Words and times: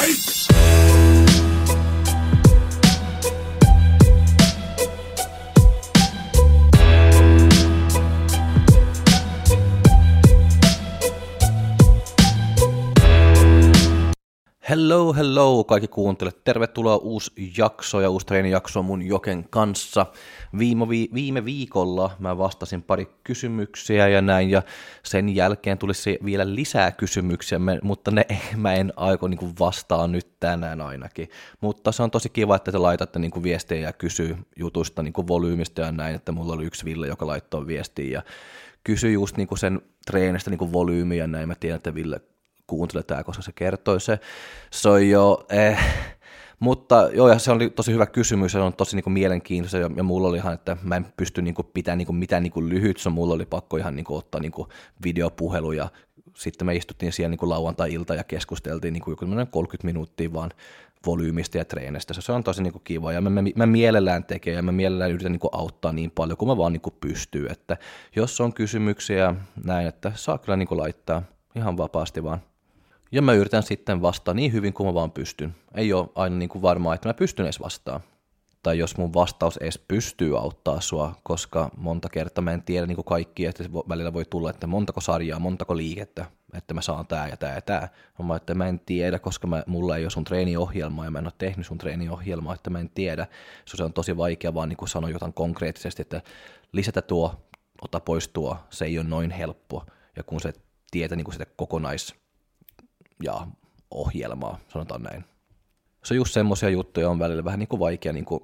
Ice. 0.00 0.87
Hello, 14.88 15.14
hello 15.14 15.64
kaikki 15.64 15.88
kuuntelijat. 15.88 16.44
Tervetuloa 16.44 16.96
uusi 16.96 17.30
jakso 17.58 18.00
ja 18.00 18.10
uusi 18.10 18.26
treenijakso 18.26 18.82
mun 18.82 19.02
Joken 19.02 19.44
kanssa. 19.50 20.06
Viime, 20.58 20.88
vi, 20.88 21.08
viime 21.14 21.44
viikolla 21.44 22.10
mä 22.18 22.38
vastasin 22.38 22.82
pari 22.82 23.08
kysymyksiä 23.24 24.08
ja 24.08 24.22
näin, 24.22 24.50
ja 24.50 24.62
sen 25.02 25.34
jälkeen 25.34 25.78
tulisi 25.78 26.18
vielä 26.24 26.54
lisää 26.54 26.92
kysymyksiä, 26.92 27.58
mutta 27.82 28.10
ne 28.10 28.26
mä 28.56 28.74
en 28.74 28.92
aiko 28.96 29.28
niin 29.28 29.58
vastaa 29.60 30.06
nyt 30.06 30.40
tänään 30.40 30.80
ainakin. 30.80 31.28
Mutta 31.60 31.92
se 31.92 32.02
on 32.02 32.10
tosi 32.10 32.28
kiva, 32.28 32.56
että 32.56 32.72
te 32.72 32.78
laitatte 32.78 33.18
niin 33.18 33.42
viestejä 33.42 33.88
ja 33.88 33.92
kysyy 33.92 34.36
jutusta 34.56 35.02
niin 35.02 35.14
volyymista 35.28 35.80
ja 35.80 35.92
näin, 35.92 36.14
että 36.14 36.32
mulla 36.32 36.52
oli 36.52 36.64
yksi 36.64 36.84
Ville, 36.84 37.06
joka 37.06 37.26
laittoi 37.26 37.66
viestiä 37.66 38.10
ja 38.12 38.22
kysyi 38.84 39.12
just 39.12 39.36
niin 39.36 39.48
sen 39.58 39.80
treenistä 40.06 40.50
niin 40.50 40.72
volyymiä 40.72 41.18
ja 41.18 41.26
näin. 41.26 41.48
Mä 41.48 41.54
tiedän, 41.54 41.76
että 41.76 41.94
Ville 41.94 42.20
kuuntele 42.68 43.02
tämä, 43.02 43.24
koska 43.24 43.42
se 43.42 43.52
kertoi 43.52 44.00
se. 44.00 44.20
Se 44.70 44.88
on 44.88 45.08
jo, 45.08 45.46
eh, 45.50 45.78
mutta 46.60 47.08
joo, 47.12 47.28
ja 47.28 47.38
se 47.38 47.52
oli 47.52 47.70
tosi 47.70 47.92
hyvä 47.92 48.06
kysymys, 48.06 48.52
se 48.52 48.58
on 48.58 48.72
tosi 48.72 48.96
niin 48.96 49.04
kuin, 49.04 49.12
mielenkiintoista, 49.12 49.78
ja, 49.78 49.90
ja 49.96 50.02
mulla 50.02 50.28
oli 50.28 50.36
ihan, 50.36 50.54
että 50.54 50.76
mä 50.82 50.96
en 50.96 51.06
pysty 51.16 51.42
niin 51.42 51.54
kuin, 51.54 51.68
pitämään 51.74 51.98
niin 51.98 52.06
kuin, 52.06 52.16
mitään 52.16 52.42
niin 52.42 52.52
kuin, 52.52 52.68
lyhyt, 52.68 52.98
so 52.98 53.10
mulla 53.10 53.34
oli 53.34 53.46
pakko 53.46 53.76
ihan 53.76 53.96
niin 53.96 54.04
kuin, 54.04 54.18
ottaa 54.18 54.40
niin 54.40 54.52
kuin, 54.52 54.68
videopuhelu, 55.04 55.72
ja 55.72 55.88
sitten 56.34 56.66
me 56.66 56.74
istuttiin 56.74 57.12
siellä 57.12 57.28
niin 57.28 57.48
lauantai-ilta 57.48 58.14
ja 58.14 58.24
keskusteltiin 58.24 58.92
niin 58.92 59.02
kuin, 59.02 59.16
30 59.50 59.86
minuuttia 59.86 60.32
vaan 60.32 60.50
volyymista 61.06 61.58
ja 61.58 61.64
treenistä. 61.64 62.14
Se 62.14 62.32
on 62.32 62.44
tosi 62.44 62.62
niin 62.62 62.72
kuin, 62.72 62.82
kiva, 62.84 63.12
ja 63.12 63.20
mä, 63.20 63.30
mä, 63.30 63.40
mä 63.56 63.66
mielellään 63.66 64.24
tekee, 64.24 64.54
ja 64.54 64.62
mä 64.62 64.72
mielellään 64.72 65.10
yritän 65.10 65.32
niin 65.32 65.40
kuin, 65.40 65.54
auttaa 65.54 65.92
niin 65.92 66.10
paljon 66.10 66.36
kuin 66.36 66.48
mä 66.48 66.56
vaan 66.56 66.72
niin 66.72 66.80
kuin, 66.80 66.94
pystyy, 67.00 67.46
että 67.46 67.76
jos 68.16 68.40
on 68.40 68.52
kysymyksiä 68.52 69.34
näin, 69.64 69.86
että 69.86 70.12
saa 70.14 70.38
kyllä 70.38 70.56
niin 70.56 70.68
kuin, 70.68 70.78
laittaa 70.78 71.22
ihan 71.54 71.76
vapaasti 71.76 72.24
vaan 72.24 72.40
ja 73.12 73.22
mä 73.22 73.32
yritän 73.32 73.62
sitten 73.62 74.02
vastaa 74.02 74.34
niin 74.34 74.52
hyvin 74.52 74.72
kuin 74.72 74.86
mä 74.86 74.94
vaan 74.94 75.10
pystyn. 75.10 75.54
Ei 75.74 75.92
ole 75.92 76.08
aina 76.14 76.36
niin 76.36 76.48
kuin 76.48 76.62
varmaa, 76.62 76.94
että 76.94 77.08
mä 77.08 77.14
pystyn 77.14 77.46
edes 77.46 77.60
vastaan. 77.60 78.00
Tai 78.62 78.78
jos 78.78 78.96
mun 78.96 79.14
vastaus 79.14 79.56
edes 79.56 79.78
pystyy 79.78 80.38
auttaa 80.38 80.80
sua, 80.80 81.14
koska 81.22 81.70
monta 81.76 82.08
kertaa 82.08 82.44
mä 82.44 82.52
en 82.52 82.62
tiedä 82.62 82.86
niin 82.86 82.94
kuin 82.96 83.04
kaikki, 83.04 83.46
että 83.46 83.64
välillä 83.88 84.12
voi 84.12 84.24
tulla, 84.24 84.50
että 84.50 84.66
montako 84.66 85.00
sarjaa, 85.00 85.38
montako 85.38 85.76
liikettä, 85.76 86.26
että 86.54 86.74
mä 86.74 86.82
saan 86.82 87.06
tää 87.06 87.28
ja 87.28 87.36
tää 87.36 87.54
ja 87.54 87.60
tää. 87.60 87.88
Mä 88.22 88.36
että 88.36 88.54
mä 88.54 88.68
en 88.68 88.80
tiedä, 88.80 89.18
koska 89.18 89.46
mä, 89.46 89.62
mulla 89.66 89.96
ei 89.96 90.04
ole 90.04 90.10
sun 90.10 90.24
treeniohjelmaa 90.24 91.04
ja 91.04 91.10
mä 91.10 91.18
en 91.18 91.26
ole 91.26 91.32
tehnyt 91.38 91.66
sun 91.66 91.78
treeniohjelmaa, 91.78 92.54
että 92.54 92.70
mä 92.70 92.80
en 92.80 92.90
tiedä. 92.90 93.26
Se 93.64 93.84
on 93.84 93.92
tosi 93.92 94.16
vaikea 94.16 94.54
vaan 94.54 94.68
niin 94.68 94.76
kuin 94.76 94.88
sanoa 94.88 95.10
jotain 95.10 95.32
konkreettisesti, 95.32 96.02
että 96.02 96.22
lisätä 96.72 97.02
tuo, 97.02 97.34
ota 97.82 98.00
pois 98.00 98.28
tuo, 98.28 98.56
se 98.70 98.84
ei 98.84 98.98
ole 98.98 99.08
noin 99.08 99.30
helppo. 99.30 99.84
Ja 100.16 100.22
kun 100.22 100.40
se 100.40 100.52
tietää 100.90 101.16
niin 101.16 101.24
kuin 101.24 101.34
sitä 101.34 101.46
kokonais 101.56 102.14
ja 103.22 103.46
ohjelmaa, 103.90 104.58
sanotaan 104.68 105.02
näin. 105.02 105.24
Se 106.04 106.14
on 106.14 106.16
just 106.16 106.32
semmoisia 106.32 106.68
juttuja 106.68 107.10
on 107.10 107.18
välillä 107.18 107.44
vähän 107.44 107.58
niin 107.58 107.68
kuin 107.68 107.80
vaikea 107.80 108.12
niin 108.12 108.24
kuin 108.24 108.40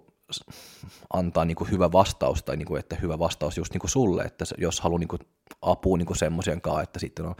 antaa 1.12 1.44
niin 1.44 1.56
kuin 1.56 1.70
hyvä 1.70 1.92
vastaus, 1.92 2.42
tai 2.42 2.56
niin 2.56 2.66
kuin, 2.66 2.78
että 2.78 2.96
hyvä 2.96 3.18
vastaus 3.18 3.56
just 3.56 3.72
niin 3.72 3.80
kuin 3.80 3.90
sulle, 3.90 4.22
että 4.22 4.44
jos 4.58 4.80
haluaa 4.80 4.98
niin 4.98 5.08
kuin 5.08 5.20
apua 5.62 5.96
niin 5.96 6.16
semmoisen 6.16 6.60
kanssa, 6.60 6.82
että 6.82 6.98
sitten 6.98 7.26
on 7.26 7.34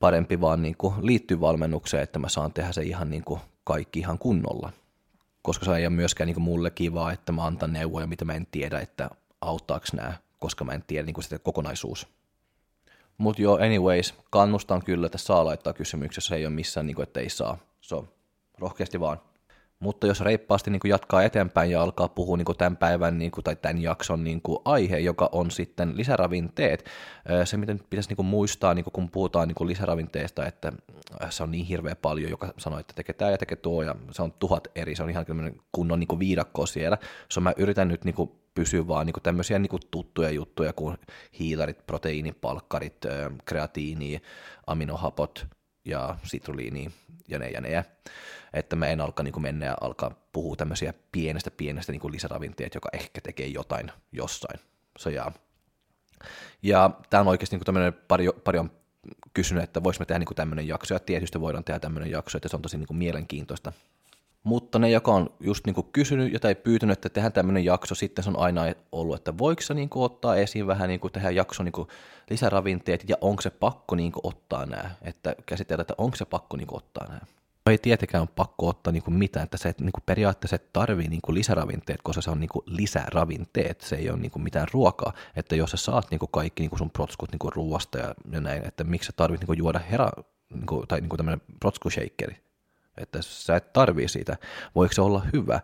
parempi 0.00 0.40
vaan 0.40 0.62
niin 0.62 0.76
kuin 0.78 0.94
liittyä 1.00 1.40
valmennukseen, 1.40 2.02
että 2.02 2.18
mä 2.18 2.28
saan 2.28 2.52
tehdä 2.52 2.72
se 2.72 2.82
ihan 2.82 3.10
niin 3.10 3.24
kuin 3.24 3.40
kaikki 3.64 3.98
ihan 3.98 4.18
kunnolla. 4.18 4.72
Koska 5.42 5.64
se 5.64 5.76
ei 5.76 5.86
ole 5.86 5.94
myöskään 5.94 6.26
niin 6.26 6.34
kuin 6.34 6.44
mulle 6.44 6.70
kivaa, 6.70 7.12
että 7.12 7.32
mä 7.32 7.46
antan 7.46 7.72
neuvoja, 7.72 8.06
mitä 8.06 8.24
mä 8.24 8.32
en 8.34 8.46
tiedä, 8.50 8.80
että 8.80 9.10
auttaako 9.40 9.86
nämä, 9.92 10.12
koska 10.38 10.64
mä 10.64 10.72
en 10.72 10.84
tiedä 10.86 11.06
niin 11.06 11.14
kuin 11.14 11.24
sitä 11.24 11.38
kokonaisuus. 11.38 12.08
Mutta 13.18 13.42
joo, 13.42 13.54
anyways, 13.56 14.14
kannustan 14.30 14.82
kyllä, 14.82 15.06
että 15.06 15.18
saa 15.18 15.44
laittaa 15.44 15.72
kysymyksiä, 15.72 16.20
se 16.20 16.36
ei 16.36 16.46
ole 16.46 16.54
missään, 16.54 16.86
niin 16.86 16.94
kuin, 16.94 17.02
että 17.02 17.20
ei 17.20 17.28
saa. 17.28 17.58
So, 17.80 18.08
rohkeasti 18.58 19.00
vaan. 19.00 19.20
Mutta 19.78 20.06
jos 20.06 20.20
reippaasti 20.20 20.70
niin 20.70 20.80
kuin 20.80 20.90
jatkaa 20.90 21.22
eteenpäin 21.22 21.70
ja 21.70 21.82
alkaa 21.82 22.08
puhua 22.08 22.36
niin 22.36 22.44
kuin 22.44 22.58
tämän 22.58 22.76
päivän 22.76 23.18
niin 23.18 23.30
kuin, 23.30 23.44
tai 23.44 23.56
tämän 23.56 23.82
jakson 23.82 24.24
niin 24.24 24.42
kuin 24.42 24.58
aihe, 24.64 24.98
joka 24.98 25.28
on 25.32 25.50
sitten 25.50 25.96
lisäravinteet, 25.96 26.84
se 27.44 27.56
miten 27.56 27.80
pitäisi 27.90 28.08
niin 28.08 28.16
kuin 28.16 28.26
muistaa, 28.26 28.74
niin 28.74 28.84
kuin 28.84 28.92
kun 28.92 29.10
puhutaan 29.10 29.48
niin 29.48 29.54
kuin 29.54 29.68
lisäravinteesta, 29.68 30.46
että 30.46 30.72
se 31.30 31.42
on 31.42 31.50
niin 31.50 31.66
hirveä 31.66 31.96
paljon, 31.96 32.30
joka 32.30 32.54
sanoo, 32.58 32.78
että 32.78 32.94
tekee 32.96 33.14
tämä 33.14 33.30
ja 33.30 33.38
tekee 33.38 33.56
tuo, 33.56 33.82
ja 33.82 33.94
se 34.10 34.22
on 34.22 34.32
tuhat 34.32 34.68
eri, 34.74 34.96
se 34.96 35.02
on 35.02 35.10
ihan 35.10 35.26
kunnon 35.72 36.00
niin 36.00 36.08
kuin 36.08 36.18
viidakko 36.18 36.66
siellä. 36.66 36.98
So 37.28 37.40
mä 37.40 37.52
yritän 37.56 37.88
nyt 37.88 38.04
niin 38.04 38.14
kuin 38.14 38.30
pysyä 38.54 38.88
vaan 38.88 39.06
niin 39.06 39.14
tämmöisiä 39.22 39.58
niin 39.58 39.80
tuttuja 39.90 40.30
juttuja 40.30 40.72
kuin 40.72 40.96
hiilarit, 41.38 41.86
proteiinipalkkarit, 41.86 42.96
kreatiini, 43.44 44.22
aminohapot 44.66 45.46
ja 45.86 46.16
sitruliini 46.24 46.92
ja 47.28 47.38
ne 47.38 47.48
ja 47.48 47.60
ne. 47.60 47.84
Että 48.52 48.76
mä 48.76 48.86
en 48.86 49.00
alkaa 49.00 49.22
niin 49.22 49.42
mennä 49.42 49.66
ja 49.66 49.76
alkaa 49.80 50.10
puhua 50.32 50.56
tämmöisiä 50.56 50.94
pienestä 51.12 51.50
pienestä 51.50 51.92
niin 51.92 52.00
kuin 52.00 52.12
lisäravinteet, 52.12 52.74
joka 52.74 52.88
ehkä 52.92 53.20
tekee 53.20 53.46
jotain 53.46 53.92
jossain. 54.12 54.60
So, 54.98 55.10
ja 55.10 55.32
ja 56.62 56.90
tämä 57.10 57.20
on 57.20 57.28
oikeasti 57.28 57.56
niin 57.56 57.64
tämmöinen, 57.64 57.92
pari, 58.08 58.26
pari 58.44 58.58
on 58.58 58.70
kysynyt, 59.34 59.64
että 59.64 59.82
voisimme 59.82 60.06
tehdä 60.06 60.18
niin 60.18 60.36
tämmöinen 60.36 60.68
jakso, 60.68 60.94
ja 60.94 61.00
tietysti 61.00 61.40
voidaan 61.40 61.64
tehdä 61.64 61.80
tämmöinen 61.80 62.10
jakso, 62.10 62.38
että 62.38 62.48
se 62.48 62.56
on 62.56 62.62
tosi 62.62 62.76
niin 62.76 62.96
mielenkiintoista 62.96 63.72
mutta 64.44 64.78
ne, 64.78 64.90
joka 64.90 65.12
on 65.12 65.30
just 65.40 65.66
niin 65.66 65.74
kuin 65.74 65.86
kysynyt 65.92 66.32
ja 66.32 66.40
tai 66.40 66.54
pyytänyt, 66.54 66.92
että 66.92 67.08
tehdään 67.08 67.32
tämmöinen 67.32 67.64
jakso, 67.64 67.94
sitten 67.94 68.24
se 68.24 68.30
on 68.30 68.38
aina 68.38 68.62
ollut, 68.92 69.16
että 69.16 69.38
voiko 69.38 69.62
se 69.62 69.74
niin 69.74 69.88
kuin 69.88 70.02
ottaa 70.02 70.36
esiin 70.36 70.66
vähän 70.66 70.88
niin 70.88 71.00
kuin 71.00 71.12
tehdä 71.12 71.30
jakso 71.30 71.62
niin 71.62 71.72
kuin 71.72 71.88
lisäravinteet 72.30 73.04
ja 73.08 73.16
onko 73.20 73.42
se 73.42 73.50
pakko 73.50 73.94
niin 73.96 74.12
kuin 74.12 74.26
ottaa 74.26 74.66
nämä, 74.66 74.90
että 75.02 75.34
käsitellään, 75.46 75.82
että 75.82 75.94
onko 75.98 76.16
se 76.16 76.24
pakko 76.24 76.56
niin 76.56 76.66
kuin 76.66 76.76
ottaa 76.76 77.06
nämä. 77.08 77.20
Ei 77.70 77.78
tietenkään 77.78 78.22
ole 78.22 78.28
pakko 78.36 78.68
ottaa 78.68 78.92
niin 78.92 79.02
kuin 79.02 79.14
mitään, 79.14 79.44
että 79.44 79.56
se 79.56 79.74
niin 79.80 79.92
kuin 79.92 80.02
periaatteessa 80.06 80.58
tarvii 80.72 81.08
niin 81.08 81.20
kuin 81.24 81.34
lisäravinteet, 81.34 82.00
koska 82.02 82.22
se 82.22 82.30
on 82.30 82.40
niin 82.40 82.48
kuin 82.48 82.62
lisäravinteet, 82.66 83.80
se 83.80 83.96
ei 83.96 84.10
ole 84.10 84.18
niin 84.18 84.30
kuin 84.30 84.42
mitään 84.42 84.66
ruokaa, 84.72 85.12
että 85.36 85.56
jos 85.56 85.70
sä 85.70 85.76
saat 85.76 86.10
niin 86.10 86.18
kuin 86.18 86.30
kaikki 86.32 86.62
niin 86.62 86.70
kuin 86.70 86.78
sun 86.78 86.90
protskut 86.90 87.32
niin 87.32 87.38
kuin 87.38 87.52
ruoasta 87.52 87.98
ja, 87.98 88.14
ja 88.32 88.40
näin, 88.40 88.66
että 88.66 88.84
miksi 88.84 89.06
sä 89.06 89.12
tarvit 89.16 89.40
niin 89.40 89.46
kuin 89.46 89.58
juoda 89.58 89.78
hera, 89.78 90.10
niin 90.50 90.66
kuin, 90.66 90.88
tai 90.88 91.00
niin 91.00 91.08
kuin 91.08 91.16
tämmöinen 91.16 91.40
protskushakeri, 91.60 92.36
että 92.96 93.18
sä 93.22 93.56
et 93.56 93.72
tarvii 93.72 94.08
siitä. 94.08 94.36
Voiko 94.74 94.94
se 94.94 95.02
olla 95.02 95.22
hyvä? 95.32 95.60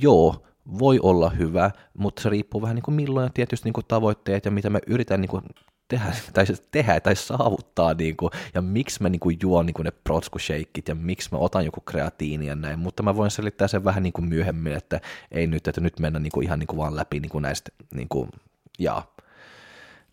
Joo, 0.00 0.46
voi 0.78 0.98
olla 1.02 1.30
hyvä, 1.30 1.70
mutta 1.98 2.22
se 2.22 2.30
riippuu 2.30 2.62
vähän 2.62 2.74
niin 2.74 2.82
kuin 2.82 2.94
milloin 2.94 3.24
ja 3.24 3.30
tietysti 3.34 3.66
niin 3.66 3.72
kuin 3.72 3.86
tavoitteet 3.88 4.44
ja 4.44 4.50
mitä 4.50 4.70
mä 4.70 4.78
yritän 4.86 5.20
niin 5.20 5.28
kuin 5.28 5.42
tehdä, 5.88 6.12
tai, 6.34 6.44
tehdä 6.70 7.00
tai 7.00 7.16
saavuttaa, 7.16 7.94
niin 7.94 8.16
kuin, 8.16 8.30
ja 8.54 8.62
miksi 8.62 9.02
mä 9.02 9.08
niin 9.08 9.20
kuin 9.20 9.38
juon 9.42 9.66
niin 9.66 9.74
kuin 9.74 9.84
ne 9.84 9.90
protskushakeit 9.90 10.88
ja 10.88 10.94
miksi 10.94 11.28
mä 11.32 11.38
otan 11.38 11.64
joku 11.64 11.80
kreatiini 11.80 12.46
ja 12.46 12.54
näin, 12.54 12.78
mutta 12.78 13.02
mä 13.02 13.16
voin 13.16 13.30
selittää 13.30 13.68
sen 13.68 13.84
vähän 13.84 14.02
niin 14.02 14.12
kuin 14.12 14.28
myöhemmin, 14.28 14.72
että 14.72 15.00
ei 15.30 15.46
nyt, 15.46 15.68
että 15.68 15.80
nyt 15.80 16.00
mennä 16.00 16.18
niin 16.18 16.32
kuin 16.32 16.46
ihan 16.46 16.58
niin 16.58 16.66
kuin 16.66 16.78
vaan 16.78 16.96
läpi 16.96 17.20
niin 17.20 17.30
kuin 17.30 17.42
näistä, 17.42 17.70
niin 17.94 18.08
kuin, 18.08 18.30
ja, 18.78 19.02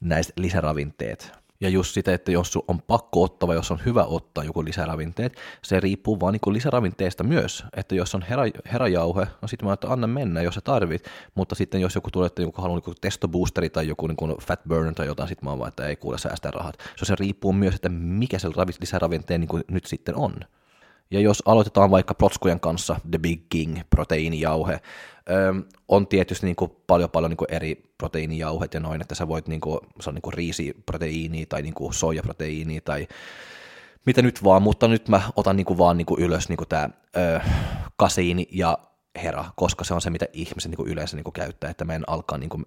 näistä 0.01 0.33
lisäravinteet. 0.35 1.31
Ja 1.61 1.69
just 1.69 1.93
sitä, 1.93 2.13
että 2.13 2.31
jos 2.31 2.57
on 2.67 2.81
pakko 2.81 3.23
ottaa 3.23 3.53
jos 3.53 3.71
on 3.71 3.79
hyvä 3.85 4.03
ottaa 4.03 4.43
joku 4.43 4.65
lisäravinteet, 4.65 5.37
se 5.61 5.79
riippuu 5.79 6.19
vaan 6.19 6.33
niin 6.33 6.53
lisäravinteesta 6.53 7.23
myös. 7.23 7.63
Että 7.77 7.95
jos 7.95 8.15
on 8.15 8.21
hera, 8.21 8.43
herajauhe, 8.71 9.27
no 9.41 9.47
sitten 9.47 9.67
mä 9.67 9.73
että 9.73 9.89
anna 9.89 10.07
mennä, 10.07 10.41
jos 10.41 10.55
sä 10.55 10.61
tarvit. 10.61 11.03
Mutta 11.35 11.55
sitten 11.55 11.81
jos 11.81 11.95
joku 11.95 12.11
tulee, 12.11 12.27
että 12.27 12.41
joku 12.41 12.61
haluaa 12.61 12.81
niin 12.85 12.95
testoboosteri 13.01 13.69
tai 13.69 13.87
joku 13.87 14.07
niin 14.07 14.37
fat 14.41 14.59
burner 14.67 14.93
tai 14.93 15.05
jotain, 15.07 15.29
sitten 15.29 15.45
mä 15.45 15.49
oon 15.49 15.59
vaan, 15.59 15.69
että 15.69 15.87
ei 15.87 15.95
kuule 15.95 16.17
säästää 16.17 16.51
rahat. 16.51 16.77
Se, 16.95 17.05
se 17.05 17.15
riippuu 17.15 17.53
myös, 17.53 17.75
että 17.75 17.89
mikä 17.89 18.39
se 18.39 18.47
lisäravinteen 18.79 19.41
niin 19.41 19.63
nyt 19.71 19.85
sitten 19.85 20.15
on. 20.15 20.33
Ja 21.11 21.19
jos 21.19 21.43
aloitetaan 21.45 21.91
vaikka 21.91 22.13
protskujen 22.13 22.59
kanssa, 22.59 22.99
The 23.11 23.17
Big 23.17 23.41
King, 23.49 23.79
proteiinijauhe, 23.89 24.81
on 25.87 26.07
tietysti 26.07 26.45
niin 26.45 26.55
kuin 26.55 26.71
paljon 26.87 27.09
paljon 27.09 27.29
niin 27.29 27.37
kuin 27.37 27.53
eri 27.53 27.93
proteiinijauhet 27.97 28.73
ja 28.73 28.79
noin, 28.79 29.01
että 29.01 29.15
sä 29.15 29.27
voit, 29.27 29.47
niin 29.47 29.61
kuin, 29.61 29.79
se 29.99 30.09
on 30.09 30.15
niin 30.15 30.21
kuin 30.21 30.33
riisiproteiini 30.33 31.45
tai 31.45 31.61
niin 31.61 31.73
kuin 31.73 31.93
soijaproteiini 31.93 32.81
tai 32.81 33.07
mitä 34.05 34.21
nyt 34.21 34.43
vaan, 34.43 34.61
mutta 34.61 34.87
nyt 34.87 35.07
mä 35.07 35.21
otan 35.35 35.55
niin 35.55 35.65
kuin 35.65 35.77
vaan 35.77 35.97
niin 35.97 36.05
kuin 36.05 36.21
ylös 36.21 36.49
niin 36.49 36.57
kuin 36.57 36.67
tämä 36.67 36.89
ö, 37.17 37.39
kasiini 37.97 38.47
ja 38.51 38.77
hera, 39.23 39.45
koska 39.55 39.83
se 39.83 39.93
on 39.93 40.01
se, 40.01 40.09
mitä 40.09 40.25
ihmiset 40.33 40.69
niin 40.71 40.77
kuin 40.77 40.89
yleensä 40.89 41.15
niin 41.15 41.23
kuin 41.23 41.33
käyttää, 41.33 41.69
että 41.69 41.85
mä 41.85 41.93
en 41.93 42.03
alkaa 42.07 42.37
niin 42.37 42.49
kuin 42.49 42.65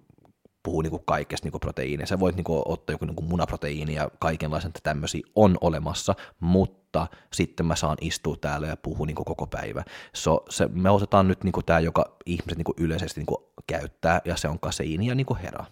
puhuu 0.65 0.81
niin 0.81 0.91
kuin 0.91 1.03
kaikesta 1.05 1.45
niin 1.45 1.51
kuin. 1.51 2.07
Sä 2.07 2.19
voit 2.19 2.35
niin 2.35 2.43
kuin 2.43 2.61
ottaa 2.65 2.93
joku 2.93 3.05
niin 3.05 3.15
kuin 3.15 3.27
munaproteiini 3.27 3.93
ja 3.93 4.09
kaikenlaisen, 4.19 4.69
että 4.69 4.79
tämmöisiä 4.83 5.21
on 5.35 5.57
olemassa, 5.61 6.15
mutta 6.39 7.07
sitten 7.33 7.65
mä 7.65 7.75
saan 7.75 7.97
istua 8.01 8.35
täällä 8.41 8.67
ja 8.67 8.77
puhua 8.77 9.05
niin 9.05 9.15
kuin 9.15 9.25
koko 9.25 9.47
päivä. 9.47 9.83
So, 10.13 10.45
se, 10.49 10.67
me 10.73 10.89
otetaan 10.89 11.27
nyt 11.27 11.43
niin 11.43 11.51
kuin 11.51 11.65
tämä, 11.65 11.79
joka 11.79 12.15
ihmiset 12.25 12.57
niin 12.57 12.65
kuin 12.65 12.75
yleisesti 12.79 13.19
niin 13.19 13.25
kuin 13.25 13.43
käyttää, 13.67 14.21
ja 14.25 14.37
se 14.37 14.47
on 14.47 14.59
kaseiini 14.59 15.07
ja 15.07 15.15
niin 15.15 15.25
kuin 15.25 15.39
hera. 15.39 15.65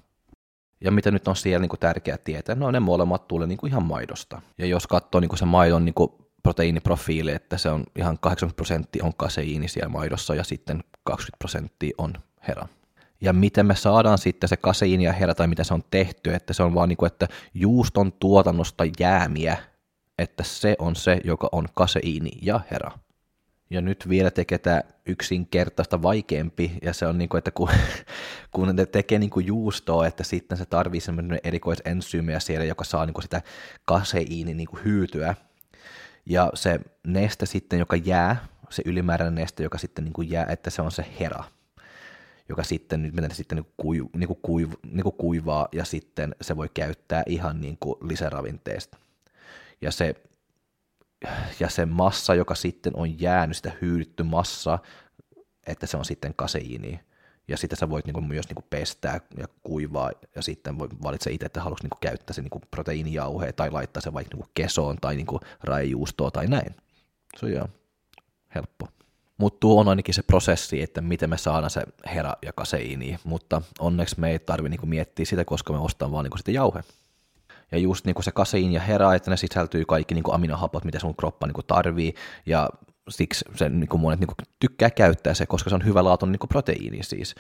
Ja 0.82 0.92
mitä 0.92 1.12
nyt 1.12 1.28
on 1.28 1.36
siellä 1.36 1.62
niin 1.62 1.70
kuin 1.70 1.80
tärkeää 1.80 2.18
tietää, 2.18 2.56
no 2.56 2.72
ne 2.72 2.80
molemmat 2.80 3.28
tulee 3.28 3.48
niin 3.48 3.58
kuin 3.58 3.70
ihan 3.70 3.84
maidosta. 3.84 4.42
Ja 4.58 4.66
jos 4.66 4.88
katsoo 4.88 5.22
niin 5.22 5.30
kuin 5.30 5.40
se 5.40 5.46
maidon 5.46 5.86
niin 5.86 5.94
kuin 5.94 6.12
proteiiniprofiili, 6.44 7.32
että 7.32 7.58
se 7.58 7.70
on 7.70 7.84
ihan 7.96 8.18
80 8.22 8.56
prosenttia 8.56 9.06
on 9.06 9.14
kaseiini 9.18 9.68
siellä 9.68 9.90
maidossa 9.90 10.36
ja 10.36 10.44
sitten 10.44 10.84
20 11.04 11.38
prosenttia 11.38 11.96
on 11.98 12.14
hera. 12.48 12.68
Ja 13.24 13.34
miten 13.34 13.66
me 13.66 13.76
saadaan 13.76 14.18
sitten 14.18 14.50
se 14.50 14.58
kaseiini 14.58 15.04
ja 15.04 15.14
hera 15.14 15.36
tai 15.36 15.48
mitä 15.48 15.64
se 15.64 15.74
on 15.74 15.84
tehty, 15.92 16.34
että 16.34 16.54
se 16.54 16.64
on 16.64 16.76
vaan 16.76 16.90
niin 16.90 16.98
kuin, 16.98 17.08
että 17.08 17.28
juuston 17.54 18.12
tuotannosta 18.12 18.84
jäämiä, 19.00 19.58
että 20.18 20.44
se 20.44 20.76
on 20.80 20.96
se, 20.96 21.22
joka 21.24 21.50
on 21.52 21.68
kaseiini 21.74 22.32
ja 22.42 22.60
hera. 22.72 22.92
Ja 23.70 23.82
nyt 23.82 24.10
vielä 24.10 24.32
tekee 24.32 24.58
tämä 24.58 24.82
yksinkertaista 25.06 26.02
vaikeampi, 26.02 26.78
ja 26.82 26.94
se 26.94 27.08
on 27.08 27.18
niin 27.18 27.30
kuin, 27.30 27.38
että 27.38 27.52
kun, 27.52 27.70
kun 28.54 28.76
ne 28.76 28.86
tekee 28.86 29.20
niin 29.20 29.30
kuin 29.30 29.46
juustoa, 29.46 30.08
että 30.08 30.24
sitten 30.24 30.58
se 30.58 30.66
tarvii 30.66 31.00
semmoinen 31.00 31.40
erikoisensyymiä 31.44 32.40
siellä, 32.40 32.66
joka 32.66 32.84
saa 32.84 33.06
niin 33.06 33.14
kuin 33.14 33.24
sitä 33.24 33.42
kaseiini 33.86 34.54
niin 34.54 34.68
kuin 34.68 34.84
hyytyä. 34.84 35.36
Ja 36.26 36.52
se 36.54 36.80
neste 37.08 37.46
sitten, 37.46 37.80
joka 37.80 37.96
jää, 37.96 38.46
se 38.70 38.84
ylimääräinen 38.86 39.36
neste, 39.36 39.64
joka 39.64 39.78
sitten 39.78 40.06
niin 40.06 40.14
kuin 40.14 40.30
jää, 40.30 40.46
että 40.50 40.70
se 40.70 40.82
on 40.82 40.92
se 40.92 41.06
hera, 41.20 41.44
joka 42.50 42.64
sitten 42.64 43.02
nyt 43.02 43.14
miten 43.14 43.36
sitten 43.36 43.56
niin 43.56 43.74
kuin 43.78 44.10
niin 44.16 44.28
kuin 44.28 44.40
kuiv, 44.42 44.72
niin 44.84 45.04
kuin 45.04 45.16
kuivaa, 45.16 45.68
ja 45.72 45.86
sitten 45.86 46.36
se 46.42 46.58
voi 46.58 46.70
käyttää 46.74 47.24
ihan 47.26 47.62
niin 47.62 47.78
kuin 47.80 47.96
lisäravinteesta. 48.10 48.98
Ja 49.82 49.92
se 49.92 50.16
ja 51.60 51.70
se 51.70 51.86
massa, 51.86 52.36
joka 52.36 52.56
sitten 52.56 52.96
on 52.96 53.22
jäänyt, 53.22 53.58
sitä 53.58 53.72
hyydytty 53.82 54.24
massa, 54.24 54.80
että 55.68 55.88
se 55.88 55.98
on 55.98 56.06
sitten 56.06 56.34
kaseiini. 56.36 57.00
Ja 57.48 57.58
sitten 57.58 57.78
sä 57.78 57.90
voit 57.90 58.06
niinku 58.06 58.22
myös 58.22 58.48
niinku 58.48 58.64
pestää 58.70 59.20
ja 59.38 59.48
kuivaa, 59.64 60.12
ja 60.36 60.42
sitten 60.42 60.80
voi 60.80 60.88
valitse 61.04 61.32
itse, 61.32 61.46
että 61.46 61.62
haluaisi 61.62 61.84
niinku 61.84 61.98
käyttää 62.02 62.34
se 62.34 62.42
niinku 62.42 62.62
proteiinijauhe 62.72 63.52
tai 63.52 63.72
laittaa 63.72 64.02
se 64.02 64.14
vaikka 64.14 64.36
niinku 64.36 64.52
kesoon 64.54 64.98
tai 65.02 65.16
niinku 65.16 65.40
raijuustoon 65.64 66.32
tai 66.32 66.48
näin. 66.48 66.76
Se 67.38 67.46
on 67.62 67.70
helppo. 68.56 68.88
Mutta 69.44 69.60
tuo 69.60 69.82
on 69.82 69.88
ainakin 69.88 70.14
se 70.14 70.24
prosessi, 70.24 70.82
että 70.82 71.02
miten 71.02 71.30
me 71.30 71.38
saadaan 71.38 71.70
se 71.70 71.82
hera 72.16 72.34
ja 72.42 72.54
kaseiini, 72.54 73.20
mutta 73.24 73.62
onneksi 73.80 74.20
me 74.20 74.32
ei 74.32 74.40
tarvitse 74.40 74.70
niinku 74.70 74.86
miettiä 74.86 75.26
sitä, 75.26 75.46
koska 75.46 75.74
me 75.74 75.80
ostamme 75.80 76.12
vaan 76.12 76.24
niinku 76.24 76.38
sitä 76.38 76.52
jauhe. 76.52 76.84
Ja 77.72 77.78
just 77.78 78.06
niin 78.06 78.14
kuin 78.14 78.24
se 78.24 78.32
kasein 78.32 78.72
ja 78.72 78.82
hera, 78.82 79.14
että 79.14 79.32
ne 79.32 79.38
sisältyy 79.38 79.86
kaikki 79.86 80.14
niin 80.14 80.24
kuin 80.24 80.36
aminohapot, 80.36 80.84
mitä 80.86 81.00
sun 81.00 81.16
kroppa 81.16 81.48
niin 81.48 81.54
kuin 81.54 81.66
tarvii, 81.68 82.14
ja 82.46 82.70
siksi 83.10 83.46
se 83.56 83.70
niin 83.70 83.88
kuin 83.88 84.02
monet 84.02 84.20
niin 84.20 84.28
kuin 84.28 84.48
tykkää 84.60 84.90
käyttää 84.90 85.34
se, 85.34 85.46
koska 85.46 85.70
se 85.70 85.76
on 85.76 85.86
hyvä 85.86 86.04
laatu 86.04 86.26
niin 86.26 86.40
kuin 86.40 86.50
proteiini 86.50 87.04
siis. 87.04 87.36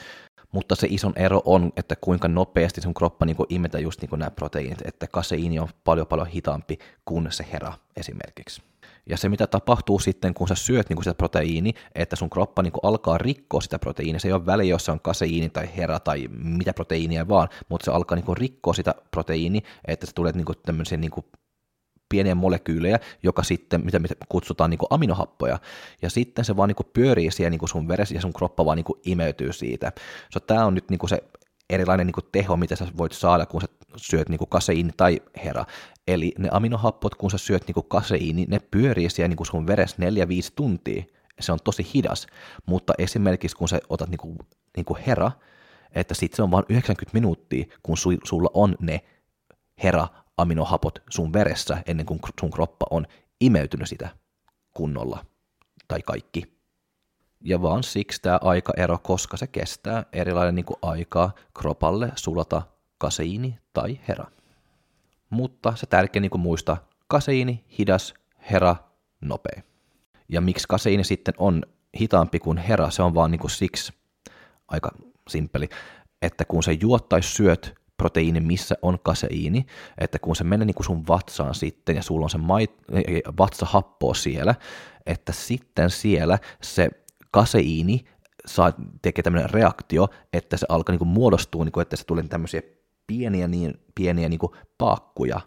Mutta 0.52 0.76
se 0.76 0.88
ison 0.90 1.14
ero 1.16 1.42
on, 1.46 1.74
että 1.78 1.96
kuinka 1.96 2.28
nopeasti 2.28 2.82
sun 2.82 2.94
kroppa 2.94 3.26
niin 3.26 3.38
imetä 3.50 3.80
just 3.80 4.02
niin 4.02 4.10
kuin 4.10 4.20
nämä 4.20 4.32
proteiinit, 4.32 4.82
että 4.86 5.08
kaseiini 5.08 5.60
on 5.60 5.70
paljon 5.84 6.08
paljon 6.08 6.28
hitaampi 6.28 6.80
kuin 7.06 7.32
se 7.32 7.46
hera 7.52 7.74
esimerkiksi. 7.98 8.73
Ja 9.10 9.18
se, 9.18 9.30
mitä 9.30 9.48
tapahtuu 9.48 10.00
sitten, 10.00 10.34
kun 10.34 10.48
sä 10.48 10.56
syöt 10.56 10.90
niin 10.90 10.96
kuin 10.96 11.04
sitä 11.04 11.14
proteiini, 11.14 11.74
että 11.96 12.16
sun 12.16 12.30
kroppa 12.30 12.62
niin 12.62 12.74
kuin 12.74 12.82
alkaa 12.84 13.18
rikkoa 13.18 13.62
sitä 13.62 13.80
proteiinia. 13.80 14.20
Se 14.20 14.28
ei 14.28 14.34
ole 14.34 14.46
väliä, 14.46 14.70
jos 14.70 14.86
se 14.86 14.92
on 14.92 15.00
kaseiini 15.00 15.50
tai 15.50 15.70
hera 15.78 16.00
tai 16.00 16.28
mitä 16.32 16.74
proteiinia 16.74 17.28
vaan, 17.28 17.50
mutta 17.70 17.86
se 17.86 17.92
alkaa 17.92 18.16
niin 18.16 18.26
kuin 18.26 18.38
rikkoa 18.38 18.74
sitä 18.74 18.96
proteiini, 19.12 19.64
että 19.86 20.06
se 20.06 20.14
tulee 20.14 20.32
niin 20.32 20.46
kuin 20.46 20.58
tämmöisiä 20.66 20.98
niin 20.98 21.12
kuin 21.12 21.26
pieniä 22.10 22.36
molekyylejä, 22.36 23.00
joka 23.24 23.44
sitten, 23.44 23.86
mitä 23.86 24.00
me 24.00 24.08
kutsutaan 24.30 24.70
niin 24.70 24.80
aminohappoja, 24.90 25.60
ja 26.02 26.10
sitten 26.10 26.46
se 26.46 26.58
vaan 26.58 26.68
niin 26.68 26.92
pyörii 26.94 27.32
siellä 27.32 27.50
niin 27.50 27.70
sun 27.70 27.88
veressä, 27.88 28.16
ja 28.16 28.22
sun 28.22 28.34
kroppa 28.34 28.66
vaan 28.66 28.78
niin 28.78 29.00
imeytyy 29.06 29.54
siitä. 29.54 29.92
So, 30.34 30.40
tämä 30.40 30.66
on 30.66 30.76
nyt 30.76 30.90
niin 30.90 31.10
se 31.10 31.24
erilainen 31.70 32.08
niin 32.08 32.30
teho, 32.32 32.58
mitä 32.58 32.76
sä 32.76 32.88
voit 32.98 33.12
saada, 33.12 33.46
kun 33.46 33.62
sä 33.62 33.68
syöt 33.98 34.30
niin 34.30 34.40
kaseiini 34.50 34.92
tai 34.98 35.22
hera. 35.46 35.66
Eli 36.08 36.34
ne 36.40 36.50
aminohappot, 36.52 37.16
kun 37.16 37.32
sä 37.32 37.38
syöt 37.38 37.68
niin 37.68 37.86
kaseiini, 37.88 38.46
ne 38.50 38.60
pyörii 38.60 39.10
siellä 39.10 39.36
niin 39.36 39.46
sun 39.46 39.68
veressä 39.68 39.98
4-5 39.98 40.00
tuntia. 40.56 41.04
Se 41.40 41.52
on 41.52 41.60
tosi 41.64 41.88
hidas, 41.94 42.28
mutta 42.66 42.94
esimerkiksi 42.98 43.56
kun 43.56 43.70
sä 43.70 43.80
otat 43.90 44.10
niin 44.10 44.18
kuin, 44.18 44.38
niin 44.78 44.86
kuin 44.86 45.00
hera, 45.08 45.32
että 45.92 46.14
sitten 46.14 46.36
se 46.36 46.44
on 46.44 46.52
vain 46.52 46.66
90 46.70 47.14
minuuttia, 47.14 47.66
kun 47.84 47.98
su, 47.98 48.10
sulla 48.24 48.50
on 48.54 48.76
ne 48.80 49.02
hera-aminohapot 49.84 51.00
sun 51.10 51.34
veressä 51.34 51.84
ennen 51.86 52.06
kuin 52.06 52.20
sun 52.42 52.52
kroppa 52.52 52.86
on 52.90 53.06
imeytynyt 53.42 53.90
sitä 53.90 54.10
kunnolla 54.74 55.26
tai 55.88 56.02
kaikki 56.02 56.54
ja 57.44 57.62
vaan 57.62 57.84
siksi 57.84 58.22
tämä 58.22 58.40
aikaero, 58.42 58.98
koska 58.98 59.38
se 59.38 59.48
kestää 59.48 60.06
erilainen 60.14 60.56
niin 60.56 60.66
aikaa 60.82 61.32
kropalle 61.54 62.12
sulata 62.16 62.62
kaseiini 62.98 63.60
tai 63.74 64.00
hera. 64.08 64.26
Mutta 65.30 65.74
se 65.76 65.86
tärkeä 65.86 66.20
niin 66.20 66.40
muistaa, 66.40 66.88
kaseiini, 67.08 67.64
hidas, 67.80 68.14
hera, 68.52 68.76
nopea. 69.22 69.62
Ja 70.30 70.42
miksi 70.42 70.68
kaseiini 70.68 71.04
sitten 71.04 71.34
on 71.38 71.64
hitaampi 72.00 72.40
kuin 72.40 72.58
hera, 72.58 72.90
se 72.90 73.04
on 73.04 73.16
vaan 73.16 73.32
niin 73.32 73.40
kuin 73.40 73.52
siksi 73.52 73.94
aika 74.68 74.92
simppeli, 75.30 75.70
että 76.22 76.46
kun 76.46 76.64
se 76.64 76.78
juot 76.82 77.10
tai 77.10 77.24
syöt 77.24 77.76
proteiini, 77.98 78.40
missä 78.40 78.76
on 78.82 79.00
kaseiini, 79.04 79.66
että 79.98 80.20
kun 80.20 80.36
se 80.36 80.44
menee 80.44 80.66
niin 80.66 80.76
kuin 80.76 80.86
sun 80.86 81.08
vatsaan 81.08 81.56
sitten 81.56 81.96
ja 81.96 82.04
sulla 82.04 82.24
on 82.24 82.30
se 82.30 82.38
mait, 82.38 82.72
vatsahappo 83.38 84.14
siellä, 84.14 84.56
että 85.06 85.32
sitten 85.32 85.90
siellä 85.90 86.40
se 86.62 86.90
kaseiini 87.32 88.06
saa, 88.46 88.74
tekee 89.02 89.24
tämmöinen 89.24 89.50
reaktio, 89.50 90.08
että 90.34 90.58
se 90.58 90.66
alkaa 90.70 90.96
niin 90.96 91.08
muodostua, 91.08 91.64
niin 91.64 91.72
kuin, 91.72 91.82
että 91.82 91.96
se 91.96 92.06
tulee 92.06 92.24
tämmöisiä 92.24 92.62
pieniä, 93.08 93.48
niin, 93.48 93.74
pieniä 93.96 94.30
niin 94.30 94.40
kuin 94.40 94.52
paakkuja, 94.78 95.42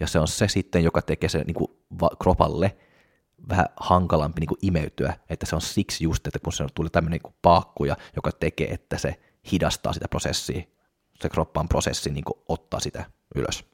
ja 0.00 0.06
se 0.06 0.18
on 0.18 0.28
se 0.28 0.48
sitten, 0.48 0.84
joka 0.84 1.02
tekee 1.02 1.28
se 1.28 1.44
niin 1.44 1.54
kuin 1.54 1.70
kropalle 2.18 2.76
vähän 3.48 3.66
hankalampi 3.76 4.40
niin 4.40 4.48
kuin 4.48 4.58
imeytyä, 4.62 5.14
että 5.30 5.46
se 5.46 5.54
on 5.54 5.60
siksi 5.60 6.04
just, 6.04 6.26
että 6.26 6.38
kun 6.38 6.52
se 6.52 6.64
tulee 6.74 6.90
tämmöinen 6.90 7.20
niin 7.24 7.34
paakkuja, 7.42 7.96
joka 8.16 8.32
tekee, 8.32 8.68
että 8.70 8.98
se 8.98 9.20
hidastaa 9.52 9.92
sitä 9.92 10.08
prosessia, 10.08 10.62
se 11.20 11.28
kroppan 11.28 11.68
prosessi 11.68 12.10
niin 12.10 12.24
kuin 12.24 12.38
ottaa 12.48 12.80
sitä 12.80 13.04
ylös. 13.34 13.64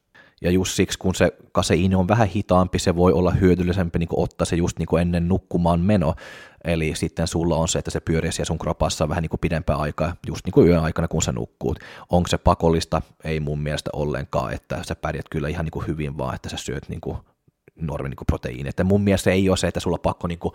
Ja 0.41 0.51
just 0.51 0.73
siksi, 0.73 0.99
kun 0.99 1.15
se 1.15 1.31
kaseiini 1.51 1.95
on 1.95 2.07
vähän 2.07 2.27
hitaampi, 2.27 2.79
se 2.79 2.95
voi 2.95 3.13
olla 3.13 3.31
hyödyllisempi 3.31 3.99
niin 3.99 4.09
ottaa 4.11 4.45
se 4.45 4.55
just 4.55 4.79
niin 4.79 4.87
kuin 4.87 5.01
ennen 5.01 5.27
nukkumaan 5.27 5.79
meno. 5.79 6.13
Eli 6.63 6.95
sitten 6.95 7.27
sulla 7.27 7.55
on 7.55 7.67
se, 7.67 7.79
että 7.79 7.91
se 7.91 7.99
pyörii 7.99 8.31
siellä 8.31 8.47
sun 8.47 8.59
kropassa 8.59 9.09
vähän 9.09 9.21
niin 9.21 9.29
kuin 9.29 9.39
pidempää 9.39 9.75
aikaa, 9.75 10.15
just 10.27 10.45
niin 10.45 10.51
kuin 10.51 10.67
yön 10.67 10.83
aikana, 10.83 11.07
kun 11.07 11.21
sä 11.21 11.31
nukkuut. 11.31 11.79
Onko 12.09 12.27
se 12.27 12.37
pakollista? 12.37 13.01
Ei 13.23 13.39
mun 13.39 13.59
mielestä 13.59 13.89
ollenkaan, 13.93 14.53
että 14.53 14.83
sä 14.83 14.95
pärjät 14.95 15.29
kyllä 15.29 15.47
ihan 15.47 15.65
niin 15.65 15.71
kuin 15.71 15.87
hyvin 15.87 16.17
vaan, 16.17 16.35
että 16.35 16.49
sä 16.49 16.57
syöt 16.57 16.89
niin 16.89 17.01
kuin 17.01 17.17
normi 17.75 18.09
niin 18.09 18.25
proteiini. 18.27 18.69
Että 18.69 18.83
mun 18.83 19.01
mielestä 19.01 19.31
ei 19.31 19.49
ole 19.49 19.57
se, 19.57 19.67
että 19.67 19.79
sulla 19.79 19.97
pakko 19.97 20.27
niin 20.27 20.39
kuin 20.39 20.53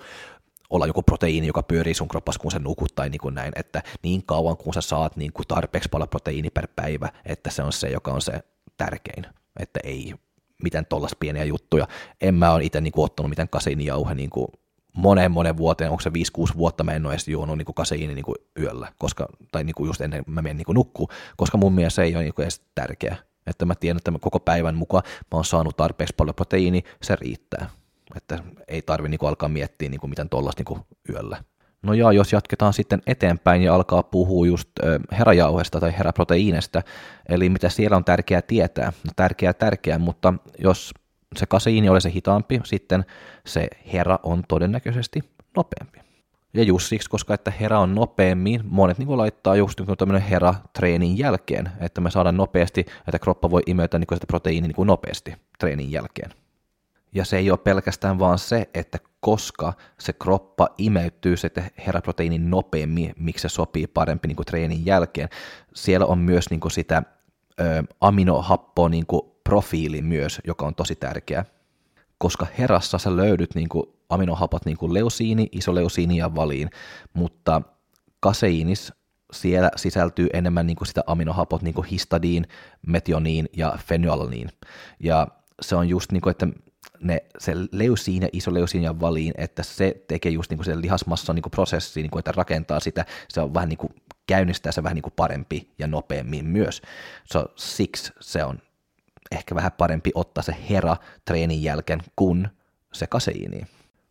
olla 0.71 0.87
joku 0.87 1.03
proteiini, 1.03 1.47
joka 1.47 1.63
pyörii 1.63 1.95
sun 1.95 2.09
kroppassa, 2.09 2.41
kun 2.41 2.51
sä 2.51 2.59
nukut 2.59 2.95
tai 2.95 3.11
niin 3.11 3.21
kuin 3.21 3.35
näin, 3.35 3.53
että 3.57 3.83
niin 4.03 4.23
kauan 4.27 4.57
kun 4.57 4.75
sä 4.75 4.81
saat 4.81 5.17
niin 5.17 5.33
kuin 5.33 5.47
tarpeeksi 5.49 5.89
paljon 5.89 6.09
proteiini 6.09 6.51
per 6.51 6.69
päivä, 6.77 7.09
että 7.25 7.51
se 7.51 7.63
on 7.63 7.73
se, 7.73 7.89
joka 7.89 8.13
on 8.13 8.21
se 8.21 8.41
tärkein 8.77 9.27
että 9.59 9.81
ei 9.85 10.15
mitään 10.63 10.87
tollas 10.87 11.17
pieniä 11.21 11.45
juttuja. 11.45 11.89
En 12.21 12.35
mä 12.35 12.53
ole 12.53 12.65
itse 12.65 12.81
niin 12.81 12.93
kuin, 12.93 13.05
ottanut 13.05 13.31
mitään 13.31 13.49
kaseinijauhe 13.49 14.15
niin 14.15 14.31
kuin 14.31 14.47
moneen 14.93 15.31
monen 15.33 15.57
vuoteen, 15.57 15.91
onko 15.91 16.01
se 16.01 16.11
5-6 16.11 16.57
vuotta 16.57 16.85
mä 16.85 16.93
en 16.93 17.07
ole 17.07 17.15
edes 17.15 17.29
juonut 17.29 17.59
niin 17.59 17.75
kaseiini 17.75 18.15
niin 18.15 18.25
yöllä, 18.59 18.93
koska, 18.99 19.29
tai 19.53 19.65
niin 19.65 19.75
kuin 19.75 19.87
just 19.87 20.01
ennen 20.01 20.25
mä 20.27 20.43
menen 20.43 20.57
niin 20.57 20.75
nukkuu, 20.75 21.09
koska 21.37 21.59
mun 21.59 21.73
mielestä 21.73 21.95
se 21.95 22.03
ei 22.03 22.17
ole 22.17 22.23
niin 22.25 22.35
kuin 22.35 22.45
edes 22.45 22.63
tärkeä. 22.75 23.17
Että 23.47 23.65
mä 23.65 23.75
tiedän, 23.75 23.97
että 23.97 24.13
koko 24.21 24.41
päivän 24.41 24.75
mukaan 24.75 25.03
mä 25.07 25.29
oon 25.33 25.45
saanut 25.45 25.77
tarpeeksi 25.77 26.15
paljon 26.17 26.35
proteiini, 26.35 26.83
se 27.03 27.17
riittää. 27.17 27.71
Että 28.17 28.39
ei 28.69 28.83
tarvi 28.83 29.09
niin 29.09 29.19
kuin 29.19 29.29
alkaa 29.29 29.49
miettiä 29.49 29.89
niin 29.89 30.01
kuin 30.01 30.11
mitään 30.11 30.29
tollasta 30.29 30.63
niin 30.69 30.85
yöllä. 31.09 31.45
No 31.83 31.93
ja 31.93 32.13
jos 32.13 32.33
jatketaan 32.33 32.73
sitten 32.73 33.03
eteenpäin 33.07 33.63
ja 33.63 33.75
alkaa 33.75 34.03
puhua 34.03 34.47
just 34.47 34.69
herajauhesta 35.19 35.81
tai 35.81 35.99
heraproteiinista, 35.99 36.83
eli 37.29 37.49
mitä 37.49 37.69
siellä 37.69 37.97
on 37.97 38.05
tärkeää 38.05 38.43
tietää. 38.43 38.93
No 39.05 39.13
tärkeää 39.17 39.53
tärkeää, 39.53 39.99
mutta 39.99 40.35
jos 40.59 40.95
se 41.37 41.47
kaseiini 41.47 41.89
oli 41.89 42.01
se 42.01 42.11
hitaampi, 42.11 42.61
sitten 42.65 43.05
se 43.47 43.69
hera 43.93 44.19
on 44.23 44.43
todennäköisesti 44.49 45.21
nopeampi. 45.57 45.99
Ja 46.55 46.63
just 46.63 46.89
siksi, 46.89 47.11
koska 47.11 47.35
että 47.35 47.53
hera 47.61 47.81
on 47.81 47.95
nopeammin, 47.95 48.61
monet 48.65 48.99
niin 48.99 49.17
laittaa 49.19 49.57
just 49.57 49.81
niin 49.81 49.97
tämmöinen 49.97 50.29
hera-treenin 50.29 51.19
jälkeen, 51.19 51.71
että 51.81 52.01
me 52.01 52.11
saadaan 52.11 52.37
nopeasti, 52.37 52.87
että 53.07 53.19
kroppa 53.19 53.51
voi 53.51 53.63
imeytä 53.67 53.99
niin 53.99 54.07
sitä 54.15 54.27
proteiini 54.27 54.69
niin 54.69 54.87
nopeasti 54.87 55.35
treenin 55.59 55.93
jälkeen. 55.93 56.31
Ja 57.15 57.25
se 57.25 57.37
ei 57.39 57.51
ole 57.51 57.59
pelkästään 57.59 58.19
vaan 58.19 58.39
se, 58.39 58.69
että 58.75 58.99
koska 59.23 59.73
se 59.99 60.13
kroppa 60.13 60.69
imeytyy 60.79 61.37
se 61.37 61.51
heraproteiinin 61.87 62.51
nopeammin, 62.51 63.15
miksi 63.19 63.43
se 63.43 63.49
sopii 63.49 63.87
parempi 63.87 64.29
niin 64.29 64.37
kuin 64.37 64.47
treenin 64.47 64.87
jälkeen. 64.87 65.29
Siellä 65.75 66.07
on 66.07 66.19
myös 66.19 66.51
niin 66.51 66.61
kuin 66.61 66.73
sitä 66.73 67.03
ö, 67.61 67.65
aminohappoa 68.01 68.89
niin 68.89 69.07
kuin 69.07 69.23
profiili 69.45 70.03
myös, 70.03 70.41
joka 70.47 70.67
on 70.67 70.75
tosi 70.75 70.97
tärkeä. 70.97 71.45
Koska 72.19 72.47
herassa 72.59 72.99
sä 72.99 73.17
löydyt 73.17 73.55
niin 73.55 73.69
kuin 73.69 73.87
aminohapot 74.09 74.65
niin 74.65 74.77
kuin 74.77 74.95
leusiini, 74.95 75.49
isoleusiini 75.53 76.17
ja 76.17 76.35
valiin, 76.35 76.71
mutta 77.15 77.63
kaseiinis 78.21 78.93
siellä 79.33 79.71
sisältyy 79.77 80.29
enemmän 80.33 80.67
niin 80.67 80.77
kuin 80.77 80.89
sitä 80.89 81.03
aminohapot, 81.07 81.63
niin 81.63 81.75
kuin 81.75 81.87
histadiin, 81.87 82.47
metioniin 82.87 83.49
ja 83.57 83.79
fenylalaniin. 83.87 84.49
Ja 85.01 85.29
se 85.61 85.77
on 85.77 85.89
just 85.89 86.13
niin 86.13 86.21
kuin, 86.21 86.31
että 86.31 86.47
ne, 87.03 87.23
se 87.39 87.53
leusiin 87.73 88.23
ja 88.23 88.29
isoleusiin 88.33 88.85
ja 88.85 89.01
valiin, 89.01 89.35
että 89.37 89.63
se 89.63 90.03
tekee 90.09 90.33
just 90.33 90.51
niinku 90.51 90.65
sen 90.65 90.83
lihasmassan 90.83 91.35
niinku 91.35 91.51
prosessi, 91.51 92.03
niinku, 92.03 92.19
että 92.19 92.33
rakentaa 92.33 92.81
sitä, 92.81 93.05
se 93.29 93.41
on 93.41 93.55
vähän 93.55 93.69
niinku, 93.69 93.91
käynnistää 94.27 94.73
se 94.73 94.83
vähän 94.83 94.95
niinku 94.95 95.13
parempi 95.17 95.71
ja 95.79 95.87
nopeammin 95.87 96.47
myös. 96.47 96.83
So, 97.25 97.47
siksi 97.57 98.13
se 98.21 98.45
on 98.45 98.59
ehkä 99.31 99.55
vähän 99.55 99.73
parempi 99.73 100.11
ottaa 100.15 100.43
se 100.43 100.57
hera 100.71 100.97
treenin 101.25 101.63
jälkeen 101.63 102.01
kuin 102.17 102.49
se 102.93 103.07
kaseiini. 103.07 103.67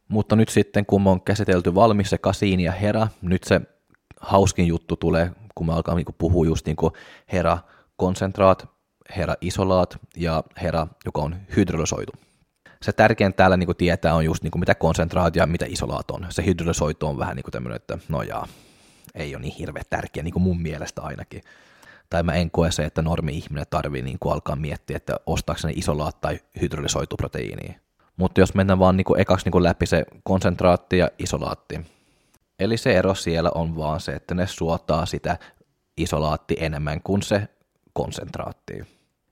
Mutta 0.08 0.36
nyt 0.36 0.50
sitten, 0.50 0.86
kun 0.86 1.08
on 1.08 1.22
käsitelty 1.22 1.76
valmis 1.76 2.10
se 2.10 2.18
kasiini 2.18 2.64
ja 2.64 2.72
hera, 2.72 3.08
nyt 3.22 3.44
se 3.44 3.62
hauskin 4.22 4.68
juttu 4.68 4.96
tulee, 4.96 5.32
kun 5.56 5.68
me 5.68 5.74
alkaa 5.74 5.96
niinku 5.96 6.16
puhua 6.18 6.46
just 6.46 6.66
niinku 6.66 6.92
hera 7.32 7.58
konsentraat, 7.96 8.68
hera 9.18 9.36
isolaat 9.42 9.98
ja 10.16 10.44
hera, 10.62 10.88
joka 11.06 11.22
on 11.22 11.36
hydrolysoitu. 11.56 12.12
Se 12.84 12.92
tärkein 12.92 13.34
täällä 13.34 13.58
niin 13.58 13.76
tietää 13.78 14.16
on 14.16 14.26
just 14.26 14.44
niin 14.44 14.60
mitä 14.60 14.76
konsentraat 14.76 15.36
ja 15.36 15.46
mitä 15.46 15.66
isolaat 15.70 16.12
on. 16.12 16.26
Se 16.30 16.46
hydrolysoitu 16.46 17.08
on 17.08 17.18
vähän 17.18 17.36
niin 17.36 17.44
kuin 17.44 17.52
tämmöinen, 17.52 17.76
että 17.76 17.98
no 18.10 18.22
jaa, 18.22 18.48
ei 19.16 19.36
ole 19.36 19.42
niin 19.42 19.56
hirveän 19.60 19.86
tärkeä, 19.90 20.24
niin 20.24 20.34
kuin 20.34 20.44
mun 20.44 20.62
mielestä 20.62 21.02
ainakin. 21.02 21.44
Tai 22.10 22.24
mä 22.24 22.34
en 22.34 22.52
koe 22.52 22.72
se, 22.72 22.84
että 22.84 23.02
normi-ihminen 23.02 23.66
tarvii 23.70 24.02
niin 24.02 24.18
kuin 24.20 24.34
alkaa 24.34 24.56
miettiä, 24.56 24.98
että 24.98 25.16
ostaako 25.26 25.62
ne 25.64 25.74
isolaat 25.76 26.22
tai 26.22 26.40
hydrolysoitu 26.62 27.18
proteiiniä. 27.18 27.80
Mutta 28.18 28.40
jos 28.40 28.54
mennään 28.54 28.80
vaan 28.80 28.98
niin 28.98 29.06
kuin 29.06 29.20
ekaksi 29.22 29.46
niin 29.46 29.52
kuin 29.52 29.64
läpi 29.64 29.86
se 29.86 30.06
konsentraatti 30.24 30.98
ja 30.98 31.10
isolaatti. 31.20 31.80
Eli 32.60 32.78
se 32.78 32.98
ero 32.98 33.16
siellä 33.16 33.52
on 33.56 33.76
vaan 33.76 34.00
se, 34.00 34.12
että 34.12 34.36
ne 34.36 34.48
suotaa 34.48 35.06
sitä 35.06 35.38
isolaatti 35.98 36.56
enemmän 36.60 37.02
kuin 37.04 37.22
se 37.22 37.48
konsentraatti, 37.94 38.74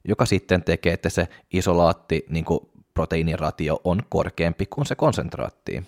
joka 0.07 0.25
sitten 0.25 0.63
tekee, 0.63 0.93
että 0.93 1.09
se 1.09 1.27
isolaatti 1.53 2.25
niin 2.29 2.45
kuin 2.45 2.59
proteiiniratio 2.99 3.81
on 3.83 4.01
korkeampi 4.09 4.65
kuin 4.65 4.85
se 4.85 4.95
konsentraatti. 4.95 5.83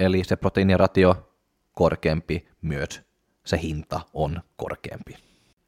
Eli 0.00 0.24
se 0.24 0.36
proteiiniratio 0.36 1.34
korkeampi 1.72 2.48
myös 2.62 3.02
se 3.46 3.58
hinta 3.62 4.00
on 4.14 4.42
korkeampi. 4.56 5.16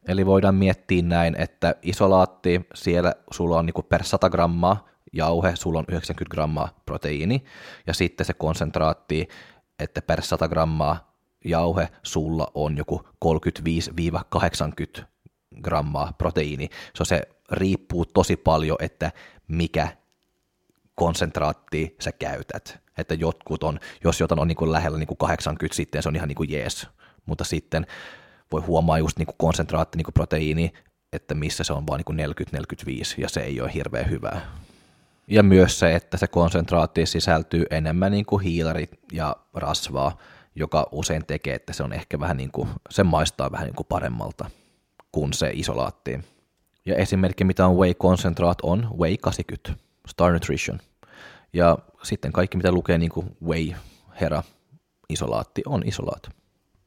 Eli 0.08 0.26
voidaan 0.26 0.54
miettiä 0.54 1.02
näin, 1.02 1.36
että 1.40 1.74
isolaatti, 1.82 2.66
siellä 2.74 3.14
sulla 3.30 3.58
on 3.58 3.66
niin 3.66 3.84
per 3.88 4.04
100 4.04 4.30
grammaa 4.30 4.88
jauhe, 5.12 5.56
sulla 5.56 5.78
on 5.78 5.84
90 5.88 6.34
grammaa 6.34 6.68
proteiini, 6.86 7.44
ja 7.86 7.94
sitten 7.94 8.26
se 8.26 8.34
konsentraatti, 8.34 9.28
että 9.78 10.02
per 10.02 10.22
100 10.22 10.48
grammaa 10.48 11.14
jauhe, 11.44 11.88
sulla 12.02 12.50
on 12.54 12.76
joku 12.76 13.08
35-80 15.00 15.04
grammaa 15.62 16.12
proteiini. 16.18 16.68
So 16.96 17.04
se 17.04 17.22
riippuu 17.50 18.06
tosi 18.06 18.36
paljon, 18.36 18.76
että 18.80 19.12
mikä 19.48 19.99
konsentraatti 21.00 21.96
sä 22.00 22.12
käytät. 22.12 22.78
Että 22.98 23.14
jotkut 23.14 23.62
on, 23.62 23.80
jos 24.04 24.20
jotain 24.20 24.40
on 24.40 24.48
niin 24.48 24.56
kuin 24.56 24.72
lähellä 24.72 24.98
niin 24.98 25.06
kuin 25.06 25.18
80, 25.18 25.76
sitten 25.76 26.02
se 26.02 26.08
on 26.08 26.16
ihan 26.16 26.28
niin 26.28 26.36
kuin 26.36 26.50
jees. 26.50 26.86
Mutta 27.26 27.44
sitten 27.44 27.86
voi 28.52 28.60
huomaa 28.60 28.98
just 28.98 29.18
niin 29.18 29.26
kuin 29.26 29.36
konsentraatti, 29.38 29.98
niin 29.98 30.04
kuin 30.04 30.14
proteiini, 30.14 30.72
että 31.12 31.34
missä 31.34 31.64
se 31.64 31.72
on 31.72 31.86
vain 31.86 32.02
niin 32.08 32.30
40-45, 32.86 33.14
ja 33.18 33.28
se 33.28 33.40
ei 33.40 33.60
ole 33.60 33.74
hirveän 33.74 34.10
hyvää. 34.10 34.40
Ja 35.26 35.42
myös 35.42 35.78
se, 35.78 35.94
että 35.94 36.16
se 36.16 36.26
konsentraatti 36.26 37.06
sisältyy 37.06 37.64
enemmän 37.70 38.12
niin 38.12 38.26
kuin 38.26 38.42
hiilarit 38.42 38.90
ja 39.12 39.36
rasvaa, 39.54 40.18
joka 40.54 40.86
usein 40.92 41.26
tekee, 41.26 41.54
että 41.54 41.72
se 41.72 41.82
on 41.82 41.92
ehkä 41.92 42.20
vähän 42.20 42.36
niin 42.36 42.50
kuin, 42.52 42.68
se 42.90 43.02
maistaa 43.02 43.52
vähän 43.52 43.66
niin 43.66 43.76
kuin 43.76 43.86
paremmalta 43.86 44.50
kuin 45.12 45.32
se 45.32 45.50
isolaatti. 45.54 46.20
Ja 46.86 46.96
esimerkki, 46.96 47.44
mitä 47.44 47.66
on 47.66 47.76
whey 47.76 47.94
concentrate, 47.94 48.60
on 48.62 48.88
whey 48.98 49.16
80, 49.16 49.72
Star 50.08 50.32
Nutrition. 50.32 50.80
Ja 51.52 51.78
sitten 52.02 52.32
kaikki, 52.32 52.56
mitä 52.56 52.72
lukee 52.72 52.98
niin 52.98 53.10
kuin 53.10 53.36
whey, 53.46 53.72
hera, 54.20 54.42
isolaatti, 55.08 55.62
on 55.66 55.82
isolaat. 55.86 56.28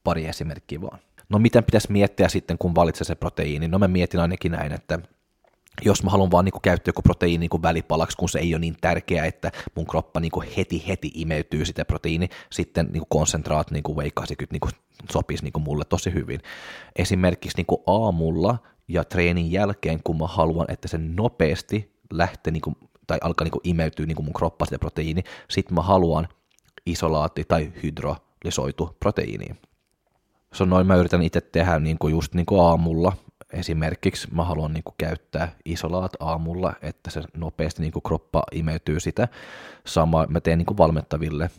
Pari 0.03 0.25
esimerkkiä 0.25 0.81
vaan. 0.81 0.99
No 1.29 1.39
miten 1.39 1.63
pitäisi 1.63 1.91
miettiä 1.91 2.29
sitten, 2.29 2.57
kun 2.57 2.75
valitsee 2.75 3.05
se 3.05 3.15
proteiini? 3.15 3.67
No 3.67 3.79
mä 3.79 3.87
mietin 3.87 4.19
ainakin 4.19 4.51
näin, 4.51 4.71
että 4.71 4.99
jos 5.81 6.03
mä 6.03 6.09
haluan 6.09 6.31
vaan 6.31 6.45
niin 6.45 6.61
käyttää 6.61 6.89
joku 6.89 7.01
proteiini 7.01 7.47
niin 7.53 7.61
välipalaksi, 7.61 8.17
kun 8.17 8.29
se 8.29 8.39
ei 8.39 8.53
ole 8.53 8.59
niin 8.59 8.77
tärkeää, 8.81 9.25
että 9.25 9.51
mun 9.75 9.87
kroppa 9.87 10.19
niin 10.19 10.31
heti 10.57 10.87
heti 10.87 11.11
imeytyy 11.15 11.65
sitä 11.65 11.85
proteiini, 11.85 12.29
sitten 12.51 12.87
niin 12.91 13.03
konsentraat 13.09 13.71
niin 13.71 13.83
whey 13.95 14.09
80 14.13 14.53
niin 14.53 14.83
sopisi 15.11 15.43
niin 15.43 15.63
mulle 15.63 15.85
tosi 15.85 16.13
hyvin. 16.13 16.39
Esimerkiksi 16.95 17.57
niin 17.57 17.81
aamulla 17.87 18.57
ja 18.87 19.03
treenin 19.03 19.51
jälkeen, 19.51 20.03
kun 20.03 20.17
mä 20.17 20.27
haluan, 20.27 20.71
että 20.71 20.87
se 20.87 20.97
nopeasti 20.97 21.99
lähtee 22.11 22.53
niin 22.53 22.61
kuin, 22.61 22.75
tai 23.13 23.19
alkaa 23.21 23.45
niin 23.45 23.51
kuin 23.51 23.61
imeytyä 23.63 24.05
niin 24.05 24.15
kuin 24.15 24.25
mun 24.25 24.33
kroppa 24.33 24.65
sitä 24.65 24.79
proteiini, 24.79 25.23
sitten 25.49 25.75
mä 25.75 25.81
haluan 25.81 26.27
isolaatti 26.85 27.43
tai 27.47 27.73
hydrolysoitu 27.83 28.97
proteiini. 28.99 29.47
Se 30.53 30.63
on 30.63 30.69
noin, 30.69 30.87
mä 30.87 30.95
yritän 30.95 31.21
itse 31.21 31.41
tehdä 31.41 31.79
niin 31.79 31.97
kuin 31.97 32.11
just 32.11 32.33
niin 32.33 32.45
kuin 32.45 32.61
aamulla. 32.61 33.13
Esimerkiksi 33.53 34.27
mä 34.31 34.43
haluan 34.43 34.73
niin 34.73 34.83
kuin 34.83 34.95
käyttää 34.97 35.55
isolaat 35.65 36.11
aamulla, 36.19 36.73
että 36.81 37.09
se 37.09 37.21
nopeasti 37.37 37.81
niin 37.81 37.91
kuin 37.91 38.03
kroppa 38.03 38.43
imeytyy 38.51 38.99
sitä. 38.99 39.27
Sama 39.85 40.25
mä 40.29 40.39
teen 40.41 40.57
niin 40.57 40.65
kuin 40.65 40.77
valmettaville 40.77 41.49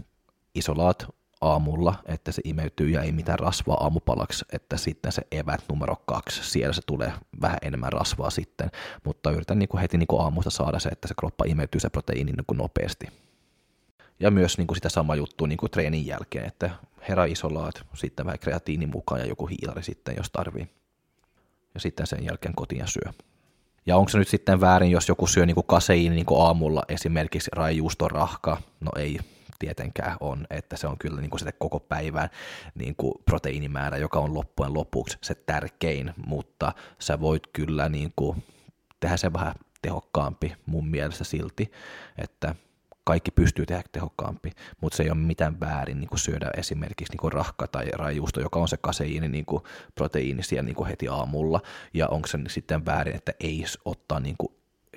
isolaat 0.54 1.06
aamulla, 1.44 1.94
että 2.06 2.32
se 2.32 2.42
imeytyy 2.44 2.88
ja 2.88 3.02
ei 3.02 3.12
mitään 3.12 3.38
rasvaa 3.38 3.76
aamupalaksi, 3.76 4.44
että 4.52 4.76
sitten 4.76 5.12
se 5.12 5.22
evät 5.32 5.64
numero 5.68 5.96
kaksi, 6.06 6.44
siellä 6.50 6.72
se 6.72 6.82
tulee 6.86 7.12
vähän 7.40 7.58
enemmän 7.62 7.92
rasvaa 7.92 8.30
sitten, 8.30 8.70
mutta 9.04 9.30
yritän 9.30 9.58
niin 9.58 9.68
kuin 9.68 9.80
heti 9.80 9.98
niin 9.98 10.06
kuin 10.06 10.22
aamusta 10.22 10.50
saada 10.50 10.78
se, 10.78 10.88
että 10.88 11.08
se 11.08 11.14
kroppa 11.18 11.44
imeytyy 11.48 11.80
se 11.80 11.90
proteiini 11.90 12.32
niin 12.32 12.46
kuin 12.46 12.58
nopeasti. 12.58 13.06
Ja 14.20 14.30
myös 14.30 14.58
niin 14.58 14.66
kuin 14.66 14.76
sitä 14.76 14.88
samaa 14.88 15.16
juttua 15.16 15.46
niin 15.46 15.58
kuin 15.58 15.70
treenin 15.70 16.06
jälkeen, 16.06 16.46
että 16.46 16.70
herra 17.08 17.24
isolaat, 17.24 17.86
sitten 17.94 18.26
vähän 18.26 18.38
kreatiini 18.38 18.86
mukaan 18.86 19.20
ja 19.20 19.26
joku 19.26 19.46
hiilari 19.46 19.82
sitten, 19.82 20.14
jos 20.16 20.30
tarvii. 20.30 20.68
Ja 21.74 21.80
sitten 21.80 22.06
sen 22.06 22.24
jälkeen 22.24 22.54
kotiin 22.54 22.78
ja 22.78 22.86
syö. 22.86 23.12
Ja 23.86 23.96
onko 23.96 24.08
se 24.08 24.18
nyt 24.18 24.28
sitten 24.28 24.60
väärin, 24.60 24.90
jos 24.90 25.08
joku 25.08 25.26
syö 25.26 25.46
niin 25.46 25.54
kuin 25.54 25.66
kaseiini 25.66 26.14
niin 26.14 26.26
kuin 26.26 26.42
aamulla 26.42 26.82
esimerkiksi 26.88 27.50
raijuuston 27.54 28.10
rahka? 28.10 28.56
No 28.80 28.90
ei, 28.96 29.18
tietenkään 29.58 30.16
on, 30.20 30.46
että 30.50 30.76
se 30.76 30.86
on 30.86 30.98
kyllä 30.98 31.20
niin 31.20 31.30
kuin 31.30 31.38
sitä 31.38 31.52
koko 31.52 31.80
päivän 31.80 32.28
niin 32.74 32.96
kuin 32.96 33.14
proteiinimäärä, 33.24 33.96
joka 33.96 34.18
on 34.18 34.34
loppujen 34.34 34.74
lopuksi 34.74 35.18
se 35.20 35.34
tärkein, 35.34 36.14
mutta 36.26 36.72
sä 36.98 37.20
voit 37.20 37.42
kyllä 37.52 37.88
niin 37.88 38.12
kuin 38.16 38.44
tehdä 39.00 39.16
se 39.16 39.32
vähän 39.32 39.54
tehokkaampi 39.82 40.56
mun 40.66 40.88
mielestä 40.88 41.24
silti, 41.24 41.72
että 42.18 42.54
kaikki 43.04 43.30
pystyy 43.30 43.66
tehdä 43.66 43.82
tehokkaampi, 43.92 44.50
mutta 44.80 44.96
se 44.96 45.02
ei 45.02 45.10
ole 45.10 45.18
mitään 45.18 45.60
väärin 45.60 46.00
niin 46.00 46.08
kuin 46.08 46.18
syödä 46.18 46.50
esimerkiksi 46.56 47.12
niin 47.12 47.20
kuin 47.20 47.32
rahka 47.32 47.66
tai 47.66 47.84
rajuusto, 47.92 48.40
joka 48.40 48.58
on 48.58 48.68
se 48.68 48.76
kaseiini, 48.76 49.28
niin 49.28 49.44
kuin 49.44 49.62
proteiini 49.94 50.42
siellä 50.42 50.62
niin 50.62 50.76
kuin 50.76 50.88
heti 50.88 51.08
aamulla, 51.08 51.60
ja 51.94 52.08
onko 52.08 52.28
se 52.28 52.38
sitten 52.48 52.86
väärin, 52.86 53.16
että 53.16 53.32
ei 53.40 53.64
ottaa 53.84 54.20
niin 54.20 54.36
kuin 54.38 54.54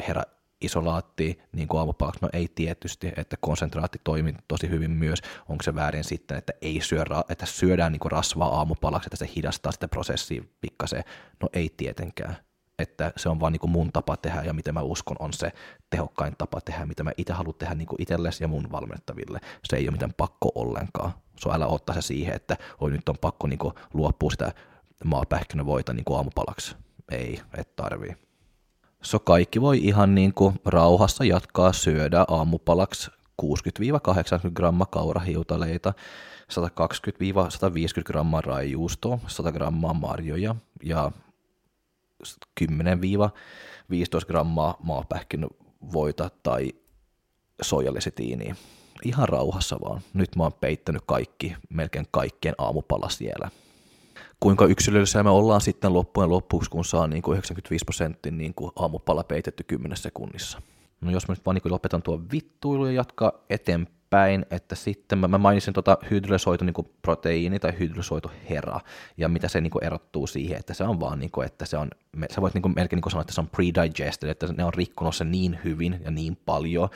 herra 0.07 0.23
isolaatti 0.61 1.39
niin 1.51 1.67
kuin 1.67 1.79
aamupalaksi? 1.79 2.19
No 2.21 2.29
ei 2.33 2.47
tietysti, 2.55 3.11
että 3.17 3.35
konsentraatti 3.39 4.01
toimii 4.03 4.33
tosi 4.47 4.69
hyvin 4.69 4.91
myös. 4.91 5.19
Onko 5.49 5.63
se 5.63 5.75
väärin 5.75 6.03
sitten, 6.03 6.37
että 6.37 6.53
ei 6.61 6.81
syö, 6.81 7.03
että 7.29 7.45
syödään 7.45 7.91
niin 7.91 7.99
kuin 7.99 8.11
rasvaa 8.11 8.57
aamupalaksi, 8.57 9.07
että 9.07 9.25
se 9.25 9.31
hidastaa 9.35 9.71
sitä 9.71 9.87
prosessia 9.87 10.43
pikkasen? 10.61 11.03
No 11.41 11.49
ei 11.53 11.73
tietenkään. 11.77 12.37
Että 12.79 13.13
se 13.17 13.29
on 13.29 13.39
vaan 13.39 13.53
niin 13.53 13.59
kuin 13.59 13.71
mun 13.71 13.91
tapa 13.91 14.17
tehdä 14.17 14.41
ja 14.43 14.53
mitä 14.53 14.71
mä 14.71 14.81
uskon 14.81 15.17
on 15.19 15.33
se 15.33 15.51
tehokkain 15.89 16.33
tapa 16.37 16.61
tehdä, 16.61 16.85
mitä 16.85 17.03
mä 17.03 17.11
itse 17.17 17.33
haluan 17.33 17.55
tehdä 17.55 17.75
niin 17.75 17.87
kuin 17.87 18.01
itsellesi 18.01 18.43
ja 18.43 18.47
mun 18.47 18.71
valmennettaville. 18.71 19.39
Se 19.69 19.75
ei 19.75 19.85
ole 19.85 19.91
mitään 19.91 20.13
pakko 20.17 20.51
ollenkaan. 20.55 21.11
So 21.39 21.53
älä 21.53 21.67
ottaa 21.67 21.95
se 21.95 22.01
siihen, 22.01 22.35
että 22.35 22.57
oi 22.79 22.91
nyt 22.91 23.09
on 23.09 23.17
pakko 23.21 23.47
niin 23.47 23.59
kuin 23.59 23.73
luopua 23.93 24.31
sitä 24.31 24.51
maapähkinävoita 25.03 25.93
niin 25.93 26.05
kuin 26.05 26.17
aamupalaksi. 26.17 26.75
Ei, 27.11 27.41
et 27.57 27.75
tarvii. 27.75 28.26
So 29.03 29.19
kaikki 29.19 29.61
voi 29.61 29.77
ihan 29.77 30.15
niin 30.15 30.33
kuin 30.33 30.55
rauhassa 30.65 31.25
jatkaa 31.25 31.73
syödä 31.73 32.25
aamupalaksi 32.27 33.11
60-80 33.41 33.45
grammaa 34.53 34.87
kaurahiutaleita, 34.91 35.93
120-150 37.99 38.03
grammaa 38.05 38.41
raijuustoa, 38.41 39.19
100 39.27 39.51
grammaa 39.51 39.93
marjoja 39.93 40.55
ja 40.83 41.11
10-15 42.61 42.65
grammaa 44.27 44.77
maapähkinövoita 44.83 46.29
tai 46.43 46.73
soijalesitiiniä. 47.61 48.55
Ihan 49.03 49.29
rauhassa 49.29 49.77
vaan. 49.81 50.01
Nyt 50.13 50.35
mä 50.35 50.43
oon 50.43 50.53
peittänyt 50.53 51.03
kaikki, 51.05 51.55
melkein 51.69 52.07
kaikkien 52.11 52.55
aamupala 52.57 53.09
siellä 53.09 53.49
kuinka 54.39 54.65
yksilöllisiä 54.65 55.23
me 55.23 55.29
ollaan 55.29 55.61
sitten 55.61 55.93
loppujen 55.93 56.29
lopuksi, 56.29 56.69
kun 56.69 56.85
saa 56.85 57.07
niin 57.07 57.21
kuin 57.21 57.35
95 57.35 57.85
prosenttin 57.85 58.37
niin 58.37 58.53
aamupala 58.75 59.23
peitetty 59.23 59.63
10 59.63 59.97
sekunnissa. 59.97 60.61
No 61.01 61.11
jos 61.11 61.27
mä 61.27 61.33
nyt 61.33 61.45
vaan 61.45 61.55
niin 61.55 61.71
lopetan 61.71 62.01
tuon 62.01 62.31
vittuilu 62.31 62.85
ja 62.85 62.91
jatkaa 62.91 63.31
eteenpäin, 63.49 64.45
että 64.51 64.75
sitten 64.75 65.19
mä, 65.19 65.27
mä 65.27 65.37
mainitsin 65.37 65.73
tota 65.73 65.97
hydrolysoitu 66.11 66.65
niin 66.65 66.89
proteiini 67.01 67.59
tai 67.59 67.79
hydrolysoitu 67.79 68.31
hera, 68.49 68.79
ja 69.17 69.29
mitä 69.29 69.47
se 69.47 69.61
niin 69.61 69.71
kuin 69.71 69.83
erottuu 69.83 70.27
siihen, 70.27 70.57
että 70.57 70.73
se 70.73 70.83
on 70.83 70.99
vaan, 70.99 71.19
niin 71.19 71.31
kuin, 71.31 71.45
että 71.45 71.65
se 71.65 71.77
on, 71.77 71.89
sä 72.31 72.41
voit 72.41 72.53
niin 72.53 72.61
kuin 72.61 72.73
melkein 72.75 72.97
niin 72.97 73.01
kuin 73.01 73.11
sanoa, 73.11 73.21
että 73.21 73.33
se 73.33 73.41
on 73.41 73.49
predigested, 73.49 74.29
että 74.29 74.53
ne 74.57 74.63
on 74.63 74.73
rikkonut 74.73 75.15
sen 75.15 75.31
niin 75.31 75.59
hyvin 75.63 76.01
ja 76.05 76.11
niin 76.11 76.37
paljon, 76.45 76.89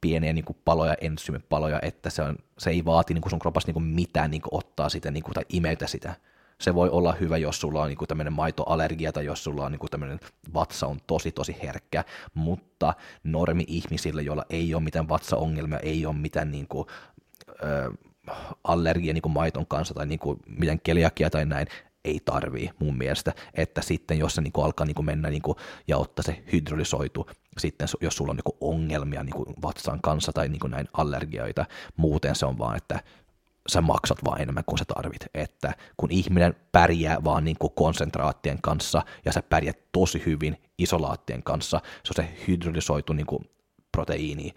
pieniä 0.00 0.32
niin 0.32 0.44
kuin 0.44 0.58
paloja, 0.64 0.94
ensyymipaloja, 1.00 1.78
että 1.82 2.10
se, 2.10 2.22
on, 2.22 2.36
se 2.58 2.70
ei 2.70 2.84
vaati 2.84 3.14
niin 3.14 3.22
kuin 3.22 3.30
sun 3.30 3.38
kropassa 3.38 3.68
niin 3.68 3.74
kuin 3.74 3.84
mitään 3.84 4.30
niin 4.30 4.42
kuin 4.42 4.54
ottaa 4.54 4.88
sitä 4.88 5.10
niin 5.10 5.22
kuin, 5.22 5.34
tai 5.34 5.44
imetä 5.48 5.86
sitä. 5.86 6.14
Se 6.60 6.74
voi 6.74 6.90
olla 6.90 7.12
hyvä, 7.12 7.36
jos 7.36 7.60
sulla 7.60 7.82
on 7.82 7.88
niin 7.88 8.08
tämmöinen 8.08 8.32
maitoallergia 8.32 9.12
tai 9.12 9.24
jos 9.24 9.44
sulla 9.44 9.64
on 9.64 9.72
niin 9.72 9.90
tämmöinen 9.90 10.20
vatsa 10.54 10.86
on 10.86 11.00
tosi 11.06 11.32
tosi 11.32 11.56
herkkä, 11.62 12.04
mutta 12.34 12.94
normi-ihmisille, 13.24 14.22
joilla 14.22 14.44
ei 14.50 14.74
ole 14.74 14.82
mitään 14.82 15.08
vatsaongelmia, 15.08 15.78
ei 15.78 16.06
ole 16.06 16.14
mitään 16.14 16.50
niin 16.50 16.66
ö, 17.62 17.92
allergia 18.64 19.12
niin 19.12 19.22
maiton 19.28 19.66
kanssa 19.66 19.94
tai 19.94 20.06
niin 20.06 20.20
mitään 20.58 20.80
keliakia 20.80 21.30
tai 21.30 21.46
näin, 21.46 21.66
ei 22.04 22.20
tarvii 22.24 22.70
mun 22.78 22.98
mielestä, 22.98 23.32
että 23.54 23.82
sitten 23.82 24.18
jos 24.18 24.34
se 24.34 24.40
niin 24.40 24.52
alkaa 24.64 24.86
niin 24.86 25.04
mennä 25.04 25.30
niin 25.30 25.42
ja 25.88 25.98
ottaa 25.98 26.22
se 26.22 26.42
hydrolysoitu, 26.52 27.30
sitten 27.58 27.88
jos 28.00 28.16
sulla 28.16 28.30
on 28.30 28.36
niin 28.36 28.56
ongelmia 28.60 29.22
niin 29.22 29.34
vatsan 29.62 30.00
kanssa 30.00 30.32
tai 30.32 30.48
niin 30.48 30.70
näin 30.70 30.88
allergioita, 30.92 31.66
muuten 31.96 32.34
se 32.34 32.46
on 32.46 32.58
vaan, 32.58 32.76
että 32.76 33.00
sä 33.68 33.80
maksat 33.80 34.18
vaan 34.24 34.40
enemmän 34.40 34.64
kuin 34.66 34.78
sä 34.78 34.84
tarvit, 34.84 35.26
että 35.34 35.74
kun 35.96 36.10
ihminen 36.10 36.54
pärjää 36.72 37.24
vaan 37.24 37.44
niin 37.44 37.56
kuin 37.58 37.72
konsentraattien 37.74 38.58
kanssa 38.62 39.02
ja 39.24 39.32
sä 39.32 39.42
pärjät 39.42 39.78
tosi 39.92 40.22
hyvin 40.26 40.56
isolaattien 40.78 41.42
kanssa, 41.42 41.80
se 42.04 42.10
on 42.10 42.24
se 42.24 42.34
hydrolysoitu 42.48 43.12
niin 43.12 43.26
kuin 43.26 43.50
proteiini, 43.92 44.54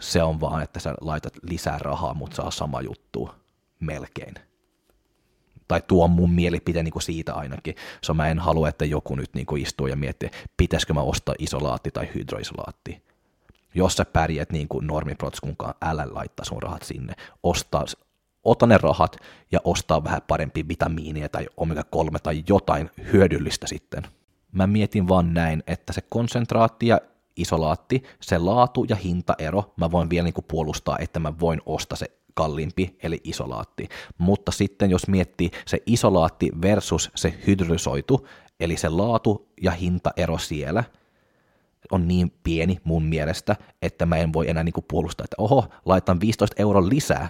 se 0.00 0.22
on 0.22 0.40
vaan, 0.40 0.62
että 0.62 0.80
sä 0.80 0.94
laitat 1.00 1.32
lisää 1.42 1.78
rahaa, 1.78 2.14
mutta 2.14 2.36
saa 2.36 2.50
sama 2.50 2.80
juttu 2.80 3.30
melkein 3.80 4.34
tai 5.68 5.82
tuo 5.86 6.08
mun 6.08 6.30
mielipide 6.30 6.82
niin 6.82 6.92
kuin 6.92 7.02
siitä 7.02 7.34
ainakin. 7.34 7.74
So 8.02 8.14
mä 8.14 8.28
en 8.28 8.38
halua, 8.38 8.68
että 8.68 8.84
joku 8.84 9.14
nyt 9.14 9.34
niin 9.34 9.46
kuin 9.46 9.62
istuu 9.62 9.86
ja 9.86 9.96
miettii, 9.96 10.30
pitäisikö 10.56 10.94
mä 10.94 11.00
ostaa 11.00 11.34
isolaatti 11.38 11.90
tai 11.90 12.08
hydroisolaatti. 12.14 13.02
Jos 13.74 13.94
sä 13.94 14.04
pärjät 14.04 14.52
niin 14.52 14.68
kuin 14.68 14.88
älä 15.82 16.06
laittaa 16.10 16.44
sun 16.44 16.62
rahat 16.62 16.82
sinne. 16.82 17.14
Ostaa, 17.42 17.84
ota 18.46 18.66
ne 18.66 18.78
rahat 18.78 19.16
ja 19.52 19.60
ostaa 19.64 20.04
vähän 20.04 20.22
parempi 20.28 20.68
vitamiinia 20.68 21.28
tai 21.28 21.46
omega-3 21.56 22.16
tai 22.22 22.44
jotain 22.48 22.90
hyödyllistä 23.12 23.66
sitten. 23.66 24.02
Mä 24.52 24.66
mietin 24.66 25.08
vaan 25.08 25.34
näin, 25.34 25.62
että 25.66 25.92
se 25.92 26.00
konsentraatti 26.08 26.86
ja 26.86 27.00
isolaatti, 27.36 28.02
se 28.20 28.38
laatu 28.38 28.84
ja 28.88 28.96
hintaero, 28.96 29.74
mä 29.76 29.90
voin 29.90 30.10
vielä 30.10 30.24
niin 30.24 30.34
kuin 30.34 30.44
puolustaa, 30.48 30.98
että 30.98 31.20
mä 31.20 31.32
voin 31.40 31.60
ostaa 31.66 31.96
se 31.96 32.06
kalliimpi, 32.34 32.96
eli 33.02 33.20
isolaatti. 33.24 33.88
Mutta 34.18 34.52
sitten 34.52 34.90
jos 34.90 35.08
miettii 35.08 35.50
se 35.66 35.82
isolaatti 35.86 36.50
versus 36.62 37.10
se 37.14 37.34
hydrysoitu, 37.46 38.28
eli 38.60 38.76
se 38.76 38.88
laatu 38.88 39.48
ja 39.62 39.70
hintaero 39.70 40.38
siellä, 40.38 40.84
on 41.90 42.08
niin 42.08 42.32
pieni 42.42 42.78
mun 42.84 43.04
mielestä, 43.04 43.56
että 43.82 44.06
mä 44.06 44.16
en 44.16 44.32
voi 44.32 44.50
enää 44.50 44.64
niinku 44.64 44.82
puolustaa, 44.82 45.24
että 45.24 45.36
oho, 45.38 45.64
laitan 45.84 46.20
15 46.20 46.54
euroa 46.58 46.88
lisää 46.88 47.28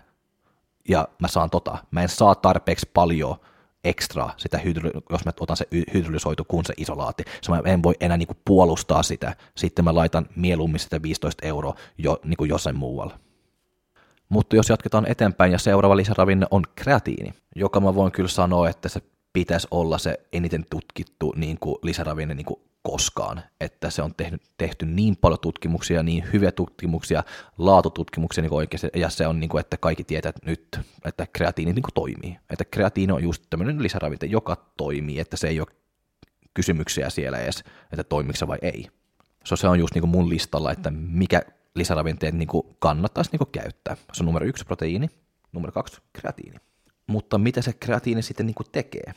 ja 0.88 1.08
mä 1.18 1.28
saan 1.28 1.50
tota. 1.50 1.78
Mä 1.90 2.02
en 2.02 2.08
saa 2.08 2.34
tarpeeksi 2.34 2.90
paljon 2.94 3.36
ekstra 3.84 4.30
sitä, 4.36 4.60
jos 5.10 5.24
mä 5.24 5.32
otan 5.40 5.56
se 5.56 5.68
hydrolysoitu 5.94 6.44
kuin 6.44 6.64
se 6.64 6.74
isolaatti. 6.76 7.24
Se 7.42 7.52
mä 7.52 7.60
en 7.64 7.82
voi 7.82 7.94
enää 8.00 8.16
niinku 8.16 8.36
puolustaa 8.44 9.02
sitä. 9.02 9.36
Sitten 9.54 9.84
mä 9.84 9.94
laitan 9.94 10.26
mieluummin 10.36 10.80
sitä 10.80 11.02
15 11.02 11.46
euroa 11.46 11.74
jo, 11.98 12.20
niinku 12.24 12.44
jossain 12.44 12.76
muualla. 12.76 13.18
Mutta 14.28 14.56
jos 14.56 14.68
jatketaan 14.68 15.10
eteenpäin 15.10 15.52
ja 15.52 15.58
seuraava 15.58 15.96
lisäravinne 15.96 16.46
on 16.50 16.62
kreatiini, 16.74 17.34
joka 17.56 17.80
mä 17.80 17.94
voin 17.94 18.12
kyllä 18.12 18.28
sanoa, 18.28 18.68
että 18.68 18.88
se 18.88 19.00
pitäisi 19.32 19.68
olla 19.70 19.98
se 19.98 20.20
eniten 20.32 20.64
tutkittu 20.70 21.32
niin 21.36 21.58
kuin 21.60 21.76
lisäravinne 21.82 22.34
niin 22.34 22.46
kuin 22.46 22.60
koskaan, 22.86 23.42
että 23.60 23.90
se 23.90 24.02
on 24.02 24.14
tehty, 24.14 24.40
tehty 24.58 24.86
niin 24.86 25.16
paljon 25.16 25.40
tutkimuksia, 25.40 26.02
niin 26.02 26.24
hyviä 26.32 26.52
tutkimuksia, 26.52 27.22
laatututkimuksia 27.58 28.42
niin 28.42 28.52
oikeasti, 28.52 28.88
ja 28.94 29.10
se 29.10 29.26
on 29.26 29.40
niin 29.40 29.50
kuin, 29.50 29.60
että 29.60 29.76
kaikki 29.76 30.04
tietää 30.04 30.30
että 30.30 30.46
nyt, 30.46 30.80
että 31.04 31.26
kreatiini 31.32 31.72
niin 31.72 31.82
kuin 31.82 31.94
toimii. 31.94 32.38
Että 32.50 32.64
kreatiini 32.64 33.12
on 33.12 33.22
just 33.22 33.44
tämmöinen 33.50 33.82
lisäravinne, 33.82 34.26
joka 34.26 34.56
toimii, 34.76 35.20
että 35.20 35.36
se 35.36 35.48
ei 35.48 35.60
ole 35.60 35.68
kysymyksiä 36.54 37.10
siellä 37.10 37.38
edes, 37.38 37.64
että 37.92 38.04
toimiko 38.04 38.46
vai 38.46 38.58
ei. 38.62 38.88
So, 39.44 39.56
se 39.56 39.68
on 39.68 39.78
just 39.78 39.94
niin 39.94 40.02
kuin 40.02 40.10
mun 40.10 40.28
listalla, 40.28 40.72
että 40.72 40.90
mikä 40.90 41.42
lisäravinteet 41.74 42.34
niin 42.34 42.48
kuin 42.48 42.76
kannattaisi 42.78 43.30
niin 43.30 43.38
kuin 43.38 43.52
käyttää. 43.52 43.96
Se 44.12 44.22
on 44.22 44.26
numero 44.26 44.46
yksi 44.46 44.64
proteiini, 44.64 45.10
numero 45.52 45.72
kaksi 45.72 46.00
kreatiini. 46.12 46.56
Mutta 47.06 47.38
mitä 47.38 47.62
se 47.62 47.72
kreatiini 47.72 48.22
sitten 48.22 48.46
niin 48.46 48.54
kuin 48.54 48.66
tekee? 48.72 49.14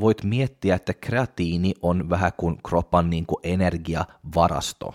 Voit 0.00 0.24
miettiä, 0.24 0.74
että 0.74 0.94
kreatiini 0.94 1.74
on 1.82 2.10
vähän 2.10 2.32
kuin 2.36 2.58
kropan 2.62 3.10
niin 3.10 3.26
kuin 3.26 3.40
energiavarasto. 3.42 4.94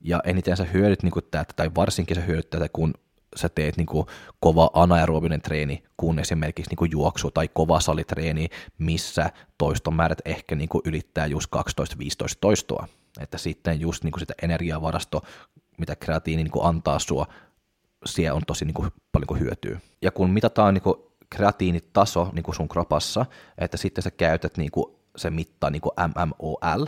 Ja 0.00 0.20
eniten 0.24 0.56
sä 0.56 0.64
hyödyt 0.64 1.02
niin 1.02 1.12
kuin 1.12 1.24
tätä, 1.30 1.52
tai 1.56 1.70
varsinkin 1.74 2.16
sä 2.16 2.22
hyödyt 2.22 2.50
tätä, 2.50 2.68
kun 2.72 2.94
sä 3.36 3.48
teet 3.48 3.76
niin 3.76 3.86
kuin 3.86 4.06
kova 4.40 4.70
anaerobinen 4.72 5.42
treeni, 5.42 5.82
kun 5.96 6.18
esimerkiksi 6.18 6.70
niin 6.70 6.76
kuin 6.76 6.90
juoksu 6.90 7.30
tai 7.30 7.48
kova 7.48 7.80
salitreeni, 7.80 8.48
missä 8.78 9.30
toistomäärät 9.58 10.18
ehkä 10.24 10.54
niin 10.54 10.68
kuin 10.68 10.82
ylittää 10.84 11.26
just 11.26 11.50
12-15 11.56 11.58
toistoa. 12.40 12.88
Että 13.20 13.38
sitten 13.38 13.80
just 13.80 14.04
niin 14.04 14.12
kuin 14.12 14.20
sitä 14.20 14.34
energiavarasto 14.42 15.22
mitä 15.78 15.96
kreatiini 15.96 16.42
niin 16.42 16.52
kuin 16.52 16.66
antaa 16.66 16.98
sua, 16.98 17.26
siellä 18.06 18.36
on 18.36 18.42
tosi 18.46 18.64
niin 18.64 18.74
kuin, 18.74 18.90
paljon 19.12 19.26
kuin 19.26 19.40
hyötyä. 19.40 19.80
Ja 20.02 20.10
kun 20.10 20.30
mitataan 20.30 20.74
niin 20.74 20.82
kuin 20.82 20.96
kreatiinitaso 21.34 22.30
niin 22.32 22.42
kuin 22.42 22.54
sun 22.54 22.68
kropassa, 22.68 23.26
että 23.58 23.76
sitten 23.76 24.02
sä 24.02 24.10
käytät 24.10 24.56
niin 24.56 24.70
kuin, 24.70 24.96
se 25.16 25.30
mittaa 25.30 25.70
niin 25.70 25.82
kuin 25.82 25.92
MMOL 26.08 26.86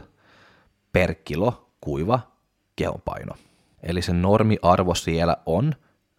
per 0.92 1.14
kilo 1.14 1.70
kuiva 1.80 2.20
kehonpaino. 2.76 3.34
Eli 3.82 4.02
se 4.02 4.12
normiarvo 4.12 4.94
siellä 4.94 5.36
on 5.46 5.74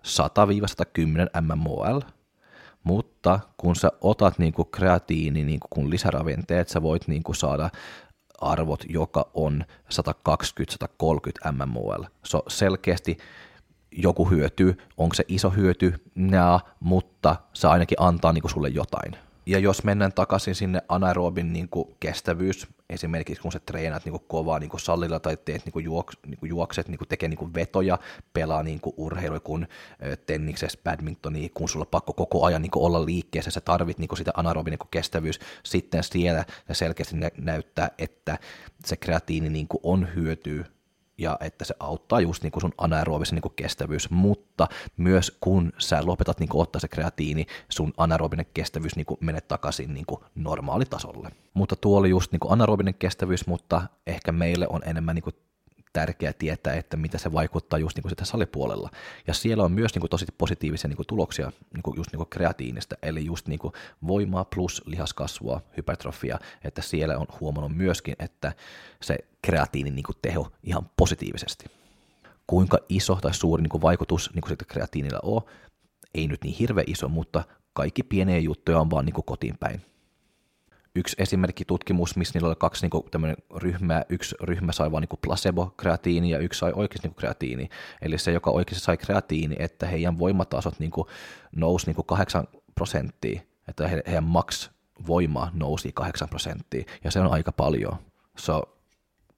100-110 0.07 1.41
mmol, 1.41 2.01
mutta 2.83 3.39
kun 3.57 3.75
sä 3.75 3.91
otat 4.01 4.39
niin 4.39 4.53
kuin 4.53 4.67
kreatiini 4.71 5.43
niin 5.43 5.59
kuin 5.69 5.89
lisäravinteet, 5.89 6.69
sä 6.69 6.81
voit 6.81 7.07
niin 7.07 7.23
kuin 7.23 7.35
saada 7.35 7.69
arvot, 8.41 8.83
joka 8.89 9.29
on 9.33 9.65
120-130 9.93 11.51
mmol. 11.65 12.03
So 12.23 12.43
selkeästi 12.47 13.17
joku 13.97 14.29
hyötyy, 14.29 14.77
onko 14.97 15.15
se 15.15 15.23
iso 15.27 15.49
hyöty, 15.49 15.93
Nää, 16.15 16.59
mutta 16.79 17.35
se 17.53 17.67
ainakin 17.67 18.01
antaa 18.01 18.33
niin 18.33 18.41
kuin 18.41 18.51
sulle 18.51 18.69
jotain. 18.69 19.15
Ja 19.45 19.59
jos 19.59 19.83
mennään 19.83 20.13
takaisin 20.13 20.55
sinne 20.55 20.81
anaerobin 20.89 21.53
niin 21.53 21.69
kuin 21.69 21.95
kestävyys, 21.99 22.67
esimerkiksi 22.89 23.41
kun 23.41 23.51
sä 23.51 23.59
treenaat 23.59 24.05
niin 24.05 24.11
kuin 24.11 24.23
kovaa 24.27 24.59
niin 24.59 24.69
kuin 24.69 24.81
sallilla 24.81 25.19
tai 25.19 25.37
teet 25.45 25.65
niin 25.65 25.73
kuin 25.73 25.85
niin 26.27 26.39
kuin 26.39 26.49
juokset, 26.49 26.87
niin 26.87 26.97
kuin 26.97 27.07
tekee 27.07 27.29
niin 27.29 27.37
kuin 27.37 27.53
vetoja, 27.53 27.99
pelaa 28.33 28.63
niin 28.63 28.79
kuin 28.79 28.93
urheilu 28.97 29.39
kun 29.39 29.67
tenniksessä, 30.25 30.79
badmintonia, 30.83 31.49
kun 31.53 31.69
sulla 31.69 31.83
on 31.83 31.91
pakko 31.91 32.13
koko 32.13 32.45
ajan 32.45 32.61
niin 32.61 32.71
kuin 32.71 32.85
olla 32.85 33.05
liikkeessä, 33.05 33.51
sä 33.51 33.61
tarvit 33.61 33.99
niin 33.99 34.07
kuin 34.07 34.17
sitä 34.17 34.31
anaerobin 34.35 34.71
niin 34.71 34.79
kuin 34.79 34.91
kestävyys, 34.91 35.39
sitten 35.63 36.03
siellä 36.03 36.45
se 36.67 36.73
selkeästi 36.73 37.15
näyttää, 37.37 37.89
että 37.97 38.37
se 38.85 38.95
kreatiini 38.95 39.49
niin 39.49 39.67
kuin 39.67 39.81
on 39.83 40.07
hyötyä 40.15 40.65
ja 41.17 41.37
että 41.39 41.65
se 41.65 41.75
auttaa 41.79 42.21
just 42.21 42.43
niin 42.43 42.51
kuin 42.51 42.61
sun 42.61 42.73
anaerobisen 42.77 43.35
niin 43.35 43.41
kuin 43.41 43.53
kestävyys, 43.55 44.09
mutta 44.09 44.67
myös 44.97 45.37
kun 45.41 45.73
sä 45.77 46.05
lopetat 46.05 46.39
niin 46.39 46.49
kuin 46.49 46.61
ottaa 46.61 46.79
se 46.79 46.87
kreatiini, 46.87 47.45
sun 47.69 47.93
anaerobinen 47.97 48.45
kestävyys 48.53 48.95
niin 48.95 49.05
kuin 49.05 49.17
menee 49.21 49.41
takaisin 49.41 49.93
niin 49.93 50.05
kuin 50.05 50.21
normaalitasolle. 50.35 51.29
Mutta 51.53 51.75
tuo 51.75 51.99
oli 51.99 52.09
just 52.09 52.31
niin 52.31 52.39
kuin 52.39 52.51
anaerobinen 52.51 52.93
kestävyys, 52.93 53.47
mutta 53.47 53.81
ehkä 54.07 54.31
meille 54.31 54.67
on 54.69 54.81
enemmän 54.85 55.15
niin 55.15 55.23
kuin 55.23 55.35
tärkeää 55.97 56.33
tietää, 56.33 56.73
että 56.73 56.97
mitä 56.97 57.17
se 57.17 57.33
vaikuttaa 57.33 57.79
just 57.79 57.97
niin 57.97 58.01
kuin 58.01 58.09
sitä 58.09 58.25
salipuolella. 58.25 58.89
Ja 59.27 59.33
siellä 59.33 59.63
on 59.63 59.71
myös 59.71 59.93
niin 59.95 60.01
kuin 60.01 60.09
tosi 60.09 60.25
positiivisia 60.37 60.87
niin 60.87 60.95
kuin 60.95 61.07
tuloksia 61.07 61.51
niin 61.73 61.83
kuin 61.83 61.97
just 61.97 62.11
niin 62.11 62.17
kuin 62.17 62.29
kreatiinista, 62.29 62.95
eli 63.01 63.25
just 63.25 63.47
niin 63.47 63.59
kuin 63.59 63.73
voimaa 64.07 64.45
plus 64.45 64.83
lihaskasvua, 64.85 65.61
hypertrofia, 65.77 66.39
että 66.63 66.81
siellä 66.81 67.17
on 67.17 67.27
huomannut 67.39 67.75
myöskin, 67.75 68.15
että 68.19 68.53
se 69.01 69.17
kreatiinin 69.41 69.95
niin 69.95 70.03
kuin 70.03 70.15
teho 70.21 70.51
ihan 70.63 70.89
positiivisesti. 70.97 71.65
Kuinka 72.47 72.77
iso 72.89 73.15
tai 73.15 73.33
suuri 73.33 73.63
niin 73.63 73.69
kuin 73.69 73.81
vaikutus 73.81 74.31
niin 74.33 74.41
kuin 74.41 74.57
kreatiinilla 74.67 75.19
on, 75.23 75.41
ei 76.15 76.27
nyt 76.27 76.43
niin 76.43 76.55
hirveän 76.55 76.89
iso, 76.89 77.09
mutta 77.09 77.43
kaikki 77.73 78.03
pieniä 78.03 78.39
juttuja 78.39 78.79
on 78.79 78.89
vaan 78.89 79.05
niin 79.05 79.13
kuin 79.13 79.25
kotiin 79.25 79.57
päin 79.57 79.81
yksi 80.97 81.15
esimerkkitutkimus, 81.19 82.15
missä 82.15 82.31
niillä 82.33 82.47
oli 82.47 82.55
kaksi 82.55 82.83
niin 82.83 82.89
kuin, 82.89 83.03
ryhmää. 83.55 84.05
Yksi 84.09 84.35
ryhmä 84.41 84.71
sai 84.71 84.91
vain 84.91 85.01
niin 85.01 85.19
placebo-kreatiini 85.27 86.29
ja 86.29 86.39
yksi 86.39 86.59
sai 86.59 86.71
oikeasti 86.75 87.07
niin 87.07 87.15
kreatiini. 87.15 87.69
Eli 88.01 88.17
se, 88.17 88.31
joka 88.31 88.51
oikeasti 88.51 88.85
sai 88.85 88.97
kreatiini, 88.97 89.55
että 89.59 89.87
heidän 89.87 90.19
voimatasot 90.19 90.79
niin 90.79 90.91
kuin, 90.91 91.07
nousi 91.55 91.85
niin 91.85 91.95
kuin 91.95 92.05
8 92.05 92.47
prosenttia, 92.75 93.41
että 93.67 93.87
he, 93.87 94.03
heidän 94.07 94.23
max 94.23 94.69
voima 95.07 95.51
nousi 95.53 95.91
8 95.91 96.29
prosenttia, 96.29 96.83
ja 97.03 97.11
se 97.11 97.19
on 97.19 97.31
aika 97.31 97.51
paljon. 97.51 97.95
So, 98.37 98.77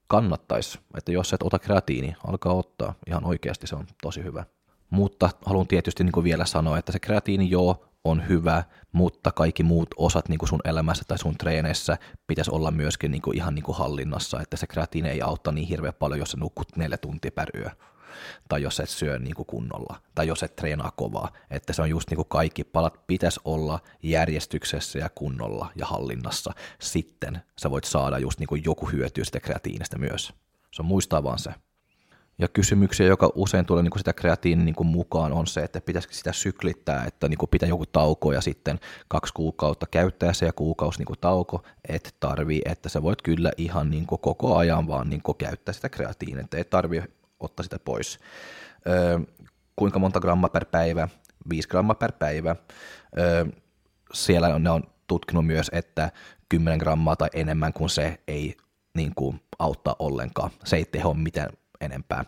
kannattaisi, 0.08 0.80
että 0.98 1.12
jos 1.12 1.34
et 1.34 1.44
ota 1.44 1.60
kreatiini, 1.60 2.16
alkaa 2.28 2.54
ottaa. 2.54 2.94
Ihan 3.08 3.26
oikeasti 3.26 3.68
se 3.68 3.76
on 3.76 3.88
tosi 4.02 4.24
hyvä. 4.24 4.46
Mutta 4.90 5.30
haluan 5.46 5.68
tietysti 5.68 6.04
niin 6.04 6.24
vielä 6.24 6.46
sanoa, 6.46 6.78
että 6.78 6.92
se 6.92 7.00
kreatiini 7.00 7.50
joo, 7.50 7.89
on 8.10 8.28
hyvä, 8.30 8.64
mutta 8.92 9.32
kaikki 9.32 9.64
muut 9.64 9.90
osat 9.98 10.30
niin 10.30 10.40
kuin 10.40 10.50
sun 10.50 10.62
elämässä 10.64 11.04
tai 11.08 11.18
sun 11.18 11.38
treeneissä 11.38 11.98
pitäisi 12.28 12.52
olla 12.52 12.72
myöskin 12.72 13.12
niin 13.12 13.22
kuin 13.22 13.38
ihan 13.38 13.56
niin 13.56 13.64
kuin 13.64 13.78
hallinnassa, 13.78 14.42
että 14.42 14.58
se 14.58 14.68
kreatiini 14.68 15.10
ei 15.10 15.22
auta 15.22 15.52
niin 15.52 15.68
hirveän 15.68 15.94
paljon, 16.00 16.20
jos 16.20 16.32
sä 16.32 16.38
nukut 16.38 16.76
neljä 16.76 16.98
tuntia 16.98 17.32
per 17.32 17.50
yö. 17.56 17.70
tai 18.50 18.62
jos 18.62 18.80
et 18.80 18.90
syö 18.90 19.20
niin 19.20 19.36
kuin 19.36 19.46
kunnolla, 19.46 20.02
tai 20.16 20.28
jos 20.28 20.44
et 20.44 20.56
treenaa 20.56 20.92
kovaa. 20.92 21.32
Että 21.50 21.74
se 21.74 21.82
on 21.82 21.90
just 21.90 22.10
niin 22.10 22.16
kuin 22.16 22.30
kaikki 22.30 22.64
palat 22.64 23.08
pitäisi 23.08 23.40
olla 23.46 23.80
järjestyksessä 24.04 25.00
ja 25.00 25.10
kunnolla 25.10 25.72
ja 25.76 25.86
hallinnassa. 25.86 26.54
Sitten 26.80 27.42
sä 27.60 27.72
voit 27.72 27.84
saada 27.84 28.20
just 28.20 28.40
niin 28.40 28.48
kuin 28.48 28.64
joku 28.66 28.86
hyötyä 28.86 29.24
sitä 29.24 29.40
kreatiinistä 29.40 29.98
myös. 29.98 30.34
Se 30.72 30.82
on 30.82 30.86
muistaa 30.86 31.24
vaan 31.24 31.40
se. 31.40 31.52
Ja 32.40 32.48
kysymyksiä, 32.48 33.08
joka 33.08 33.30
usein 33.36 33.66
tulee 33.66 33.84
niin 33.84 33.92
kuin 33.92 34.00
sitä 34.00 34.14
kreatiinin 34.14 34.66
niin 34.66 34.76
kuin 34.76 34.88
mukaan, 34.88 35.34
on 35.34 35.48
se, 35.48 35.62
että 35.62 35.82
pitäisikö 35.82 36.14
sitä 36.14 36.34
syklittää, 36.34 37.06
että 37.06 37.30
niin 37.30 37.38
kuin 37.38 37.50
pitää 37.50 37.70
joku 37.70 37.86
tauko 37.86 38.34
ja 38.34 38.42
sitten 38.42 38.80
kaksi 39.08 39.34
kuukautta 39.34 39.86
käyttää 39.92 40.34
se 40.34 40.46
ja 40.46 40.54
kuukausi 40.54 41.00
niin 41.00 41.06
kuin 41.06 41.20
tauko, 41.20 41.64
et 41.90 42.16
tarvii, 42.20 42.62
että 42.66 42.90
sä 42.90 43.04
voit 43.04 43.22
kyllä 43.22 43.52
ihan 43.58 43.90
niin 43.90 44.06
kuin 44.06 44.22
koko 44.22 44.58
ajan 44.58 44.88
vaan 44.88 45.10
niin 45.10 45.22
kuin 45.22 45.38
käyttää 45.38 45.74
sitä 45.74 45.90
kreatiinia, 45.90 46.44
että 46.44 46.58
et 46.58 46.70
tarvii 46.70 47.04
ottaa 47.40 47.64
sitä 47.64 47.80
pois. 47.80 48.20
Öö, 48.88 49.20
kuinka 49.76 50.00
monta 50.00 50.20
grammaa 50.20 50.50
per 50.50 50.66
päivä? 50.66 51.08
5 51.50 51.68
grammaa 51.68 51.96
per 51.96 52.12
päivä. 52.12 52.56
Öö, 53.18 53.46
siellä 54.14 54.56
on, 54.56 54.64
ne 54.64 54.70
on 54.70 54.84
tutkinut 55.08 55.46
myös, 55.46 55.72
että 55.74 56.12
10 56.50 56.80
grammaa 56.80 57.16
tai 57.16 57.30
enemmän 57.34 57.74
kuin 57.74 57.90
se 57.90 58.20
ei 58.28 58.58
niin 58.94 59.16
kuin, 59.16 59.42
auttaa 59.60 59.96
ollenkaan. 60.00 60.52
Se 60.64 60.76
ei 60.76 60.86
teho 60.86 61.14
mitään 61.14 61.50
enempää. 61.82 62.26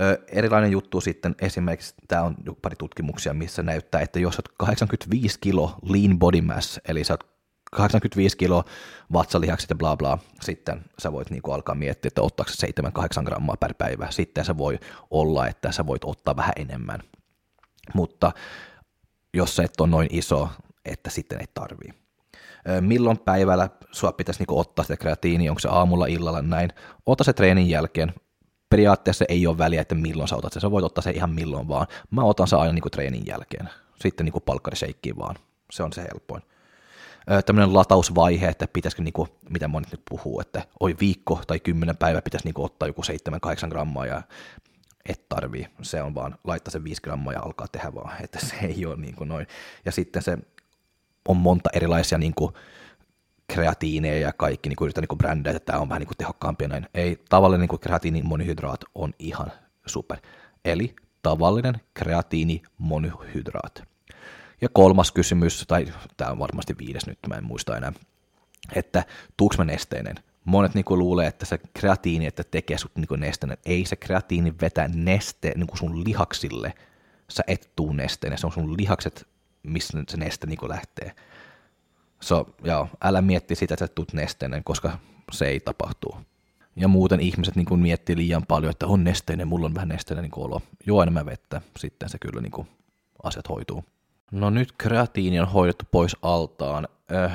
Ö, 0.00 0.18
erilainen 0.28 0.70
juttu 0.70 1.00
sitten 1.00 1.34
esimerkiksi, 1.40 1.94
tämä 2.08 2.22
on 2.22 2.36
pari 2.62 2.76
tutkimuksia, 2.76 3.34
missä 3.34 3.62
näyttää, 3.62 4.00
että 4.00 4.18
jos 4.18 4.34
olet 4.34 4.48
85 4.58 5.38
kilo 5.40 5.78
lean 5.82 6.18
body 6.18 6.40
mass, 6.40 6.80
eli 6.88 7.04
sä 7.04 7.12
oot 7.12 7.38
85 7.72 8.36
kilo 8.36 8.64
vatsalihakset 9.12 9.70
ja 9.70 9.76
bla 9.76 9.96
bla, 9.96 10.18
sitten 10.40 10.84
sä 10.98 11.12
voit 11.12 11.30
niinku 11.30 11.52
alkaa 11.52 11.74
miettiä, 11.74 12.08
että 12.08 12.22
ottaako 12.22 12.52
7-8 13.20 13.24
grammaa 13.24 13.56
per 13.60 13.74
päivä. 13.74 14.10
Sitten 14.10 14.44
se 14.44 14.58
voi 14.58 14.78
olla, 15.10 15.46
että 15.46 15.72
sä 15.72 15.86
voit 15.86 16.04
ottaa 16.04 16.36
vähän 16.36 16.52
enemmän. 16.56 17.00
Mutta 17.94 18.32
jos 19.34 19.56
sä 19.56 19.62
et 19.62 19.80
ole 19.80 19.88
noin 19.88 20.08
iso, 20.10 20.48
että 20.84 21.10
sitten 21.10 21.40
ei 21.40 21.46
tarvii. 21.54 21.94
Milloin 22.80 23.18
päivällä 23.18 23.68
sua 23.92 24.12
pitäisi 24.12 24.40
niinku 24.40 24.58
ottaa 24.58 24.82
sitä 24.84 24.96
kreatiini, 24.96 25.48
onko 25.48 25.58
se 25.58 25.68
aamulla, 25.68 26.06
illalla, 26.06 26.42
näin. 26.42 26.72
Ota 27.06 27.24
se 27.24 27.32
treenin 27.32 27.70
jälkeen, 27.70 28.14
periaatteessa 28.70 29.24
ei 29.28 29.46
ole 29.46 29.58
väliä, 29.58 29.80
että 29.80 29.94
milloin 29.94 30.28
sä 30.28 30.36
otat 30.36 30.52
sen. 30.52 30.62
Sä 30.62 30.70
voit 30.70 30.84
ottaa 30.84 31.02
se 31.02 31.10
ihan 31.10 31.30
milloin 31.30 31.68
vaan. 31.68 31.86
Mä 32.10 32.22
otan 32.22 32.48
se 32.48 32.56
aina 32.56 32.72
niin 32.72 32.82
kuin 32.82 32.92
treenin 32.92 33.26
jälkeen. 33.26 33.68
Sitten 34.00 34.24
niin 34.24 34.32
kuin 34.32 34.44
palkkariseikkiin 34.46 35.18
vaan. 35.18 35.36
Se 35.70 35.82
on 35.82 35.92
se 35.92 36.02
helpoin. 36.02 36.42
Tämmöinen 37.46 37.74
latausvaihe, 37.74 38.48
että 38.48 38.68
pitäisikö, 38.72 39.02
niin 39.02 39.12
kuin, 39.12 39.28
mitä 39.50 39.68
monet 39.68 39.92
nyt 39.92 40.02
puhuu, 40.10 40.40
että 40.40 40.62
oi 40.80 40.96
viikko 41.00 41.40
tai 41.46 41.60
kymmenen 41.60 41.96
päivä 41.96 42.22
pitäisi 42.22 42.46
niin 42.46 42.54
kuin, 42.54 42.64
ottaa 42.66 42.88
joku 42.88 43.02
7-8 43.66 43.68
grammaa 43.68 44.06
ja 44.06 44.22
et 45.08 45.28
tarvii. 45.28 45.66
Se 45.82 46.02
on 46.02 46.14
vaan 46.14 46.38
laittaa 46.44 46.72
se 46.72 46.84
5 46.84 47.02
grammaa 47.02 47.32
ja 47.32 47.40
alkaa 47.40 47.68
tehdä 47.72 47.94
vaan, 47.94 48.24
että 48.24 48.38
se 48.46 48.56
ei 48.62 48.86
ole 48.86 48.96
niin 48.96 49.14
kuin 49.14 49.28
noin. 49.28 49.46
Ja 49.84 49.92
sitten 49.92 50.22
se 50.22 50.38
on 51.28 51.36
monta 51.36 51.70
erilaisia 51.72 52.18
niin 52.18 52.34
kuin, 52.34 52.52
kreatiineja 53.52 54.20
ja 54.20 54.32
kaikki, 54.32 54.68
niin 54.68 54.76
kuin 54.76 54.86
yritän 54.86 55.04
niin 55.08 55.18
brändää, 55.18 55.52
että 55.52 55.72
tämä 55.72 55.78
on 55.78 55.88
vähän 55.88 56.00
niin 56.00 56.06
kuin 56.06 56.16
tehokkaampia 56.16 56.68
näin. 56.68 56.86
Ei, 56.94 57.18
tavallinen 57.28 57.60
niin 57.60 57.68
kuin 57.68 57.80
kreatiini 57.80 58.22
monihydraat 58.22 58.84
on 58.94 59.12
ihan 59.18 59.52
super. 59.86 60.18
Eli 60.64 60.96
tavallinen 61.22 61.80
kreatiini 61.94 62.62
monihydraat. 62.78 63.82
Ja 64.60 64.68
kolmas 64.68 65.12
kysymys, 65.12 65.64
tai 65.68 65.86
tämä 66.16 66.30
on 66.30 66.38
varmasti 66.38 66.78
viides 66.78 67.06
nyt, 67.06 67.18
mä 67.28 67.34
en 67.34 67.44
muista 67.44 67.76
enää, 67.76 67.92
että 68.74 69.04
tuuks 69.36 69.58
nesteinen? 69.58 70.16
Monet 70.44 70.74
niin 70.74 70.84
kuin 70.84 70.98
luulee, 70.98 71.26
että 71.26 71.46
se 71.46 71.58
kreatiini, 71.74 72.26
että 72.26 72.44
tekee 72.44 72.78
sut 72.78 72.96
niin 72.96 73.20
nesteinen. 73.20 73.58
Ei 73.66 73.84
se 73.84 73.96
kreatiini 73.96 74.54
vetä 74.60 74.88
neste 74.94 75.52
niin 75.56 75.66
kuin 75.66 75.78
sun 75.78 76.04
lihaksille. 76.04 76.74
Sä 77.30 77.44
et 77.46 77.70
tuu 77.76 77.92
nesteinen, 77.92 78.38
se 78.38 78.46
on 78.46 78.52
sun 78.52 78.76
lihakset, 78.76 79.28
missä 79.62 79.98
se 80.08 80.16
neste 80.16 80.46
niin 80.46 80.58
kuin 80.58 80.70
lähtee. 80.70 81.12
So, 82.20 82.46
joo, 82.64 82.88
älä 83.04 83.22
mietti 83.22 83.54
sitä, 83.54 83.74
että 83.74 83.86
sä 83.86 83.92
tulet 83.94 84.12
nesteinen, 84.12 84.64
koska 84.64 84.98
se 85.32 85.46
ei 85.46 85.60
tapahtuu. 85.60 86.16
Ja 86.76 86.88
muuten 86.88 87.20
ihmiset 87.20 87.56
niin 87.56 87.66
kuin 87.66 87.80
miettii 87.80 88.16
liian 88.16 88.46
paljon, 88.46 88.70
että 88.70 88.86
on 88.86 89.04
nesteinen, 89.04 89.48
mulla 89.48 89.66
on 89.66 89.74
vähän 89.74 89.88
nesteinen 89.88 90.22
niin 90.22 90.44
olo. 90.44 90.62
Juo 90.86 91.02
enemmän 91.02 91.26
vettä, 91.26 91.60
sitten 91.78 92.08
se 92.08 92.18
kyllä 92.18 92.40
niin 92.40 92.52
kuin, 92.52 92.68
asiat 93.22 93.48
hoituu. 93.48 93.84
No 94.32 94.50
nyt 94.50 94.72
kreatiini 94.78 95.40
on 95.40 95.48
hoidettu 95.48 95.84
pois 95.90 96.16
altaan. 96.22 96.88
Öh. 97.12 97.32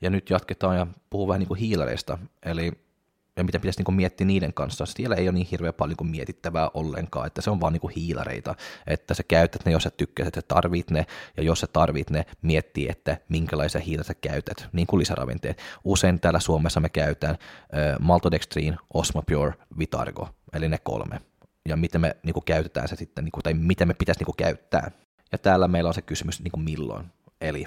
Ja 0.00 0.10
nyt 0.10 0.30
jatketaan 0.30 0.76
ja 0.76 0.86
puhuu 1.10 1.28
vähän 1.28 1.38
niin 1.38 1.48
kuin 1.48 1.60
hiilareista. 1.60 2.18
Eli 2.42 2.72
ja 3.36 3.44
mitä 3.44 3.60
pitäisi 3.60 3.82
niin 3.82 3.96
miettiä 3.96 4.26
niiden 4.26 4.54
kanssa. 4.54 4.86
Siellä 4.86 5.16
ei 5.16 5.28
ole 5.28 5.34
niin 5.34 5.46
hirveän 5.50 5.74
paljon 5.74 5.96
kuin 5.96 6.10
mietittävää 6.10 6.70
ollenkaan, 6.74 7.26
että 7.26 7.42
se 7.42 7.50
on 7.50 7.60
vaan 7.60 7.72
niin 7.72 7.80
kuin 7.80 7.94
hiilareita, 7.94 8.54
että 8.86 9.14
sä 9.14 9.22
käytät 9.22 9.64
ne, 9.64 9.72
jos 9.72 9.82
sä 9.82 9.90
tykkäät, 9.90 10.26
että 10.26 10.42
tarvit 10.42 10.90
ne, 10.90 11.06
ja 11.36 11.42
jos 11.42 11.60
sä 11.60 11.66
tarvit 11.66 12.10
ne, 12.10 12.26
miettii, 12.42 12.88
että 12.90 13.18
minkälaisia 13.28 13.80
hiiltä 13.80 14.04
sä 14.04 14.14
käytät, 14.14 14.68
niin 14.72 14.86
kuin 14.86 15.00
lisäravinteet. 15.00 15.62
Usein 15.84 16.20
täällä 16.20 16.40
Suomessa 16.40 16.80
me 16.80 16.88
käytetään 16.88 17.34
äh, 17.34 17.96
Maltodextrin, 18.00 18.76
Osmopure, 18.94 19.54
Vitargo, 19.78 20.28
eli 20.52 20.68
ne 20.68 20.78
kolme. 20.78 21.20
Ja 21.68 21.76
miten 21.76 22.00
me 22.00 22.16
niin 22.22 22.34
kuin 22.34 22.44
käytetään 22.44 22.88
se 22.88 22.96
sitten, 22.96 23.24
niin 23.24 23.32
kuin, 23.32 23.42
tai 23.42 23.54
miten 23.54 23.88
me 23.88 23.94
pitäisi 23.94 24.20
niin 24.20 24.26
kuin 24.26 24.36
käyttää. 24.36 24.90
Ja 25.32 25.38
täällä 25.38 25.68
meillä 25.68 25.88
on 25.88 25.94
se 25.94 26.02
kysymys 26.02 26.42
niin 26.42 26.52
kuin 26.52 26.64
milloin, 26.64 27.06
eli 27.40 27.66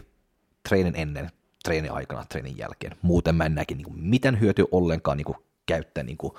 treenin 0.69 0.95
ennen, 0.95 1.31
treenin 1.63 1.91
aikana, 1.91 2.25
treenin 2.25 2.57
jälkeen. 2.57 2.97
Muuten 3.01 3.35
mä 3.35 3.45
en 3.45 3.55
näkin 3.55 3.77
niin 3.77 3.99
mitään 3.99 4.39
hyötyä 4.39 4.65
ollenkaan 4.71 5.17
niin 5.17 5.35
käyttää 5.65 6.03
niin 6.03 6.17
kuin 6.17 6.33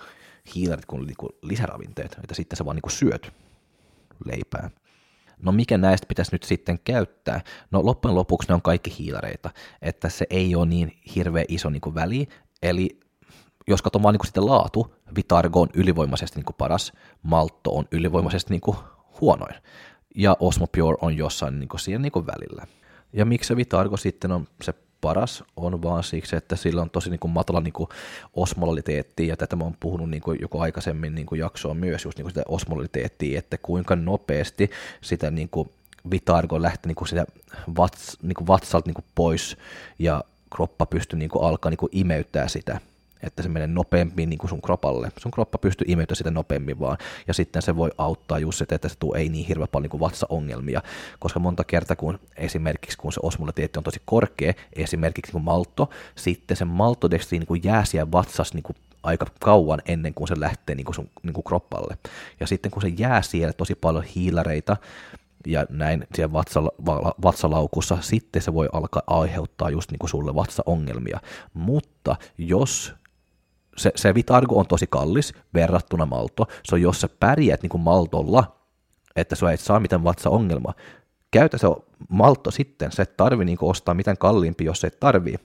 hiilarit 0.55 0.87
kuin, 0.87 1.07
niin 1.07 1.17
kuin 1.17 1.31
lisäravinteet, 1.43 2.17
että 2.23 2.35
sitten 2.35 2.57
sä 2.57 2.65
vaan 2.65 2.77
niin 2.77 2.83
kuin 2.83 2.93
syöt 2.93 3.33
leipää. 4.25 4.71
No 5.43 5.53
mikä 5.53 5.79
näistä 5.79 6.07
pitäisi 6.07 6.33
nyt 6.33 6.43
sitten 6.43 6.79
käyttää? 6.85 7.41
No 7.71 7.87
loppujen 7.87 8.15
lopuksi 8.15 8.49
ne 8.49 8.55
on 8.55 8.63
kaikki 8.63 8.95
hiilareita, 8.99 9.51
että 9.83 10.09
se 10.09 10.27
ei 10.31 10.55
ole 10.55 10.67
niin 10.67 10.99
hirveä 11.15 11.45
iso 11.49 11.71
niin 11.71 11.81
kuin 11.81 11.95
väli, 11.95 12.29
eli 12.63 13.01
jos 13.69 13.83
katson 13.83 14.03
vaan 14.03 14.13
niin 14.13 14.27
sitten 14.27 14.47
laatu, 14.47 14.95
Vitargo 15.17 15.61
on 15.61 15.69
ylivoimaisesti 15.75 16.39
niin 16.39 16.45
kuin 16.45 16.57
paras, 16.59 16.93
Malto 17.23 17.71
on 17.71 17.85
ylivoimaisesti 17.91 18.51
niin 18.51 18.61
kuin 18.61 18.77
huonoin, 19.21 19.55
ja 20.15 20.37
Osmo 20.41 20.67
Pure 20.67 20.97
on 21.01 21.17
jossain 21.17 21.61
niin 21.61 21.69
kuin 21.69 21.81
siinä 21.81 21.99
niin 21.99 22.13
kuin 22.13 22.27
välillä. 22.27 22.67
Ja 23.13 23.25
miksi 23.25 23.49
se 23.49 23.57
Vitargo 23.57 23.97
sitten 23.97 24.33
on 24.33 24.47
se 24.63 24.75
paras 25.01 25.45
on 25.57 25.83
vaan 25.83 26.05
siksi, 26.05 26.37
että 26.37 26.57
sillä 26.57 26.83
on 26.83 26.91
tosi 26.91 27.11
niin 27.11 27.21
kuin 27.21 27.31
matala 27.31 27.61
niin 27.61 27.73
kuin 27.73 27.89
osmoliteetti, 28.35 29.27
ja 29.27 29.37
tätä 29.37 29.57
mä 29.57 29.65
oon 29.65 29.77
puhunut 29.81 30.11
niin 30.11 30.23
kuin 30.23 30.39
joku 30.41 30.61
aikaisemmin 30.61 31.15
niin 31.15 31.27
kuin 31.27 31.39
jaksoa 31.39 31.75
myös, 31.75 32.05
just 32.05 32.19
niin 32.19 32.25
kuin 32.25 32.31
sitä 32.31 32.43
osmoliteettia, 32.49 33.39
että 33.39 33.59
kuinka 33.59 33.97
nopeasti 33.97 34.71
sitä 35.01 35.31
niin 35.31 35.49
kuin 35.49 35.71
Vitargo 36.11 36.63
lähti 36.63 36.89
niin 36.89 36.97
kuin 36.97 37.09
sitä 37.09 37.27
vats, 37.77 38.19
niin 38.23 38.35
kuin 38.35 38.47
vatsalta 38.47 38.89
niin 38.89 38.95
kuin 38.95 39.05
pois, 39.15 39.57
ja 39.99 40.25
kroppa 40.55 40.87
pystyi 40.87 41.19
niin 41.19 41.29
kuin 41.29 41.45
alkaa 41.45 41.71
niin 41.71 41.79
kuin 41.79 41.91
imeyttää 41.93 42.49
sitä 42.49 42.81
että 43.23 43.43
se 43.43 43.49
menee 43.49 43.67
nopeammin 43.67 44.31
niin 44.31 44.39
kuin 44.39 44.51
sun 44.51 44.63
kropalle. 44.63 45.13
Sun 45.19 45.33
kroppa 45.33 45.59
pystyy 45.59 45.85
imeyttämään 45.89 46.17
sitä 46.17 46.31
nopeammin 46.31 46.81
vaan, 46.81 46.99
ja 47.29 47.35
sitten 47.35 47.63
se 47.63 47.77
voi 47.77 47.91
auttaa 47.99 48.39
just 48.39 48.59
sitä, 48.59 48.75
että 48.75 48.89
se 48.89 48.97
tuu 48.99 49.15
ei 49.15 49.29
niin 49.29 49.47
hirveän 49.47 49.69
paljon 49.73 49.83
niin 49.83 49.91
kuin 49.91 50.01
vatsaongelmia, 50.01 50.83
koska 51.19 51.41
monta 51.41 51.65
kertaa 51.65 51.97
kun 51.97 52.19
esimerkiksi 52.37 52.99
kun 52.99 53.13
se 53.13 53.21
osmoliteetti 53.23 53.79
on 53.79 53.85
tosi 53.85 54.03
korkea, 54.05 54.53
esimerkiksi 54.73 55.29
niin 55.29 55.33
kuin 55.33 55.45
malto, 55.45 55.91
sitten 56.15 56.57
se 56.57 56.65
maltodextriini 56.65 57.41
niin 57.41 57.47
kuin 57.47 57.65
jää 57.65 57.85
siellä 57.85 58.13
vatsassa 58.13 58.55
niin 58.55 58.63
kuin 58.63 58.77
aika 59.03 59.27
kauan 59.41 59.83
ennen 59.87 60.15
kuin 60.15 60.29
se 60.29 60.41
lähtee 60.41 60.75
niin 60.75 60.85
kuin 60.85 60.95
sun 60.95 61.11
niin 61.23 61.35
kuin 61.35 61.45
kroppalle. 61.45 61.99
Ja 62.41 62.47
sitten 62.47 62.71
kun 62.71 62.83
se 62.83 62.89
jää 62.89 63.23
siellä 63.23 63.53
tosi 63.53 63.75
paljon 63.75 64.05
hiilareita, 64.05 64.77
ja 65.47 65.67
näin 65.71 66.07
siellä 66.15 66.33
vatsala, 66.33 66.71
vatsalaukussa, 67.23 67.99
sitten 68.01 68.43
se 68.43 68.55
voi 68.55 68.69
alkaa 68.73 69.03
aiheuttaa 69.07 69.71
just 69.71 69.91
niin 69.91 69.99
kuin 69.99 70.11
sulle 70.11 70.35
vatsaongelmia. 70.35 71.21
Mutta 71.55 72.17
jos 72.39 72.95
se, 73.77 73.93
se 73.97 74.15
Vitargo 74.15 74.59
on 74.59 74.67
tosi 74.67 74.87
kallis 74.87 75.35
verrattuna 75.55 76.07
Malto. 76.07 76.47
Se 76.65 76.75
on, 76.75 76.83
jos 76.83 77.01
sä 77.01 77.09
pärjäät 77.21 77.63
niin 77.63 77.71
kuin 77.71 77.81
Maltolla, 77.81 78.57
että 79.17 79.37
sä 79.37 79.53
et 79.53 79.61
saa 79.61 79.81
mitään 79.81 80.05
vatsaongelmaa. 80.05 80.75
Käytä 81.31 81.59
se 81.59 81.67
Malto 82.09 82.51
sitten, 82.51 82.93
sä 82.93 83.03
et 83.03 83.17
tarvi 83.17 83.45
niin 83.45 83.59
kuin 83.59 83.71
ostaa 83.71 83.95
mitään 83.95 84.19
kalliimpi, 84.19 84.65
jos 84.65 84.81
sä 84.81 84.87
et 84.87 85.01
tarvii. 85.01 85.37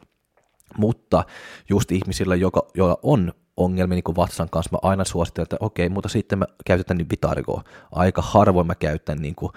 Mutta 0.77 1.23
just 1.69 1.91
ihmisillä, 1.91 2.35
joka, 2.35 2.67
joilla 2.73 2.97
on 3.03 3.33
ongelmia 3.57 3.95
niin 3.95 4.15
vatsan 4.15 4.49
kanssa, 4.49 4.69
mä 4.71 4.89
aina 4.89 5.05
suosittelen, 5.05 5.43
että 5.43 5.57
okei, 5.59 5.89
mutta 5.89 6.09
sitten 6.09 6.39
mä 6.39 6.45
käytetään 6.65 6.97
niin 6.97 7.09
Vitargoa. 7.09 7.63
Aika 7.91 8.21
harvoin 8.21 8.67
mä 8.67 8.75
käytän 8.75 9.17
niin 9.17 9.35
kuin 9.35 9.51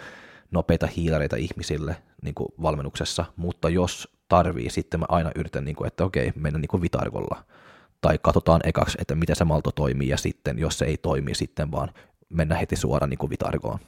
nopeita 0.50 0.87
hiilareita 0.87 1.37
ihmisille 1.37 1.96
niin 2.22 2.34
kuin 2.34 2.48
valmennuksessa, 2.62 3.24
mutta 3.37 3.68
jos 3.68 4.08
tarvii, 4.28 4.70
sitten 4.70 5.00
mä 5.00 5.06
aina 5.08 5.30
yritän, 5.37 5.64
niin 5.64 5.76
kuin, 5.76 5.87
että 5.87 6.04
okei, 6.04 6.32
mennä 6.37 6.58
niin 6.58 6.68
kuin 6.68 6.82
Vitargolla 6.82 7.44
tai 8.05 8.19
katsotaan 8.23 8.61
ekaksi, 8.64 8.99
että 9.01 9.14
miten 9.14 9.37
se 9.37 9.45
malto 9.45 9.71
toimii, 9.71 10.09
ja 10.09 10.17
sitten, 10.17 10.59
jos 10.59 10.79
se 10.79 10.85
ei 10.85 10.97
toimi, 10.97 11.35
sitten 11.35 11.73
vaan 11.73 11.88
mennä 12.29 12.55
heti 12.55 12.77
suoraan 12.77 13.11
niin 13.11 13.19
kuin 13.19 13.31
Vitargoon. 13.31 13.79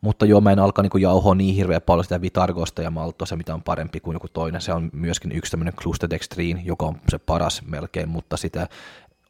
Mutta 0.00 0.26
joo, 0.26 0.40
mä 0.40 0.52
en 0.52 0.58
alkaa 0.58 0.82
niin 0.82 1.02
jauhoa 1.02 1.34
niin 1.34 1.54
hirveän 1.54 1.82
paljon 1.82 2.04
sitä 2.04 2.20
Vitargosta 2.20 2.82
ja 2.82 2.92
se 3.24 3.36
mitä 3.36 3.54
on 3.54 3.62
parempi 3.62 4.00
kuin 4.00 4.14
joku 4.14 4.28
toinen. 4.28 4.60
Se 4.60 4.72
on 4.72 4.90
myöskin 4.92 5.32
yksi 5.32 5.50
tämmöinen 5.50 5.74
Clusterdextrin, 5.74 6.62
joka 6.64 6.86
on 6.86 6.96
se 7.08 7.18
paras 7.18 7.62
melkein, 7.66 8.08
mutta 8.08 8.36
sitä 8.36 8.68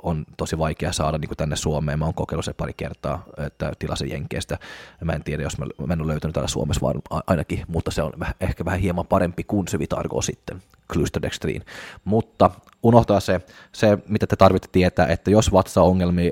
on 0.02 0.24
tosi 0.36 0.58
vaikea 0.58 0.92
saada 0.92 1.18
niin 1.18 1.28
kuin 1.28 1.36
tänne 1.36 1.56
Suomeen. 1.56 1.98
Mä 1.98 2.04
oon 2.04 2.14
kokeillut 2.14 2.44
se 2.44 2.52
pari 2.52 2.72
kertaa, 2.72 3.24
että 3.46 3.72
tilasin 3.78 4.10
Jenkeistä. 4.10 4.58
Mä 5.04 5.12
en 5.12 5.24
tiedä, 5.24 5.42
jos 5.42 5.58
mä, 5.58 5.66
mä 5.86 5.92
en 5.92 6.00
ole 6.00 6.12
löytänyt 6.12 6.34
täällä 6.34 6.48
Suomessa 6.48 6.80
vaan 6.80 7.22
ainakin, 7.26 7.64
mutta 7.68 7.90
se 7.90 8.02
on 8.02 8.12
ehkä 8.40 8.64
vähän 8.64 8.80
hieman 8.80 9.06
parempi 9.06 9.44
kuin 9.44 9.68
se 9.68 9.78
Vitargo 9.78 10.22
sitten, 10.22 10.62
Clysterdextriin. 10.92 11.64
Mutta 12.04 12.50
unohtaa 12.82 13.20
se, 13.20 13.40
se, 13.72 13.98
mitä 14.08 14.26
te 14.26 14.36
tarvitsette 14.36 14.72
tietää, 14.72 15.06
että 15.06 15.30
jos 15.30 15.52
vatsa-ongelmia 15.52 16.30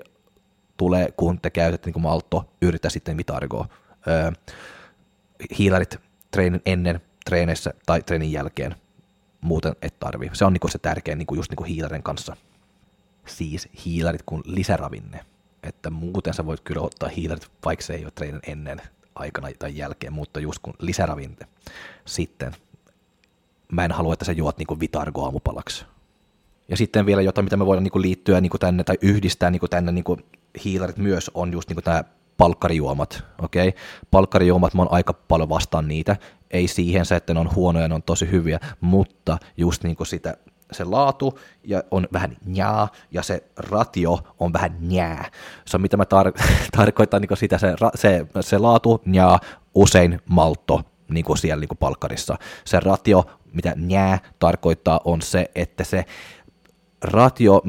tulee, 0.76 1.12
kun 1.16 1.40
te 1.40 1.50
käytätte 1.50 1.90
niin 1.90 2.02
malto, 2.02 2.44
yritä 2.62 2.90
sitten 2.90 3.16
Vitargoa. 3.16 3.68
Öö, 4.08 4.32
hiilarit 5.58 5.98
treenin 6.30 6.62
ennen, 6.66 7.00
treeneissä 7.24 7.74
tai 7.86 8.02
treenin 8.02 8.32
jälkeen. 8.32 8.74
Muuten 9.40 9.76
et 9.82 9.98
tarvi. 10.00 10.30
Se 10.32 10.44
on 10.44 10.52
niinku 10.52 10.68
se 10.68 10.78
tärkein 10.78 11.18
niinku 11.18 11.34
just 11.34 11.50
niinku 11.50 11.64
hiilaren 11.64 12.02
kanssa. 12.02 12.36
Siis 13.28 13.68
hiilarit 13.84 14.22
kuin 14.26 14.42
lisäravinne. 14.44 15.20
Että 15.62 15.90
muuten 15.90 16.34
sä 16.34 16.46
voit 16.46 16.60
kyllä 16.60 16.82
ottaa 16.82 17.08
hiilarit, 17.08 17.50
vaikka 17.64 17.84
se 17.84 17.94
ei 17.94 18.04
ole 18.04 18.12
treenin 18.14 18.40
ennen 18.46 18.80
aikana 19.14 19.48
tai 19.58 19.76
jälkeen, 19.76 20.12
mutta 20.12 20.40
just 20.40 20.58
kun 20.62 20.74
lisäravinne. 20.78 21.46
Sitten 22.04 22.52
mä 23.72 23.84
en 23.84 23.92
halua, 23.92 24.12
että 24.12 24.24
sä 24.24 24.32
juot 24.32 24.58
niinku 24.58 24.80
vitargo 24.80 25.24
aamupalaksi. 25.24 25.84
Ja 26.68 26.76
sitten 26.76 27.06
vielä 27.06 27.22
jotain, 27.22 27.44
mitä 27.44 27.56
me 27.56 27.66
voidaan 27.66 27.84
niinku 27.84 28.00
liittyä 28.00 28.40
niinku 28.40 28.58
tänne 28.58 28.84
tai 28.84 28.96
yhdistää 29.02 29.50
niinku 29.50 29.68
tänne 29.68 29.92
niinku 29.92 30.18
hiilarit 30.64 30.96
myös 30.96 31.30
on 31.34 31.52
just 31.52 31.68
niinku 31.68 31.82
tämä 31.82 32.04
palkkarijuomat, 32.36 33.24
okei? 33.42 33.68
Okay? 33.68 33.80
Palkkarijuomat, 34.10 34.74
mä 34.74 34.82
oon 34.82 34.92
aika 34.92 35.12
paljon 35.12 35.48
vastaan 35.48 35.88
niitä, 35.88 36.16
ei 36.50 36.68
siihen 36.68 37.06
se, 37.06 37.16
että 37.16 37.34
ne 37.34 37.40
on 37.40 37.54
huonoja, 37.54 37.88
ne 37.88 37.94
on 37.94 38.02
tosi 38.02 38.30
hyviä, 38.30 38.60
mutta 38.80 39.38
just 39.56 39.84
niin 39.84 39.96
sitä, 40.06 40.36
se 40.72 40.84
laatu 40.84 41.38
ja 41.64 41.82
on 41.90 42.08
vähän 42.12 42.36
njaa 42.46 42.88
ja 43.10 43.22
se 43.22 43.44
ratio 43.56 44.18
on 44.38 44.52
vähän 44.52 44.76
njää. 44.80 45.30
Se 45.64 45.76
on 45.76 45.80
mitä 45.80 45.96
mä 45.96 46.04
tar- 46.04 46.42
tarkoitan 46.76 47.22
niin 47.22 47.36
sitä, 47.36 47.58
se, 47.58 47.74
se, 47.94 48.26
se 48.40 48.58
laatu 48.58 49.02
njaa 49.06 49.40
usein 49.74 50.20
malto 50.28 50.82
niin 51.08 51.24
kuin 51.24 51.38
siellä 51.38 51.60
niin 51.60 51.68
kuin 51.68 51.78
palkkarissa. 51.78 52.36
Se 52.64 52.80
ratio, 52.80 53.24
mitä 53.52 53.72
njää 53.76 54.18
tarkoittaa, 54.38 55.00
on 55.04 55.22
se, 55.22 55.50
että 55.54 55.84
se 55.84 56.04
ratio, 57.02 57.62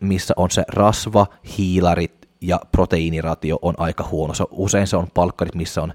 missä 0.00 0.34
on 0.36 0.50
se 0.50 0.64
rasva, 0.68 1.26
hiilarit 1.58 2.28
ja 2.40 2.60
proteiiniratio 2.72 3.58
on 3.62 3.74
aika 3.78 4.08
huono. 4.10 4.34
Se, 4.34 4.44
usein 4.50 4.86
se 4.86 4.96
on 4.96 5.06
palkkarit, 5.14 5.54
missä 5.54 5.82
on 5.82 5.92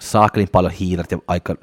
saakelin 0.00 0.48
paljon 0.52 0.72
hiilat 0.72 1.12
ja 1.12 1.18
aika, 1.26 1.54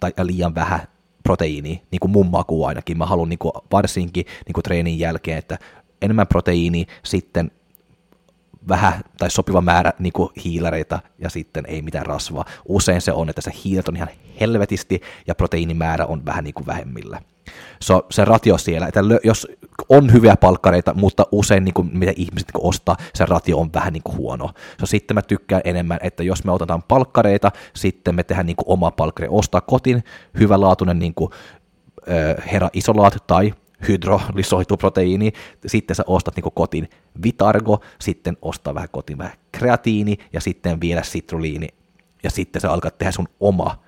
tai 0.00 0.12
liian 0.22 0.54
vähän 0.54 0.80
proteiiniä, 1.24 1.78
niin 1.90 2.00
kuin 2.00 2.10
mun 2.10 2.26
maku 2.26 2.64
ainakin. 2.64 2.98
Mä 2.98 3.06
haluan 3.06 3.28
niin 3.28 3.38
kuin 3.38 3.52
varsinkin 3.72 4.26
niin 4.46 4.52
kuin 4.54 4.62
treenin 4.62 4.98
jälkeen, 4.98 5.38
että 5.38 5.58
enemmän 6.02 6.26
proteiini, 6.26 6.86
sitten 7.04 7.50
vähän 8.68 9.00
tai 9.18 9.30
sopiva 9.30 9.60
määrä 9.60 9.92
niin 9.98 10.12
kuin 10.12 10.28
hiilareita 10.44 10.98
ja 11.18 11.30
sitten 11.30 11.64
ei 11.68 11.82
mitään 11.82 12.06
rasvaa. 12.06 12.44
Usein 12.68 13.00
se 13.00 13.12
on, 13.12 13.28
että 13.28 13.40
se 13.40 13.50
hiilat 13.64 13.88
on 13.88 13.96
ihan 13.96 14.08
helvetisti 14.40 15.00
ja 15.26 15.34
proteiinimäärä 15.34 16.06
on 16.06 16.24
vähän 16.26 16.44
niin 16.44 16.54
kuin 16.54 16.66
vähemmillä. 16.66 17.20
Se, 17.80 17.94
se 18.10 18.24
ratio 18.24 18.58
siellä, 18.58 18.86
että 18.86 19.00
jos 19.24 19.46
on 19.88 20.12
hyviä 20.12 20.36
palkkareita, 20.36 20.94
mutta 20.94 21.26
usein 21.32 21.64
niin 21.64 21.74
kuin, 21.74 21.90
mitä 21.92 22.12
ihmiset 22.16 22.48
niin 22.48 22.60
kuin 22.60 22.68
ostaa, 22.68 22.96
se 23.14 23.26
ratio 23.26 23.58
on 23.58 23.70
vähän 23.74 23.92
niin 23.92 24.02
kuin 24.02 24.16
huono. 24.16 24.50
So, 24.80 24.86
sitten 24.86 25.14
mä 25.14 25.22
tykkään 25.22 25.62
enemmän, 25.64 25.98
että 26.02 26.22
jos 26.22 26.44
me 26.44 26.52
otetaan 26.52 26.82
palkkareita, 26.82 27.50
sitten 27.74 28.14
me 28.14 28.24
tehdään 28.24 28.46
niin 28.46 28.56
kuin 28.56 28.68
oma 28.68 28.90
palkkari, 28.90 29.28
ostaa 29.30 29.60
kotin, 29.60 30.04
hyvälaatuinen 30.38 30.98
niin 30.98 31.14
kuin, 31.14 31.30
hera 32.52 32.70
isolaat 32.72 33.24
tai 33.26 33.54
hydrolysoitu 33.88 34.76
proteiini, 34.76 35.32
sitten 35.66 35.96
sä 35.96 36.04
ostat 36.06 36.36
niin 36.36 36.52
kotin 36.54 36.88
Vitargo, 37.22 37.80
sitten 38.00 38.36
ostaa 38.42 38.74
vähän 38.74 38.88
kotin 38.92 39.18
vähän 39.18 39.32
kreatiini 39.52 40.16
ja 40.32 40.40
sitten 40.40 40.80
vielä 40.80 41.02
sitruliini 41.02 41.68
ja 42.22 42.30
sitten 42.30 42.60
sä 42.60 42.70
alkaa 42.70 42.90
tehdä 42.90 43.12
sun 43.12 43.28
oma 43.40 43.78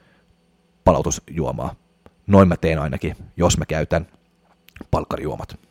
palautusjuomaa. 0.85 1.75
Noin 2.27 2.49
mä 2.49 2.57
teen 2.57 2.79
ainakin, 2.79 3.17
jos 3.37 3.59
mä 3.59 3.67
käytän 3.67 4.07
palkkarijuomat 4.91 5.66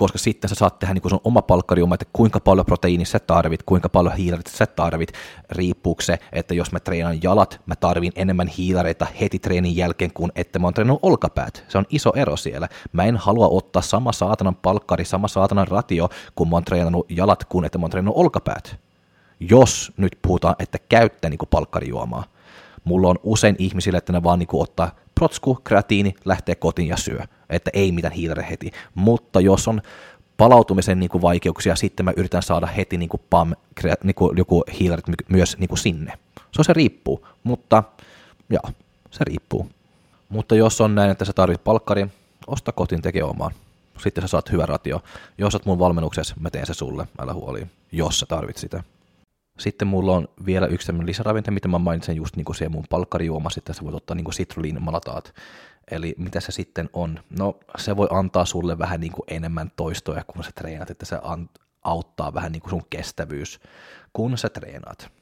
koska 0.00 0.18
sitten 0.18 0.48
sä 0.48 0.54
saat 0.54 0.78
tehdä 0.78 0.94
niin 0.94 1.10
sun 1.10 1.20
oma 1.24 1.42
palkkariuma, 1.42 1.94
että 1.94 2.06
kuinka 2.12 2.40
paljon 2.40 2.66
proteiinia 2.66 3.06
sä 3.06 3.18
tarvit, 3.18 3.62
kuinka 3.62 3.88
paljon 3.88 4.16
hiilareita 4.16 4.50
sä 4.50 4.66
tarvit, 4.66 5.12
riippuuko 5.50 6.02
se, 6.02 6.18
että 6.32 6.54
jos 6.54 6.72
mä 6.72 6.80
treenaan 6.80 7.22
jalat, 7.22 7.60
mä 7.66 7.76
tarvin 7.76 8.12
enemmän 8.16 8.48
hiilareita 8.48 9.06
heti 9.20 9.38
treenin 9.38 9.76
jälkeen 9.76 10.12
kuin 10.12 10.32
että 10.34 10.58
mä 10.58 10.66
oon 10.66 10.74
treenannut 10.74 11.00
olkapäät. 11.02 11.64
Se 11.68 11.78
on 11.78 11.84
iso 11.90 12.12
ero 12.16 12.36
siellä. 12.36 12.68
Mä 12.92 13.04
en 13.04 13.16
halua 13.16 13.48
ottaa 13.48 13.82
sama 13.82 14.12
saatanan 14.12 14.54
palkkari, 14.54 15.04
sama 15.04 15.28
saatanan 15.28 15.68
ratio, 15.68 16.08
kun 16.34 16.48
mä 16.48 16.56
oon 16.56 16.64
treenannut 16.64 17.06
jalat, 17.10 17.44
kuin 17.44 17.64
että 17.64 17.78
mä 17.78 17.84
oon 17.84 17.90
treenannut 17.90 18.16
olkapäät. 18.16 18.76
Jos 19.40 19.92
nyt 19.96 20.18
puhutaan, 20.22 20.54
että 20.58 20.78
käyttää 20.88 21.30
niin 21.30 21.38
palkkarijuomaa. 21.50 22.24
Mulla 22.84 23.08
on 23.08 23.18
usein 23.22 23.56
ihmisille, 23.58 23.98
että 23.98 24.12
ne 24.12 24.22
vaan 24.22 24.38
niin 24.38 24.48
ottaa 24.52 24.90
protsku, 25.14 25.54
kreatiini, 25.64 26.14
lähtee 26.24 26.54
kotiin 26.54 26.88
ja 26.88 26.96
syö. 26.96 27.24
Että 27.50 27.70
ei 27.74 27.92
mitään 27.92 28.14
hiilare 28.14 28.46
heti. 28.50 28.70
Mutta 28.94 29.40
jos 29.40 29.68
on 29.68 29.82
palautumisen 30.36 31.00
niin 31.00 31.10
kuin 31.10 31.22
vaikeuksia, 31.22 31.76
sitten 31.76 32.04
mä 32.04 32.12
yritän 32.16 32.42
saada 32.42 32.66
heti 32.66 32.98
niin 32.98 33.08
kuin 33.08 33.22
pam, 33.30 33.54
niin 34.04 34.14
kuin 34.14 34.36
joku 34.36 34.64
hiilarit 34.80 35.04
myös 35.28 35.58
niin 35.58 35.68
kuin 35.68 35.78
sinne. 35.78 36.12
Se 36.36 36.60
on 36.60 36.64
se 36.64 36.72
riippuu, 36.72 37.26
mutta 37.42 37.82
joo, 38.50 38.62
se 39.10 39.24
riippuu. 39.24 39.70
Mutta 40.28 40.54
jos 40.54 40.80
on 40.80 40.94
näin, 40.94 41.10
että 41.10 41.24
sä 41.24 41.32
tarvit 41.32 41.64
palkkarin, 41.64 42.12
osta 42.46 42.72
kotiin 42.72 43.02
tekee 43.02 43.22
omaan. 43.22 43.52
Sitten 44.02 44.22
sä 44.22 44.28
saat 44.28 44.52
hyvä 44.52 44.66
ratio. 44.66 45.02
Jos 45.38 45.54
oot 45.54 45.66
mun 45.66 45.78
valmennuksessa, 45.78 46.34
mä 46.40 46.50
teen 46.50 46.66
se 46.66 46.74
sulle, 46.74 47.06
älä 47.18 47.34
huoli, 47.34 47.66
jos 47.92 48.20
sä 48.20 48.26
tarvit 48.26 48.56
sitä. 48.56 48.82
Sitten 49.58 49.88
mulla 49.88 50.16
on 50.16 50.28
vielä 50.46 50.66
yksi 50.66 50.86
tämmöinen 50.86 51.06
lisäravinto, 51.06 51.50
mitä 51.50 51.68
mä 51.68 51.78
mainitsen 51.78 52.16
just 52.16 52.36
niin 52.36 52.44
kuin 52.44 52.56
se 52.56 52.68
mun 52.68 52.84
palkkarijuoma, 52.90 53.50
sitten 53.50 53.74
sä 53.74 53.84
voit 53.84 53.94
ottaa 53.94 54.14
niin 54.14 54.24
kuin 54.24 54.82
malataat. 54.82 55.34
Eli 55.90 56.14
mitä 56.18 56.40
se 56.40 56.52
sitten 56.52 56.90
on? 56.92 57.20
No 57.38 57.58
se 57.78 57.96
voi 57.96 58.08
antaa 58.10 58.44
sulle 58.44 58.78
vähän 58.78 59.00
niin 59.00 59.12
kuin 59.12 59.24
enemmän 59.28 59.70
toistoja, 59.76 60.24
kun 60.24 60.44
sä 60.44 60.50
treenat, 60.54 60.90
että 60.90 61.06
se 61.06 61.18
auttaa 61.82 62.34
vähän 62.34 62.52
niin 62.52 62.62
kuin 62.62 62.70
sun 62.70 62.86
kestävyys, 62.90 63.60
kun 64.12 64.38
sä 64.38 64.48
treenaat. 64.48 65.12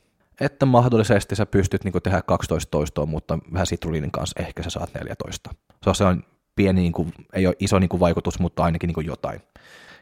Että 0.41 0.67
mahdollisesti 0.67 1.37
sä 1.37 1.47
pystyt 1.47 1.85
niin 1.85 2.03
tehdä 2.03 2.23
12 2.23 2.71
toistoa, 2.71 3.07
mutta 3.07 3.39
vähän 3.53 3.67
sitruliinin 3.67 4.11
kanssa 4.11 4.43
ehkä 4.43 4.63
sä 4.63 4.71
saat 4.71 4.95
14. 4.95 5.51
Se 5.93 6.05
on 6.05 6.23
pieni, 6.57 6.81
niin 6.81 6.93
kuin, 6.93 7.13
ei 7.33 7.47
ole 7.47 7.55
iso 7.59 7.79
niin 7.79 7.89
kuin 7.89 8.01
vaikutus, 8.01 8.39
mutta 8.39 8.65
ainakin 8.65 8.89
niin 8.89 8.95
kuin 8.95 9.07
jotain 9.07 9.41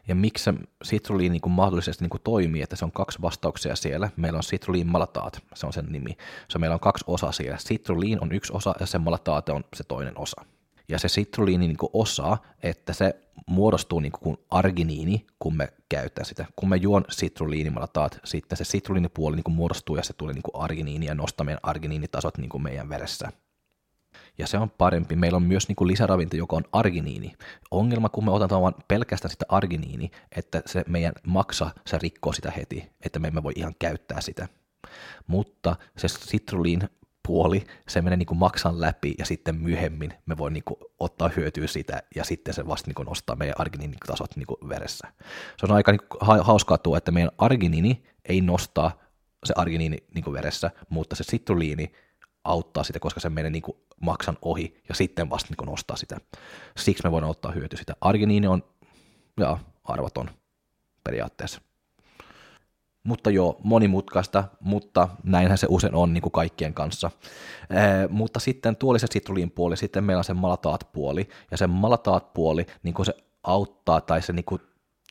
ja 0.07 0.15
miksi 0.15 0.43
se 0.43 0.53
sitruliin 0.83 1.31
niin 1.31 1.41
kuin 1.41 1.53
mahdollisesti 1.53 2.03
niin 2.03 2.09
kuin 2.09 2.21
toimii, 2.23 2.61
että 2.61 2.75
se 2.75 2.85
on 2.85 2.91
kaksi 2.91 3.21
vastauksia 3.21 3.75
siellä. 3.75 4.09
Meillä 4.15 4.37
on 4.37 4.43
sitruliin 4.43 4.87
malataat, 4.87 5.43
se 5.55 5.65
on 5.65 5.73
sen 5.73 5.85
nimi. 5.89 6.17
Se 6.49 6.59
meillä 6.59 6.73
on 6.73 6.79
kaksi 6.79 7.03
osaa 7.07 7.31
siellä. 7.31 7.57
Sitruliin 7.57 8.23
on 8.23 8.31
yksi 8.31 8.53
osa 8.53 8.75
ja 8.79 8.85
se 8.85 8.97
malataate 8.97 9.51
on 9.51 9.63
se 9.75 9.83
toinen 9.83 10.17
osa. 10.17 10.45
Ja 10.89 10.99
se 10.99 11.07
sitruliini 11.07 11.67
niin 11.67 11.77
osa, 11.93 12.37
että 12.63 12.93
se 12.93 13.15
muodostuu 13.47 13.99
niin 13.99 14.11
kuin 14.11 14.37
arginiini, 14.49 15.27
kun 15.39 15.57
me 15.57 15.73
käytetään 15.89 16.25
sitä. 16.25 16.45
Kun 16.55 16.69
me 16.69 16.75
juon 16.75 17.05
sitruliinimalataat, 17.09 18.19
sitten 18.23 18.57
se 18.57 18.63
sitruliinipuoli 18.63 19.35
niin 19.35 19.55
muodostuu 19.55 19.95
ja 19.95 20.03
se 20.03 20.13
tulee 20.13 20.33
niin 20.33 20.43
arginiini 20.53 21.05
ja 21.05 21.15
nostaa 21.15 21.45
meidän 21.45 21.59
arginiinitasot 21.63 22.37
niin 22.37 22.61
meidän 22.61 22.89
veressä 22.89 23.31
ja 24.37 24.47
se 24.47 24.57
on 24.57 24.69
parempi. 24.69 25.15
Meillä 25.15 25.35
on 25.35 25.43
myös 25.43 25.67
niin 25.67 25.75
kuin 25.75 25.87
lisäravinto, 25.87 26.37
joka 26.37 26.55
on 26.55 26.63
arginiini. 26.71 27.33
Ongelma, 27.71 28.09
kun 28.09 28.25
me 28.25 28.31
otetaan 28.31 28.61
vain 28.61 28.75
pelkästään 28.87 29.31
sitä 29.31 29.45
arginiini, 29.49 30.11
että 30.35 30.61
se 30.65 30.83
meidän 30.87 31.13
maksa, 31.27 31.69
se 31.85 31.97
rikkoo 31.97 32.33
sitä 32.33 32.51
heti, 32.51 32.89
että 33.05 33.19
me 33.19 33.27
emme 33.27 33.43
voi 33.43 33.53
ihan 33.55 33.75
käyttää 33.79 34.21
sitä. 34.21 34.47
Mutta 35.27 35.75
se 35.97 36.07
sitruliin 36.07 36.89
puoli, 37.27 37.63
se 37.87 38.01
menee 38.01 38.17
niin 38.17 38.27
kuin 38.27 38.37
maksan 38.37 38.81
läpi 38.81 39.13
ja 39.17 39.25
sitten 39.25 39.55
myöhemmin 39.55 40.13
me 40.25 40.37
voi 40.37 40.51
niin 40.51 40.63
kuin 40.63 40.79
ottaa 40.99 41.29
hyötyä 41.35 41.67
siitä 41.67 42.03
ja 42.15 42.23
sitten 42.23 42.53
se 42.53 42.67
vasta 42.67 42.87
niin 42.87 42.95
kuin 42.95 43.05
nostaa 43.05 43.35
meidän 43.35 43.55
arginiinitasot 43.57 44.35
niin 44.35 44.47
kuin 44.47 44.69
veressä. 44.69 45.07
Se 45.57 45.65
on 45.65 45.71
aika 45.71 45.91
niin 45.91 46.01
kuin 46.09 46.37
hauskaa 46.41 46.77
tuo, 46.77 46.97
että 46.97 47.11
meidän 47.11 47.31
arginiini 47.37 48.03
ei 48.25 48.41
nostaa 48.41 48.99
se 49.45 49.53
arginiini 49.57 49.97
niin 50.15 50.23
kuin 50.23 50.33
veressä, 50.33 50.71
mutta 50.89 51.15
se 51.15 51.23
sitruliini 51.23 51.91
auttaa 52.43 52.83
sitä, 52.83 52.99
koska 52.99 53.19
se 53.19 53.29
menee 53.29 53.51
niin 53.51 53.61
kuin 53.61 53.77
maksan 54.01 54.37
ohi 54.41 54.81
ja 54.89 54.95
sitten 54.95 55.29
vasta 55.29 55.53
niin 55.57 55.69
nostaa 55.69 55.97
sitä. 55.97 56.17
Siksi 56.77 57.03
me 57.03 57.11
voidaan 57.11 57.31
ottaa 57.31 57.51
hyöty 57.51 57.77
sitä. 57.77 57.95
Arginiini 58.01 58.47
on 58.47 58.63
ja, 59.39 59.57
arvoton 59.83 60.29
periaatteessa. 61.03 61.61
Mutta 63.07 63.29
joo, 63.29 63.57
monimutkaista, 63.63 64.43
mutta 64.59 65.07
näinhän 65.23 65.57
se 65.57 65.67
usein 65.69 65.95
on 65.95 66.13
niin 66.13 66.21
kuin 66.21 66.31
kaikkien 66.31 66.73
kanssa. 66.73 67.11
Ee, 67.69 68.07
mutta 68.07 68.39
sitten 68.39 68.75
tuoliset 68.75 69.11
sitruliin 69.11 69.51
puoli, 69.51 69.77
sitten 69.77 70.03
meillä 70.03 70.19
on 70.19 70.23
se 70.23 70.33
malataat-puoli, 70.33 71.29
ja 71.51 71.57
se 71.57 71.67
malataat-puoli, 71.67 72.65
niin 72.83 72.93
kuin 72.93 73.05
se 73.05 73.13
auttaa 73.43 74.01
tai 74.01 74.21
se 74.21 74.33
niin 74.33 74.45
kuin 74.45 74.61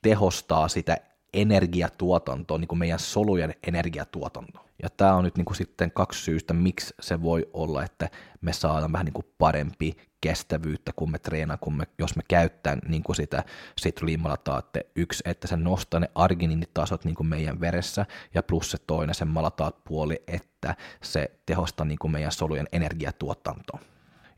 tehostaa 0.02 0.68
sitä 0.68 0.96
energiatuotanto, 1.32 2.58
niin 2.58 2.68
kuin 2.68 2.78
meidän 2.78 2.98
solujen 2.98 3.54
energiatuotanto. 3.66 4.66
Ja 4.82 4.88
tämä 4.90 5.14
on 5.14 5.24
nyt 5.24 5.36
niin 5.36 5.44
kuin 5.44 5.56
sitten 5.56 5.90
kaksi 5.90 6.24
syystä, 6.24 6.54
miksi 6.54 6.94
se 7.00 7.22
voi 7.22 7.48
olla, 7.52 7.84
että 7.84 8.08
me 8.40 8.52
saadaan 8.52 8.92
vähän 8.92 9.04
niin 9.04 9.12
kuin 9.12 9.26
parempi 9.38 9.96
kestävyyttä, 10.20 10.92
kun 10.96 11.10
me 11.10 11.18
treenaa, 11.18 11.56
kun 11.56 11.76
me, 11.76 11.84
jos 11.98 12.16
me 12.16 12.22
käyttää 12.28 12.76
niin 12.88 13.02
kuin 13.02 13.16
sitä 13.16 13.44
sitruliimalataatte. 13.78 14.86
Yksi, 14.96 15.22
että 15.26 15.48
se 15.48 15.56
nostaa 15.56 16.00
ne 16.00 16.10
arginiinitasot 16.14 17.04
niin 17.04 17.14
kuin 17.14 17.26
meidän 17.26 17.60
veressä, 17.60 18.06
ja 18.34 18.42
plus 18.42 18.70
se 18.70 18.78
toinen, 18.86 19.14
se 19.14 19.24
malataat 19.24 19.84
puoli, 19.84 20.22
että 20.26 20.74
se 21.02 21.30
tehostaa 21.46 21.86
niin 21.86 21.98
kuin 21.98 22.12
meidän 22.12 22.32
solujen 22.32 22.68
energiatuotantoa. 22.72 23.80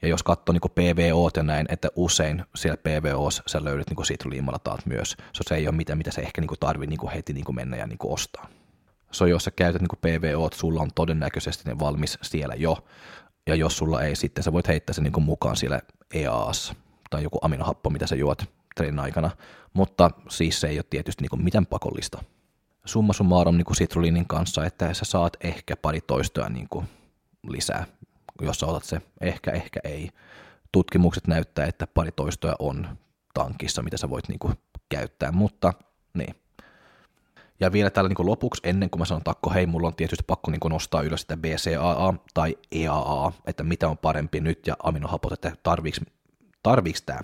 Ja 0.02 0.08
jos 0.08 0.22
katsoo 0.22 0.52
niin 0.52 0.94
PVO 0.94 1.30
ja 1.36 1.42
näin, 1.42 1.66
että 1.68 1.88
usein 1.96 2.44
siellä 2.54 2.76
PVOs 2.76 3.42
sä 3.46 3.64
löydät 3.64 3.90
niin 3.90 4.06
sitruliimalataat 4.06 4.86
myös. 4.86 5.16
So, 5.32 5.42
se 5.46 5.54
ei 5.54 5.68
ole 5.68 5.76
mitään, 5.76 5.98
mitä 5.98 6.10
se 6.10 6.20
ehkä 6.20 6.40
niin 6.40 6.50
tarvii 6.60 6.88
niin 6.88 7.10
heti 7.14 7.32
niin 7.32 7.54
mennä 7.54 7.76
ja 7.76 7.86
niin 7.86 7.98
ostaa. 8.04 8.48
So, 9.10 9.26
jos 9.26 9.44
sä 9.44 9.50
käytät 9.50 9.82
niin 9.82 10.18
PVO, 10.20 10.48
sulla 10.54 10.82
on 10.82 10.90
todennäköisesti 10.94 11.62
ne 11.66 11.78
valmis 11.78 12.18
siellä 12.22 12.54
jo, 12.54 12.78
ja 13.48 13.54
jos 13.54 13.78
sulla 13.78 14.02
ei, 14.02 14.16
sitten 14.16 14.44
sä 14.44 14.52
voit 14.52 14.68
heittää 14.68 14.94
sen 14.94 15.04
niin 15.04 15.22
mukaan 15.22 15.56
siellä 15.56 15.80
EAS 16.14 16.72
tai 17.10 17.22
joku 17.22 17.38
aminohappo, 17.42 17.90
mitä 17.90 18.06
sä 18.06 18.16
juot 18.16 18.44
treenin 18.76 18.98
aikana, 18.98 19.30
mutta 19.72 20.10
siis 20.28 20.60
se 20.60 20.68
ei 20.68 20.78
ole 20.78 20.84
tietysti 20.90 21.22
niin 21.22 21.44
mitään 21.44 21.66
pakollista. 21.66 22.24
Summa 22.84 23.12
summarum 23.12 23.56
niin 23.56 23.76
sitruliinin 23.76 24.26
kanssa, 24.26 24.64
että 24.64 24.94
sä 24.94 25.04
saat 25.04 25.36
ehkä 25.40 25.76
pari 25.76 26.00
toistoa 26.00 26.48
niin 26.48 26.68
lisää, 27.48 27.86
jos 28.42 28.60
sä 28.60 28.66
otat 28.66 28.84
se, 28.84 29.00
ehkä, 29.20 29.50
ehkä 29.50 29.80
ei. 29.84 30.10
Tutkimukset 30.72 31.26
näyttää, 31.26 31.66
että 31.66 31.86
pari 31.86 32.12
toistoja 32.12 32.54
on 32.58 32.98
tankissa, 33.34 33.82
mitä 33.82 33.96
sä 33.96 34.10
voit 34.10 34.28
niin 34.28 34.38
käyttää, 34.88 35.32
mutta 35.32 35.72
niin, 36.14 36.34
ja 37.60 37.72
vielä 37.72 37.90
tällä 37.90 38.08
niin 38.08 38.26
lopuksi, 38.26 38.62
ennen 38.64 38.90
kuin 38.90 39.00
mä 39.00 39.04
sanon 39.04 39.24
takko, 39.24 39.50
hei, 39.50 39.66
mulla 39.66 39.88
on 39.88 39.94
tietysti 39.94 40.24
pakko 40.26 40.50
niin 40.50 40.60
nostaa 40.70 41.02
ylös 41.02 41.20
sitä 41.20 41.36
BCAA 41.36 42.14
tai 42.34 42.56
EAA, 42.72 43.32
että 43.46 43.64
mitä 43.64 43.88
on 43.88 43.98
parempi 43.98 44.40
nyt 44.40 44.66
ja 44.66 44.76
aminohapot, 44.82 45.32
että 45.32 45.52
tarviiks, 45.62 46.00
tarviiks 46.62 47.02
tämä. 47.02 47.20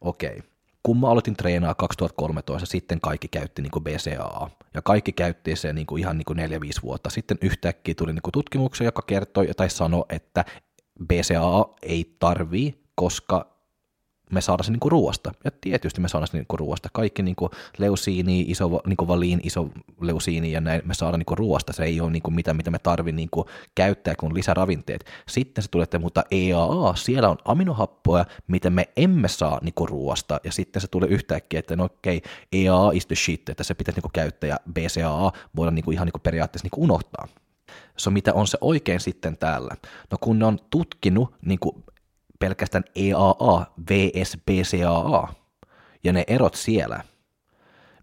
Okei. 0.00 0.42
Kun 0.82 1.00
mä 1.00 1.08
aloitin 1.08 1.36
treenaa 1.36 1.74
2013, 1.74 2.66
sitten 2.66 3.00
kaikki 3.00 3.28
käytti 3.28 3.62
niin 3.62 3.84
BCAA. 3.84 4.50
Ja 4.74 4.82
kaikki 4.82 5.12
käytti 5.12 5.56
se 5.56 5.72
niin 5.72 5.86
ihan 5.98 6.18
niin 6.18 6.50
4-5 6.78 6.82
vuotta. 6.82 7.10
Sitten 7.10 7.38
yhtäkkiä 7.42 7.94
tuli 7.94 8.12
niin 8.12 8.22
tutkimuksia, 8.32 8.84
joka 8.84 9.02
kertoi 9.06 9.48
tai 9.56 9.70
sanoi, 9.70 10.04
että 10.08 10.44
BCAA 11.06 11.74
ei 11.82 12.16
tarvii, 12.18 12.82
koska 12.94 13.55
me 14.30 14.40
saadaan 14.40 14.64
se 14.64 14.72
niinku 14.72 14.88
ruoasta. 14.88 15.32
Ja 15.44 15.50
tietysti 15.60 16.00
me 16.00 16.08
saadaan 16.08 16.28
se 16.28 16.36
niinku 16.36 16.56
ruoasta. 16.56 16.88
Kaikki 16.92 17.22
niinku 17.22 17.50
leusiini, 17.78 18.40
iso, 18.40 18.80
niinku 18.86 19.08
valiin, 19.08 19.40
iso 19.42 19.68
leusiini 20.00 20.52
ja 20.52 20.60
näin 20.60 20.82
me 20.84 20.94
saadaan 20.94 21.18
niinku 21.18 21.34
ruoasta. 21.34 21.72
Se 21.72 21.84
ei 21.84 22.00
ole 22.00 22.10
niinku 22.10 22.30
mitä, 22.30 22.54
mitä 22.54 22.70
me 22.70 22.78
tarvitsemme 22.78 23.16
niinku 23.16 23.46
käyttää 23.74 24.14
kuin 24.14 24.34
lisäravinteet. 24.34 25.04
Sitten 25.28 25.62
se 25.62 25.70
tulee, 25.70 25.86
mutta 26.00 26.24
EAA, 26.30 26.94
siellä 26.96 27.28
on 27.28 27.36
aminohappoja, 27.44 28.24
mitä 28.48 28.70
me 28.70 28.88
emme 28.96 29.28
saa 29.28 29.58
niinku 29.62 29.86
ruoasta. 29.86 30.40
Ja 30.44 30.52
sitten 30.52 30.82
se 30.82 30.88
tulee 30.88 31.08
yhtäkkiä, 31.08 31.58
että 31.58 31.76
no 31.76 31.84
okei, 31.84 32.16
okay, 32.16 32.30
EAA 32.52 32.90
is 32.92 33.06
the 33.06 33.16
shit, 33.16 33.48
että 33.48 33.64
se 33.64 33.74
pitäisi 33.74 33.96
niinku 33.96 34.10
käyttää 34.12 34.48
ja 34.48 34.60
BCAA 34.72 35.32
voidaan 35.56 35.74
niinku 35.74 35.90
ihan 35.90 36.06
niinku 36.06 36.18
periaatteessa 36.18 36.64
niinku 36.64 36.82
unohtaa. 36.82 37.28
So, 37.96 38.10
mitä 38.10 38.34
on 38.34 38.46
se 38.46 38.58
oikein 38.60 39.00
sitten 39.00 39.36
täällä? 39.36 39.74
No 40.10 40.18
kun 40.20 40.38
ne 40.38 40.44
on 40.44 40.58
tutkinut 40.70 41.34
niin 41.44 41.58
kuin 41.58 41.84
pelkästään 42.38 42.84
EAA 42.94 43.66
vs 43.90 44.36
BCAA, 44.46 45.34
ja 46.04 46.12
ne 46.12 46.24
erot 46.26 46.54
siellä, 46.54 47.04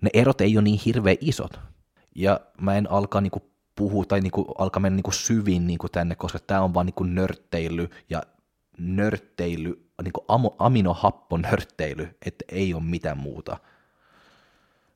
ne 0.01 0.09
erot 0.13 0.41
ei 0.41 0.57
ole 0.57 0.63
niin 0.63 0.79
hirveän 0.85 1.17
isot. 1.21 1.59
Ja 2.15 2.39
mä 2.61 2.75
en 2.75 2.91
alkaa 2.91 3.21
niinku 3.21 3.53
puhua 3.75 4.05
tai 4.05 4.21
niinku 4.21 4.45
alkaa 4.57 4.79
mennä 4.79 4.95
niinku 4.95 5.11
syvin 5.11 5.67
niinku 5.67 5.89
tänne, 5.89 6.15
koska 6.15 6.39
tämä 6.39 6.61
on 6.61 6.73
vaan 6.73 6.85
niinku 6.85 7.03
nörtteily 7.03 7.89
ja 8.09 8.23
nörtteily, 8.77 9.89
niinku 10.03 10.25
aminohapponörtteily, 10.59 12.17
että 12.25 12.45
ei 12.49 12.73
ole 12.73 12.83
mitään 12.83 13.17
muuta. 13.17 13.57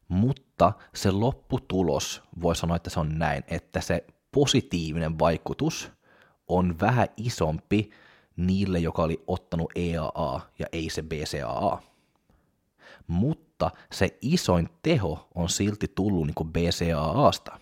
Mutta 0.08 0.73
se 0.95 1.12
lopputulos, 1.12 2.23
voi 2.41 2.56
sanoa, 2.56 2.76
että 2.76 2.89
se 2.89 3.00
on 3.00 3.19
näin, 3.19 3.43
että 3.47 3.82
se 3.82 4.06
positiivinen 4.32 5.19
vaikutus 5.19 5.91
on 6.47 6.80
vähän 6.80 7.08
isompi 7.17 7.89
niille, 8.38 8.80
joka 8.80 9.04
oli 9.04 9.23
ottanut 9.28 9.71
EAA 9.76 10.41
ja 10.60 10.65
ei 10.71 10.89
se 10.89 11.02
BCAA. 11.02 11.82
Mutta 13.08 13.71
se 13.91 14.17
isoin 14.21 14.69
teho 14.84 15.28
on 15.36 15.50
silti 15.50 15.88
tullut 15.95 16.28
niin 16.28 16.36
kuin 16.36 16.54
BCAAsta. 16.54 17.60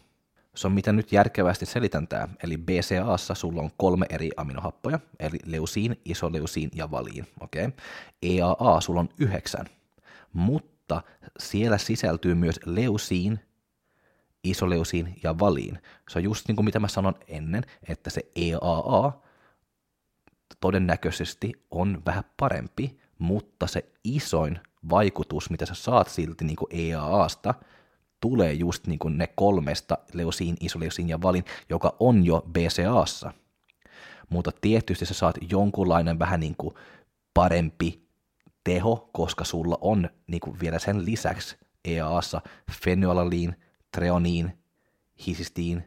Se 0.55 0.67
on 0.67 0.73
mitä 0.73 0.91
nyt 0.91 1.11
järkevästi 1.11 1.65
selitän 1.65 2.07
tämä. 2.07 2.27
Eli 2.43 2.57
BCAassa 2.57 3.35
sulla 3.35 3.61
on 3.61 3.71
kolme 3.77 4.05
eri 4.09 4.29
aminohappoja, 4.37 4.99
eli 5.19 5.39
leusiin, 5.45 6.01
isoleusiin 6.05 6.69
ja 6.75 6.91
valiin. 6.91 7.27
Okay? 7.39 7.71
EAA 8.21 8.81
sulla 8.81 8.99
on 8.99 9.09
yhdeksän, 9.19 9.65
mutta 10.33 11.01
siellä 11.39 11.77
sisältyy 11.77 12.35
myös 12.35 12.59
leusiin, 12.65 13.39
isoleusiin 14.43 15.15
ja 15.23 15.39
valiin. 15.39 15.79
Se 16.09 16.19
on 16.19 16.23
just 16.23 16.47
niin 16.47 16.55
kuin 16.55 16.65
mitä 16.65 16.79
mä 16.79 16.87
sanon 16.87 17.15
ennen, 17.27 17.63
että 17.89 18.09
se 18.09 18.21
EAA 18.35 19.24
todennäköisesti 20.61 21.53
on 21.71 22.01
vähän 22.05 22.23
parempi, 22.37 22.97
mutta 23.19 23.67
se 23.67 23.85
isoin 24.03 24.59
vaikutus, 24.89 25.49
mitä 25.49 25.65
sä 25.65 25.73
saat 25.73 26.09
silti 26.09 26.45
niin 26.45 26.55
kuin 26.55 26.69
EAAsta, 26.71 27.53
tulee 28.21 28.53
just 28.53 28.87
niin 28.87 28.99
kuin 28.99 29.17
ne 29.17 29.27
kolmesta, 29.35 29.97
leusiin, 30.13 30.57
isoleusiin 30.59 31.09
ja 31.09 31.21
valin, 31.21 31.45
joka 31.69 31.95
on 31.99 32.25
jo 32.25 32.45
BCAassa. 32.51 33.33
Mutta 34.29 34.51
tietysti 34.61 35.05
sä 35.05 35.13
saat 35.13 35.35
jonkunlainen 35.51 36.19
vähän 36.19 36.39
niin 36.39 36.55
kuin 36.57 36.75
parempi 37.33 38.07
teho, 38.63 39.09
koska 39.13 39.43
sulla 39.43 39.77
on 39.81 40.09
niin 40.27 40.41
kuin 40.41 40.59
vielä 40.59 40.79
sen 40.79 41.05
lisäksi 41.05 41.57
EAassa 41.85 42.41
fenylaliin, 42.83 43.55
treoniin, 43.91 44.57
hisistiin, 45.27 45.83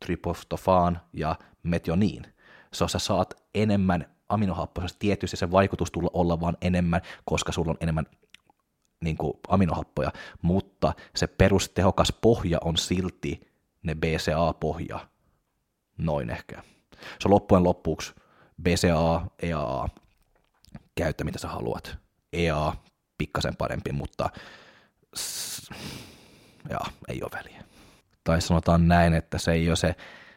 tryptofaan 0.00 1.00
ja 1.12 1.38
metioniin– 1.62 2.22
sä 2.72 2.98
saat 2.98 3.34
enemmän 3.54 4.06
aminohappoja, 4.28 4.88
tietysti 4.98 5.36
se 5.36 5.50
vaikutus 5.50 5.90
tulla 5.90 6.10
olla 6.12 6.40
vaan 6.40 6.56
enemmän, 6.62 7.00
koska 7.24 7.52
sulla 7.52 7.70
on 7.70 7.76
enemmän 7.80 8.06
niin 9.00 9.16
kuin 9.16 9.32
aminohappoja, 9.48 10.12
mutta 10.42 10.92
se 11.16 11.26
perustehokas 11.26 12.12
pohja 12.20 12.58
on 12.64 12.76
silti 12.76 13.50
ne 13.82 13.94
BCA-pohja, 13.94 15.08
noin 15.98 16.30
ehkä. 16.30 16.62
Se 16.92 17.28
on 17.28 17.30
loppujen 17.30 17.64
loppuksi 17.64 18.14
BCA, 18.62 19.26
EAA, 19.42 19.88
käyttä 20.94 21.24
mitä 21.24 21.38
sä 21.38 21.48
haluat. 21.48 21.98
EA 22.32 22.72
pikkasen 23.18 23.56
parempi, 23.56 23.92
mutta 23.92 24.30
ja, 26.70 26.80
ei 27.08 27.22
ole 27.22 27.30
väliä. 27.34 27.64
Tai 28.24 28.40
sanotaan 28.40 28.88
näin, 28.88 29.14
että 29.14 29.38
se 29.38 29.52
ei 29.52 29.68
ole 29.68 29.76
se 29.76 29.94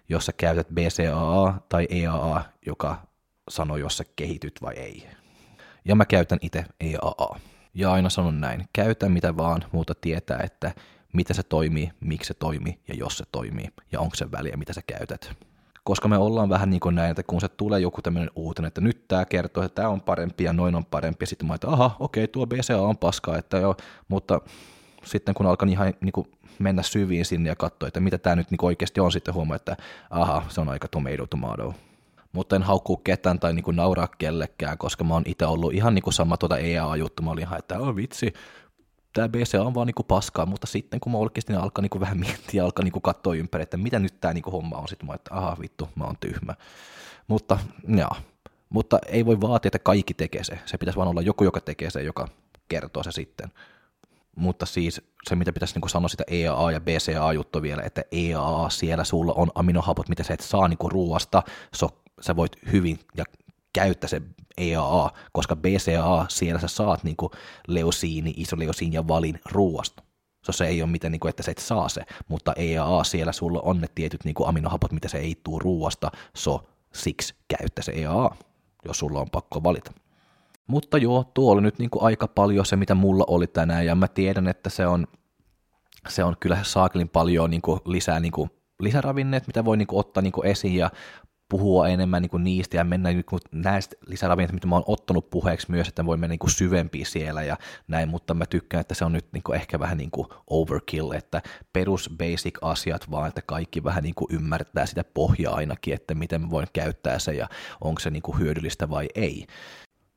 jos 0.10 0.26
sä 0.26 0.32
käytät 0.34 0.68
BCAA 0.68 1.62
tai 1.70 1.88
EAA, 1.90 2.44
joka 2.66 3.08
sanoo, 3.50 3.78
jos 3.78 3.98
sä 3.98 4.04
kehityt 4.16 4.62
vai 4.62 4.74
ei. 4.74 5.08
Ja 5.86 5.96
mä 5.96 6.06
käytän 6.06 6.40
itse 6.42 6.66
EAA. 6.80 7.40
Ja 7.74 7.92
aina 7.92 8.10
sanon 8.10 8.42
näin, 8.42 8.66
käytä 8.74 9.10
mitä 9.10 9.38
vaan, 9.38 9.64
mutta 9.72 9.94
tietää, 9.96 10.40
että 10.44 10.72
mitä 11.14 11.34
se 11.34 11.44
toimii, 11.44 11.92
miksi 12.00 12.28
se 12.28 12.34
toimii 12.34 12.80
ja 12.88 12.96
jos 12.96 13.18
se 13.18 13.24
toimii 13.32 13.70
ja 13.92 14.00
onko 14.00 14.16
se 14.16 14.32
väliä, 14.32 14.58
mitä 14.58 14.74
sä 14.74 14.82
käytät. 14.88 15.32
Koska 15.84 16.08
me 16.08 16.18
ollaan 16.18 16.50
vähän 16.50 16.70
niin 16.70 16.80
kuin 16.80 16.96
näin, 16.96 17.12
että 17.12 17.24
kun 17.24 17.42
se 17.42 17.50
tulee 17.50 17.80
joku 17.80 18.02
tämmöinen 18.02 18.32
uutinen, 18.36 18.68
että 18.68 18.82
nyt 18.82 19.08
tämä 19.08 19.26
kertoo, 19.26 19.64
että 19.64 19.76
tämä 19.76 19.90
on 19.90 20.02
parempi 20.02 20.44
ja 20.44 20.54
noin 20.54 20.76
on 20.76 20.86
parempi, 20.86 21.24
ja 21.24 21.28
sitten 21.28 21.48
mä 21.48 21.56
että 21.56 21.70
aha, 21.70 21.96
okei, 22.00 22.28
tuo 22.28 22.48
BCA 22.48 22.82
on 22.82 22.98
paskaa, 22.98 23.38
että 23.38 23.58
joo, 23.58 23.76
mutta 24.08 24.42
sitten 25.06 25.36
kun 25.36 25.46
alkan 25.46 25.70
ihan 25.70 25.94
niin 26.02 26.12
kuin 26.12 26.28
mennä 26.60 26.84
syviin 26.84 27.26
sinne 27.26 27.50
ja 27.50 27.56
katsoa, 27.56 27.88
että 27.88 28.00
mitä 28.00 28.18
tämä 28.18 28.36
nyt 28.36 28.52
niin 28.52 28.66
oikeasti 28.66 29.00
on, 29.00 29.12
sitten 29.12 29.34
huomaa, 29.34 29.56
että 29.56 29.78
aha, 30.10 30.44
se 30.50 30.62
on 30.62 30.70
aika 30.70 30.88
tomato 30.88 31.28
tomato. 31.28 31.76
Mutta 32.34 32.56
en 32.56 32.64
haukkuu 32.64 32.98
ketään 32.98 33.40
tai 33.40 33.54
niin 33.54 33.64
kuin 33.64 33.76
nauraa 33.76 34.08
kellekään, 34.18 34.78
koska 34.78 35.04
mä 35.04 35.14
oon 35.14 35.24
itse 35.26 35.46
ollut 35.46 35.74
ihan 35.74 35.96
niin 35.96 36.04
kuin 36.04 36.14
sama 36.14 36.38
tuota 36.38 36.58
EA-juttu. 36.58 37.24
Mä 37.24 37.32
olin 37.32 37.42
ihan, 37.42 37.60
että 37.60 37.80
oh, 37.80 37.96
vitsi, 37.96 38.34
tämä 39.14 39.30
BC 39.30 39.56
on 39.60 39.74
vaan 39.74 39.88
niinku 39.88 40.04
paskaa, 40.04 40.46
mutta 40.46 40.68
sitten 40.68 41.00
kun 41.00 41.12
mä 41.12 41.18
oikeasti 41.18 41.54
alkaa 41.54 41.82
niinku 41.82 42.00
vähän 42.00 42.20
miettiä 42.26 42.64
alkaa 42.64 42.84
niinku 42.84 43.02
katsoa 43.02 43.36
ympäri, 43.36 43.64
että 43.64 43.78
mitä 43.78 44.00
nyt 44.00 44.22
tämä 44.22 44.34
niinku 44.34 44.52
homma 44.52 44.78
on, 44.78 44.88
sitten 44.88 45.08
mä 45.08 45.14
että 45.14 45.36
aha 45.36 45.58
vittu, 45.62 45.90
mä 45.96 46.04
oon 46.04 46.18
tyhmä. 46.20 46.56
Mutta, 47.28 47.60
jaa. 47.98 48.22
mutta 48.70 49.00
ei 49.08 49.26
voi 49.26 49.42
vaatia, 49.42 49.68
että 49.68 49.80
kaikki 49.80 50.14
tekee 50.14 50.44
se. 50.44 50.60
Se 50.66 50.78
pitäisi 50.78 50.98
vaan 50.98 51.10
olla 51.10 51.22
joku, 51.22 51.44
joka 51.44 51.62
tekee 51.62 51.90
se, 51.90 52.04
joka 52.04 52.28
kertoo 52.70 53.04
se 53.04 53.12
sitten. 53.12 53.52
Mutta 54.36 54.66
siis 54.66 55.02
se, 55.30 55.36
mitä 55.36 55.54
pitäisi 55.54 55.80
niin 55.80 55.90
sanoa 55.90 56.08
sitä 56.08 56.24
EAA 56.28 56.72
ja 56.72 56.82
BCA-juttu 56.82 57.62
vielä, 57.62 57.82
että 57.82 58.04
EAA 58.12 58.70
siellä 58.70 59.04
sulla 59.04 59.34
on 59.34 59.52
aminohapot, 59.56 60.10
mitä 60.10 60.24
sä 60.24 60.34
et 60.34 60.40
saa 60.40 60.68
niin 60.68 60.78
ruuasta, 60.92 61.44
so, 61.76 61.90
sä 62.22 62.36
voit 62.36 62.52
hyvin 62.72 63.00
ja 63.18 63.24
käyttää 63.74 64.08
se 64.08 64.22
EAA, 64.58 65.12
koska 65.32 65.56
BCA 65.56 66.26
siellä 66.30 66.60
sä 66.60 66.68
saat 66.68 67.04
niin 67.04 67.16
leusiini, 67.68 68.34
isoleusiin 68.38 68.94
ja 68.94 69.08
valin 69.08 69.40
ruuasta. 69.52 70.04
So 70.46 70.52
se 70.52 70.66
ei 70.66 70.82
ole 70.82 70.92
miten, 70.92 71.12
niin 71.12 71.20
kuin, 71.20 71.30
että 71.30 71.44
se 71.44 71.52
et 71.52 71.58
saa 71.58 71.90
se, 71.90 72.02
mutta 72.28 72.54
EAA 72.56 73.04
siellä 73.04 73.32
sulla 73.32 73.62
on 73.62 73.82
ne 73.82 73.88
tietyt 73.96 74.26
niin 74.26 74.36
aminohapot, 74.46 74.92
mitä 74.92 75.08
se 75.08 75.18
ei 75.18 75.36
tuu 75.44 75.60
ruuasta, 75.60 76.12
so 76.36 76.64
siksi 76.94 77.36
käyttä 77.48 77.82
se 77.82 77.92
EAA, 77.92 78.36
jos 78.86 79.00
sulla 79.00 79.20
on 79.20 79.30
pakko 79.30 79.64
valita. 79.64 79.92
Mutta 80.68 80.98
joo, 80.98 81.24
tuo 81.34 81.52
oli 81.52 81.62
nyt 81.62 81.80
niin 81.80 81.90
kuin 81.90 82.04
aika 82.04 82.28
paljon 82.28 82.66
se, 82.66 82.76
mitä 82.76 82.96
mulla 82.96 83.24
oli 83.28 83.48
tänään, 83.48 83.86
ja 83.86 83.96
mä 83.96 84.08
tiedän, 84.08 84.48
että 84.48 84.70
se 84.70 84.88
on, 84.88 85.08
se 86.10 86.24
on 86.24 86.36
kyllä 86.40 86.58
saakelin 86.64 87.10
paljon 87.10 87.50
niin 87.50 87.62
kuin 87.62 87.80
lisää 87.86 88.20
niin 88.20 88.32
kuin 88.32 88.50
lisäravinneet, 88.80 89.48
mitä 89.48 89.66
voi 89.66 89.78
niin 89.78 89.88
kuin 89.88 90.00
ottaa 90.00 90.24
niin 90.24 90.34
kuin 90.34 90.48
esiin, 90.48 90.76
ja 90.76 90.92
puhua 91.50 91.88
enemmän 91.88 92.22
niin 92.22 92.30
kuin 92.30 92.44
niistä 92.44 92.78
ja 92.78 92.84
mennä 92.84 93.10
niin 93.10 93.26
kuin 93.26 93.40
näistä 93.52 93.96
lisäravinteista, 94.08 94.54
mitä 94.54 94.68
mä 94.68 94.76
oon 94.76 94.84
ottanut 94.88 95.30
puheeksi 95.30 95.72
myös, 95.72 95.88
että 95.88 96.06
voi 96.06 96.18
mennä 96.18 96.32
niin 96.32 96.40
kuin 96.40 96.52
syvempiin 96.52 97.06
siellä 97.06 97.44
ja 97.44 97.58
näin, 97.88 98.10
mutta 98.10 98.34
mä 98.34 98.46
tykkään, 98.46 98.82
että 98.82 98.96
se 98.96 99.06
on 99.06 99.12
nyt 99.12 99.26
niin 99.34 99.44
kuin 99.44 99.56
ehkä 99.56 99.80
vähän 99.80 99.98
niin 99.98 100.12
kuin 100.12 100.28
overkill, 100.50 101.12
että 101.12 101.42
perus 101.74 102.10
basic 102.18 102.58
asiat 102.62 103.12
vaan, 103.12 103.28
että 103.28 103.42
kaikki 103.42 103.84
vähän 103.84 104.04
niin 104.04 104.16
kuin 104.16 104.36
ymmärtää 104.36 104.86
sitä 104.86 105.04
pohjaa 105.04 105.56
ainakin, 105.56 105.94
että 105.94 106.16
miten 106.16 106.42
mä 106.42 106.50
voin 106.50 106.68
käyttää 106.74 107.20
se 107.20 107.34
ja 107.34 107.48
onko 107.82 108.00
se 108.00 108.10
niin 108.10 108.24
kuin 108.24 108.40
hyödyllistä 108.40 108.90
vai 108.90 109.08
ei 109.16 109.48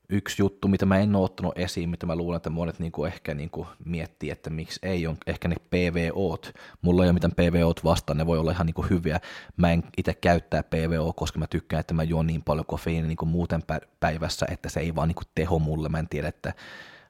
yksi 0.09 0.42
juttu, 0.42 0.68
mitä 0.68 0.86
mä 0.86 0.98
en 0.98 1.16
ole 1.16 1.24
ottanut 1.24 1.59
esiin, 1.59 1.90
mitä 1.90 2.07
mä 2.07 2.16
luulen, 2.16 2.36
että 2.36 2.50
monet 2.50 2.78
niin 2.78 2.92
kuin 2.92 3.12
ehkä 3.12 3.34
niin 3.34 3.50
kuin 3.50 3.68
miettii, 3.84 4.30
että 4.30 4.50
miksi 4.50 4.80
ei, 4.82 5.07
on 5.07 5.16
ehkä 5.26 5.48
ne 5.48 5.57
PVOt. 5.70 6.52
Mulla 6.82 7.02
ei 7.04 7.07
ole 7.07 7.12
mitään 7.12 7.32
PVOt 7.32 7.84
vastaan, 7.84 8.16
ne 8.16 8.26
voi 8.26 8.38
olla 8.38 8.50
ihan 8.50 8.66
niin 8.66 8.74
kuin 8.74 8.90
hyviä. 8.90 9.20
Mä 9.57 9.72
en 9.72 9.82
itse 9.96 10.14
käyttää 10.14 10.62
PVO, 10.62 11.12
koska 11.12 11.38
mä 11.38 11.46
tykkään, 11.46 11.80
että 11.80 11.94
mä 11.94 12.02
juon 12.02 12.26
niin 12.26 12.42
paljon 12.42 12.66
kofeiinia 12.66 13.09
niin 13.09 13.16
kuin 13.16 13.28
muuten 13.28 13.62
päivässä, 14.00 14.46
että 14.50 14.68
se 14.68 14.80
ei 14.80 14.94
vaan 14.94 15.09
niin 15.09 15.14
kuin 15.14 15.28
teho 15.34 15.59
mulle. 15.59 15.88
Mä 15.88 15.98
en 15.98 16.09
tiedä, 16.09 16.28
että 16.28 16.48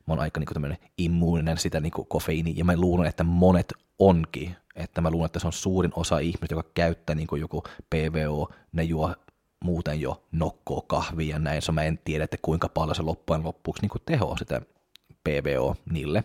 mä 0.07 0.13
oon 0.13 0.21
aika 0.21 0.41
niin 0.41 0.49
kuin 0.63 0.79
immuuninen 0.99 1.59
sitä 1.59 1.81
niin 1.81 1.93
kuin 1.93 2.09
kofeiiniä, 2.09 2.55
ja 2.57 2.65
mä 2.65 2.77
luulen, 2.77 3.09
että 3.09 3.25
monet 3.25 3.73
onkin. 3.99 4.57
Että 4.75 5.01
mä 5.01 5.11
luulen, 5.11 5.27
että 5.27 5.39
se 5.39 5.47
on 5.47 5.53
suurin 5.53 5.93
osa 5.97 6.19
ihmistä, 6.19 6.55
joka 6.55 6.71
käyttää 6.75 7.15
niin 7.15 7.29
joku 7.41 7.63
PVO, 7.91 8.49
ne 8.73 8.83
juo 8.83 9.15
muuten 9.65 10.01
jo 10.01 10.23
nokkoo 10.33 10.83
kahvia 10.83 11.35
ja 11.35 11.39
näin, 11.39 11.63
so 11.63 11.73
mä 11.73 11.83
en 11.83 11.99
tiedä, 12.05 12.25
että 12.25 12.37
kuinka 12.43 12.69
paljon 12.69 12.95
se 12.95 13.03
loppujen 13.03 13.45
loppuksi 13.45 13.83
niin 13.83 14.03
tehoa 14.07 14.37
sitä 14.37 14.61
PVO 15.25 15.77
niille. 15.91 16.25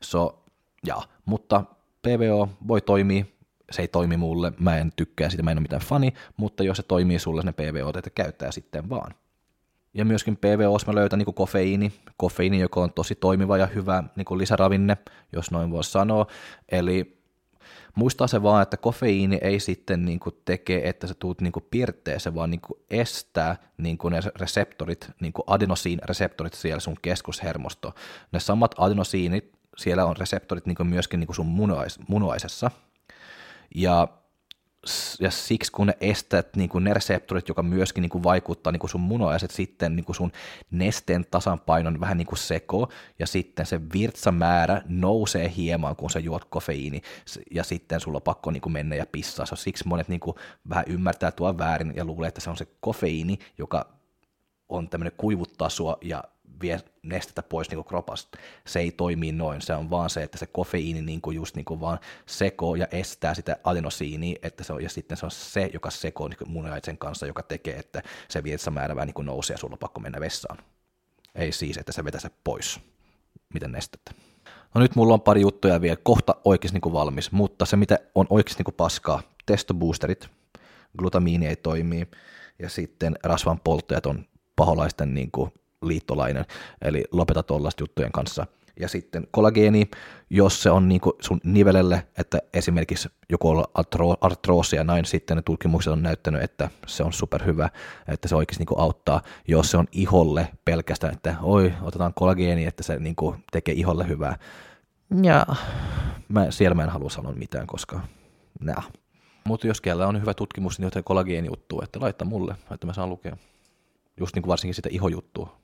So, 0.00 0.44
ja, 0.86 0.96
mutta 1.24 1.64
PVO 2.02 2.48
voi 2.68 2.80
toimia, 2.80 3.24
se 3.70 3.82
ei 3.82 3.88
toimi 3.88 4.16
mulle, 4.16 4.52
mä 4.60 4.78
en 4.78 4.92
tykkää 4.96 5.30
sitä, 5.30 5.42
mä 5.42 5.50
en 5.50 5.58
ole 5.58 5.62
mitään 5.62 5.82
fani, 5.82 6.12
mutta 6.36 6.62
jos 6.62 6.76
se 6.76 6.82
toimii 6.82 7.18
sulle 7.18 7.42
ne 7.42 7.52
PVO, 7.52 7.88
että 7.98 8.10
käyttää 8.10 8.52
sitten 8.52 8.90
vaan. 8.90 9.14
Ja 9.94 10.04
myöskin 10.04 10.36
PVO, 10.36 10.78
mä 10.86 10.94
löytän 10.94 11.18
niin 11.18 11.34
kofeiini, 11.34 11.92
kofeiini, 12.16 12.60
joka 12.60 12.80
on 12.80 12.92
tosi 12.92 13.14
toimiva 13.14 13.58
ja 13.58 13.66
hyvä 13.66 14.04
niin 14.16 14.38
lisäravinne, 14.38 14.96
jos 15.32 15.50
noin 15.50 15.70
voi 15.70 15.84
sanoa. 15.84 16.26
Eli 16.68 17.17
Muistaa 17.94 18.26
se 18.26 18.42
vaan, 18.42 18.62
että 18.62 18.76
kofeiini 18.76 19.38
ei 19.42 19.60
sitten 19.60 20.04
niin 20.04 20.20
kuin 20.20 20.34
tekee, 20.44 20.88
että 20.88 21.06
se 21.06 21.14
tuut 21.14 21.40
niin 21.40 21.52
pirtteen, 21.70 22.20
se 22.20 22.34
vaan 22.34 22.50
niin 22.50 22.60
kuin 22.60 22.80
estää 22.90 23.56
niin 23.78 23.98
kuin 23.98 24.12
ne 24.12 24.20
reseptorit, 24.36 25.10
niin 25.20 25.32
kuin 25.32 25.44
adenosiin-reseptorit 25.46 26.54
siellä 26.54 26.80
sun 26.80 26.96
keskushermosto. 27.02 27.94
Ne 28.32 28.40
samat 28.40 28.74
adenosiinit, 28.78 29.52
siellä 29.76 30.04
on 30.04 30.16
reseptorit 30.16 30.66
niin 30.66 30.76
kuin 30.76 30.86
myöskin 30.86 31.20
niin 31.20 31.26
kuin 31.26 31.36
sun 31.36 31.46
munuais, 31.46 31.98
munuaisessa. 32.08 32.70
Ja 33.74 34.08
ja 35.20 35.30
siksi 35.30 35.72
kun 35.72 35.86
ne 35.86 35.96
estät 36.00 36.56
niin 36.56 36.68
kuin 36.68 36.84
ne 36.84 36.94
reseptorit, 36.94 37.48
joka 37.48 37.62
myöskin 37.62 38.02
niin 38.02 38.10
kuin 38.10 38.24
vaikuttaa 38.24 38.72
niin 38.72 38.80
kuin 38.80 38.90
sun 38.90 39.00
munuaiset 39.00 39.50
sitten 39.50 39.96
niin 39.96 40.04
kuin 40.04 40.16
sun 40.16 40.32
nesteen 40.70 41.26
tasapainon 41.30 42.00
vähän 42.00 42.18
niin 42.18 42.26
kuin 42.26 42.38
seko, 42.38 42.88
ja 43.18 43.26
sitten 43.26 43.66
se 43.66 43.80
virtsamäärä 43.92 44.82
nousee 44.88 45.52
hieman, 45.56 45.96
kun 45.96 46.10
sä 46.10 46.18
juot 46.18 46.44
kofeiini, 46.44 47.02
ja 47.50 47.64
sitten 47.64 48.00
sulla 48.00 48.16
on 48.16 48.22
pakko 48.22 48.50
niin 48.50 48.60
kuin 48.60 48.72
mennä 48.72 48.96
ja 48.96 49.06
pissaa. 49.12 49.46
So, 49.46 49.56
siksi 49.56 49.88
monet 49.88 50.08
niin 50.08 50.20
kuin 50.20 50.36
vähän 50.68 50.84
ymmärtää 50.88 51.30
tuo 51.30 51.58
väärin 51.58 51.92
ja 51.96 52.04
luulee, 52.04 52.28
että 52.28 52.40
se 52.40 52.50
on 52.50 52.56
se 52.56 52.66
kofeiini, 52.80 53.38
joka 53.58 53.98
on 54.68 54.88
tämmöinen 54.88 55.12
kuivuttaa 55.16 55.68
sua 55.68 55.98
ja 56.02 56.24
vie 56.60 56.80
nestettä 57.02 57.42
pois 57.42 57.70
niin 57.70 57.84
kropasta. 57.84 58.38
Se 58.66 58.80
ei 58.80 58.90
toimi 58.90 59.32
noin, 59.32 59.62
se 59.62 59.74
on 59.74 59.90
vaan 59.90 60.10
se, 60.10 60.22
että 60.22 60.38
se 60.38 60.46
kofeiini 60.46 61.02
niin 61.02 61.20
kuin 61.20 61.36
just 61.36 61.56
niin 61.56 61.64
kuin 61.64 61.80
vaan 61.80 61.98
sekoo 62.26 62.74
ja 62.74 62.86
estää 62.90 63.34
sitä 63.34 63.56
adenosiinia, 63.64 64.38
että 64.42 64.64
se 64.64 64.72
on, 64.72 64.82
ja 64.82 64.90
sitten 64.90 65.16
se 65.16 65.26
on 65.26 65.30
se, 65.30 65.70
joka 65.72 65.90
sekoo 65.90 66.28
niin 66.28 66.38
munajaisen 66.46 66.98
kanssa, 66.98 67.26
joka 67.26 67.42
tekee, 67.42 67.76
että 67.76 68.02
se 68.28 68.44
vietsämäärä 68.44 68.96
vähän 68.96 69.12
niin 69.16 69.26
nousee 69.26 69.54
ja 69.54 69.58
sulla 69.58 69.74
on 69.74 69.78
pakko 69.78 70.00
mennä 70.00 70.20
vessaan. 70.20 70.58
Ei 71.34 71.52
siis, 71.52 71.78
että 71.78 71.92
se 71.92 72.04
vetää 72.04 72.20
se 72.20 72.30
pois, 72.44 72.80
miten 73.54 73.72
nestettä. 73.72 74.12
No 74.74 74.80
nyt 74.80 74.96
mulla 74.96 75.14
on 75.14 75.20
pari 75.20 75.40
juttuja 75.40 75.80
vielä, 75.80 75.96
kohta 76.02 76.36
oikeasti 76.44 76.74
niin 76.74 76.80
kuin 76.80 76.92
valmis, 76.92 77.32
mutta 77.32 77.66
se 77.66 77.76
mitä 77.76 77.98
on 78.14 78.26
oikeasti 78.30 78.58
niin 78.60 78.64
kuin 78.64 78.74
paskaa, 78.74 79.22
testoboosterit, 79.46 80.28
glutamiini 80.98 81.46
ei 81.46 81.56
toimii, 81.56 82.06
ja 82.58 82.68
sitten 82.68 83.16
rasvan 83.24 83.60
polttajat 83.60 84.06
on 84.06 84.24
paholaisten 84.56 85.14
niin 85.14 85.30
kuin 85.30 85.52
liittolainen, 85.82 86.44
eli 86.82 87.04
lopeta 87.12 87.42
tuollaista 87.42 87.82
juttujen 87.82 88.12
kanssa. 88.12 88.46
Ja 88.80 88.88
sitten 88.88 89.26
kollageeni, 89.30 89.90
jos 90.30 90.62
se 90.62 90.70
on 90.70 90.88
niin 90.88 91.00
sun 91.20 91.40
nivelelle, 91.44 92.06
että 92.18 92.38
esimerkiksi 92.54 93.08
joku 93.30 93.48
on 93.48 93.64
artroosi 94.20 94.76
ja 94.76 94.84
näin, 94.84 95.04
sitten 95.04 95.36
ne 95.36 95.42
tutkimukset 95.42 95.92
on 95.92 96.02
näyttänyt, 96.02 96.42
että 96.42 96.70
se 96.86 97.02
on 97.02 97.12
superhyvä, 97.12 97.70
että 98.08 98.28
se 98.28 98.36
oikeasti 98.36 98.64
niin 98.64 98.80
auttaa. 98.80 99.22
Jos 99.48 99.70
se 99.70 99.76
on 99.76 99.86
iholle 99.92 100.48
pelkästään, 100.64 101.12
että 101.12 101.36
oi, 101.42 101.74
otetaan 101.82 102.14
kollageeni, 102.14 102.64
että 102.64 102.82
se 102.82 102.98
niin 102.98 103.16
tekee 103.52 103.74
iholle 103.74 104.08
hyvää. 104.08 104.38
Ja 105.22 105.46
mä, 106.28 106.50
siellä 106.50 106.74
mä 106.74 106.84
en 106.84 106.90
halua 106.90 107.10
sanoa 107.10 107.32
mitään, 107.32 107.66
koska 107.66 108.00
nää. 108.60 108.82
Mutta 109.44 109.66
jos 109.66 109.80
kellä 109.80 110.06
on 110.06 110.20
hyvä 110.20 110.34
tutkimus, 110.34 110.78
niin 110.78 110.84
jotain 110.84 111.04
kollageeni 111.04 111.48
juttu, 111.48 111.80
että 111.82 112.00
laittaa 112.00 112.28
mulle, 112.28 112.56
että 112.70 112.86
mä 112.86 112.92
saan 112.92 113.08
lukea. 113.08 113.36
Just 114.20 114.34
niin 114.34 114.42
kuin 114.42 114.48
varsinkin 114.48 114.74
sitä 114.74 114.88
ihojuttua. 114.92 115.56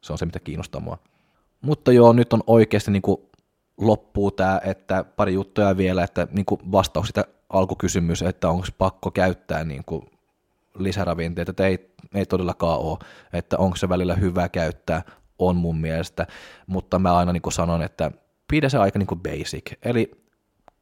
Se 0.00 0.12
on 0.12 0.18
se, 0.18 0.26
mitä 0.26 0.40
kiinnostaa 0.40 0.80
mua. 0.80 0.98
Mutta 1.60 1.92
joo, 1.92 2.12
nyt 2.12 2.32
on 2.32 2.42
oikeasti 2.46 2.90
niin 2.90 3.02
kuin 3.02 3.20
loppuu 3.78 4.30
tämä, 4.30 4.60
että 4.64 5.04
pari 5.04 5.34
juttuja 5.34 5.76
vielä, 5.76 6.04
että 6.04 6.28
niin 6.30 6.46
kuin 6.46 6.60
vastaus 6.72 7.06
sitä 7.06 7.24
alkukysymys, 7.48 8.22
että 8.22 8.48
onko 8.48 8.66
pakko 8.78 9.10
käyttää 9.10 9.64
niin 9.64 9.84
kuin 9.84 10.10
lisäravinteita, 10.78 11.50
että 11.50 11.66
ei, 11.66 11.90
ei 12.14 12.26
todellakaan 12.26 12.80
ole, 12.80 12.98
että 13.32 13.58
onko 13.58 13.76
se 13.76 13.88
välillä 13.88 14.14
hyvä 14.14 14.48
käyttää, 14.48 15.02
on 15.38 15.56
mun 15.56 15.80
mielestä, 15.80 16.26
mutta 16.66 16.98
mä 16.98 17.16
aina 17.16 17.32
niin 17.32 17.42
kuin 17.42 17.52
sanon, 17.52 17.82
että 17.82 18.10
pidä 18.48 18.68
se 18.68 18.78
aika 18.78 18.98
niin 18.98 19.06
kuin 19.06 19.20
basic, 19.20 19.72
eli 19.82 20.10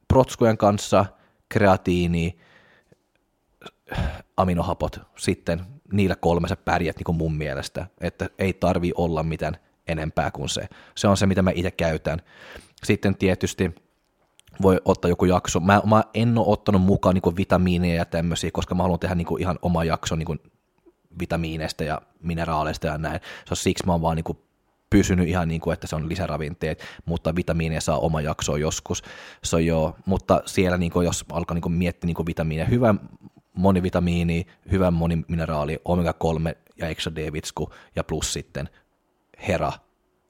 protskujen 0.08 0.56
kanssa 0.56 1.06
kreatiini, 1.48 2.38
aminohapot, 4.36 5.00
sitten 5.16 5.60
niillä 5.92 6.16
kolme 6.16 6.48
sä 6.48 6.56
pärjät 6.56 6.96
niin 6.96 7.04
kuin 7.04 7.18
mun 7.18 7.36
mielestä, 7.36 7.86
että 8.00 8.30
ei 8.38 8.52
tarvi 8.52 8.92
olla 8.96 9.22
mitään 9.22 9.56
enempää 9.88 10.30
kuin 10.30 10.48
se. 10.48 10.68
Se 10.94 11.08
on 11.08 11.16
se, 11.16 11.26
mitä 11.26 11.42
mä 11.42 11.50
itse 11.54 11.70
käytän. 11.70 12.22
Sitten 12.84 13.16
tietysti 13.16 13.74
voi 14.62 14.80
ottaa 14.84 15.08
joku 15.08 15.24
jakso. 15.24 15.60
Mä, 15.60 15.82
mä 15.86 16.04
en 16.14 16.38
ole 16.38 16.46
ottanut 16.48 16.82
mukaan 16.82 17.14
niin 17.14 17.36
vitamiineja 17.36 17.94
ja 17.94 18.04
tämmöisiä, 18.04 18.50
koska 18.52 18.74
mä 18.74 18.82
haluan 18.82 19.00
tehdä 19.00 19.14
niin 19.14 19.26
kuin 19.26 19.42
ihan 19.42 19.58
oma 19.62 19.84
jakso 19.84 20.16
niin 20.16 20.26
kuin 20.26 20.40
vitamiineista 21.20 21.84
ja 21.84 22.02
mineraaleista 22.22 22.86
ja 22.86 22.98
näin. 22.98 23.20
Se 23.20 23.52
on 23.52 23.56
siksi 23.56 23.86
mä 23.86 23.92
oon 23.92 24.02
vaan 24.02 24.16
niin 24.16 24.24
kuin 24.24 24.38
pysynyt 24.90 25.28
ihan 25.28 25.48
niin 25.48 25.60
kuin, 25.60 25.74
että 25.74 25.86
se 25.86 25.96
on 25.96 26.08
lisäravinteet, 26.08 26.82
mutta 27.04 27.36
vitamiineja 27.36 27.80
saa 27.80 27.98
oma 27.98 28.20
jakso 28.20 28.56
joskus. 28.56 29.02
So 29.44 29.58
joo, 29.58 29.96
mutta 30.06 30.42
siellä 30.46 30.78
niin 30.78 30.92
kuin, 30.92 31.04
jos 31.04 31.24
alkaa 31.32 31.54
niin 31.54 31.62
kuin 31.62 31.72
miettiä 31.72 32.06
niin 32.06 32.14
kuin 32.14 32.26
vitamiineja, 32.26 32.68
hyvä 32.68 32.94
monivitamiini, 33.58 34.46
hyvä 34.70 34.90
monimineraali, 34.90 35.78
omega-3 35.84 36.56
ja 36.76 36.88
extra 36.88 37.14
D-vitsku 37.14 37.72
ja 37.96 38.04
plus 38.04 38.32
sitten 38.32 38.68
hera 39.48 39.72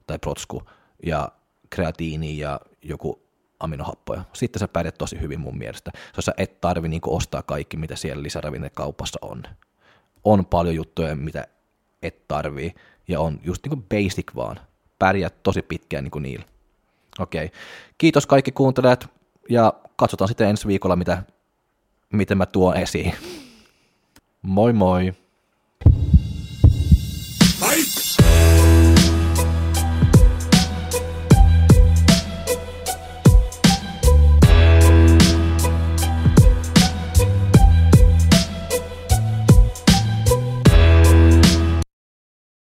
tai 0.07 0.19
protsku 0.19 0.63
ja 1.07 1.29
kreatiini 1.71 2.39
ja 2.39 2.61
joku 2.83 3.23
aminohappoja. 3.61 4.25
Sitten 4.33 4.61
sä 4.61 4.69
pärjät 4.69 4.99
tosi 4.99 5.21
hyvin 5.21 5.41
mun 5.41 5.59
mielestä. 5.59 5.91
So, 6.15 6.23
sä 6.23 6.33
et 6.37 6.61
tarvi 6.61 6.89
niinku 6.89 7.17
ostaa 7.17 7.43
kaikki, 7.43 7.77
mitä 7.77 7.97
siellä 7.97 8.23
lisäravinnekaupassa 8.23 9.19
on. 9.23 9.43
On 10.25 10.47
paljon 10.47 10.75
juttuja, 10.75 11.17
mitä 11.17 11.47
et 12.03 12.29
tarvii, 12.29 12.75
ja 13.09 13.21
on 13.21 13.41
just 13.45 13.67
niinku 13.67 13.85
basic 13.89 14.35
vaan. 14.37 14.61
Pärjät 14.99 15.43
tosi 15.43 15.63
pitkään 15.63 16.05
niinku 16.05 16.19
niillä. 16.19 16.45
Okei. 17.19 17.51
Kiitos 17.99 18.27
kaikki 18.27 18.53
kuuntelijat, 18.53 19.11
ja 19.49 19.73
katsotaan 19.97 20.29
sitten 20.29 20.49
ensi 20.49 20.69
viikolla, 20.69 20.97
mitä 20.97 21.23
miten 22.13 22.39
mä 22.39 22.47
tuon 22.47 22.77
esiin. 22.77 23.15
Moi 24.43 24.73
moi! 24.73 25.15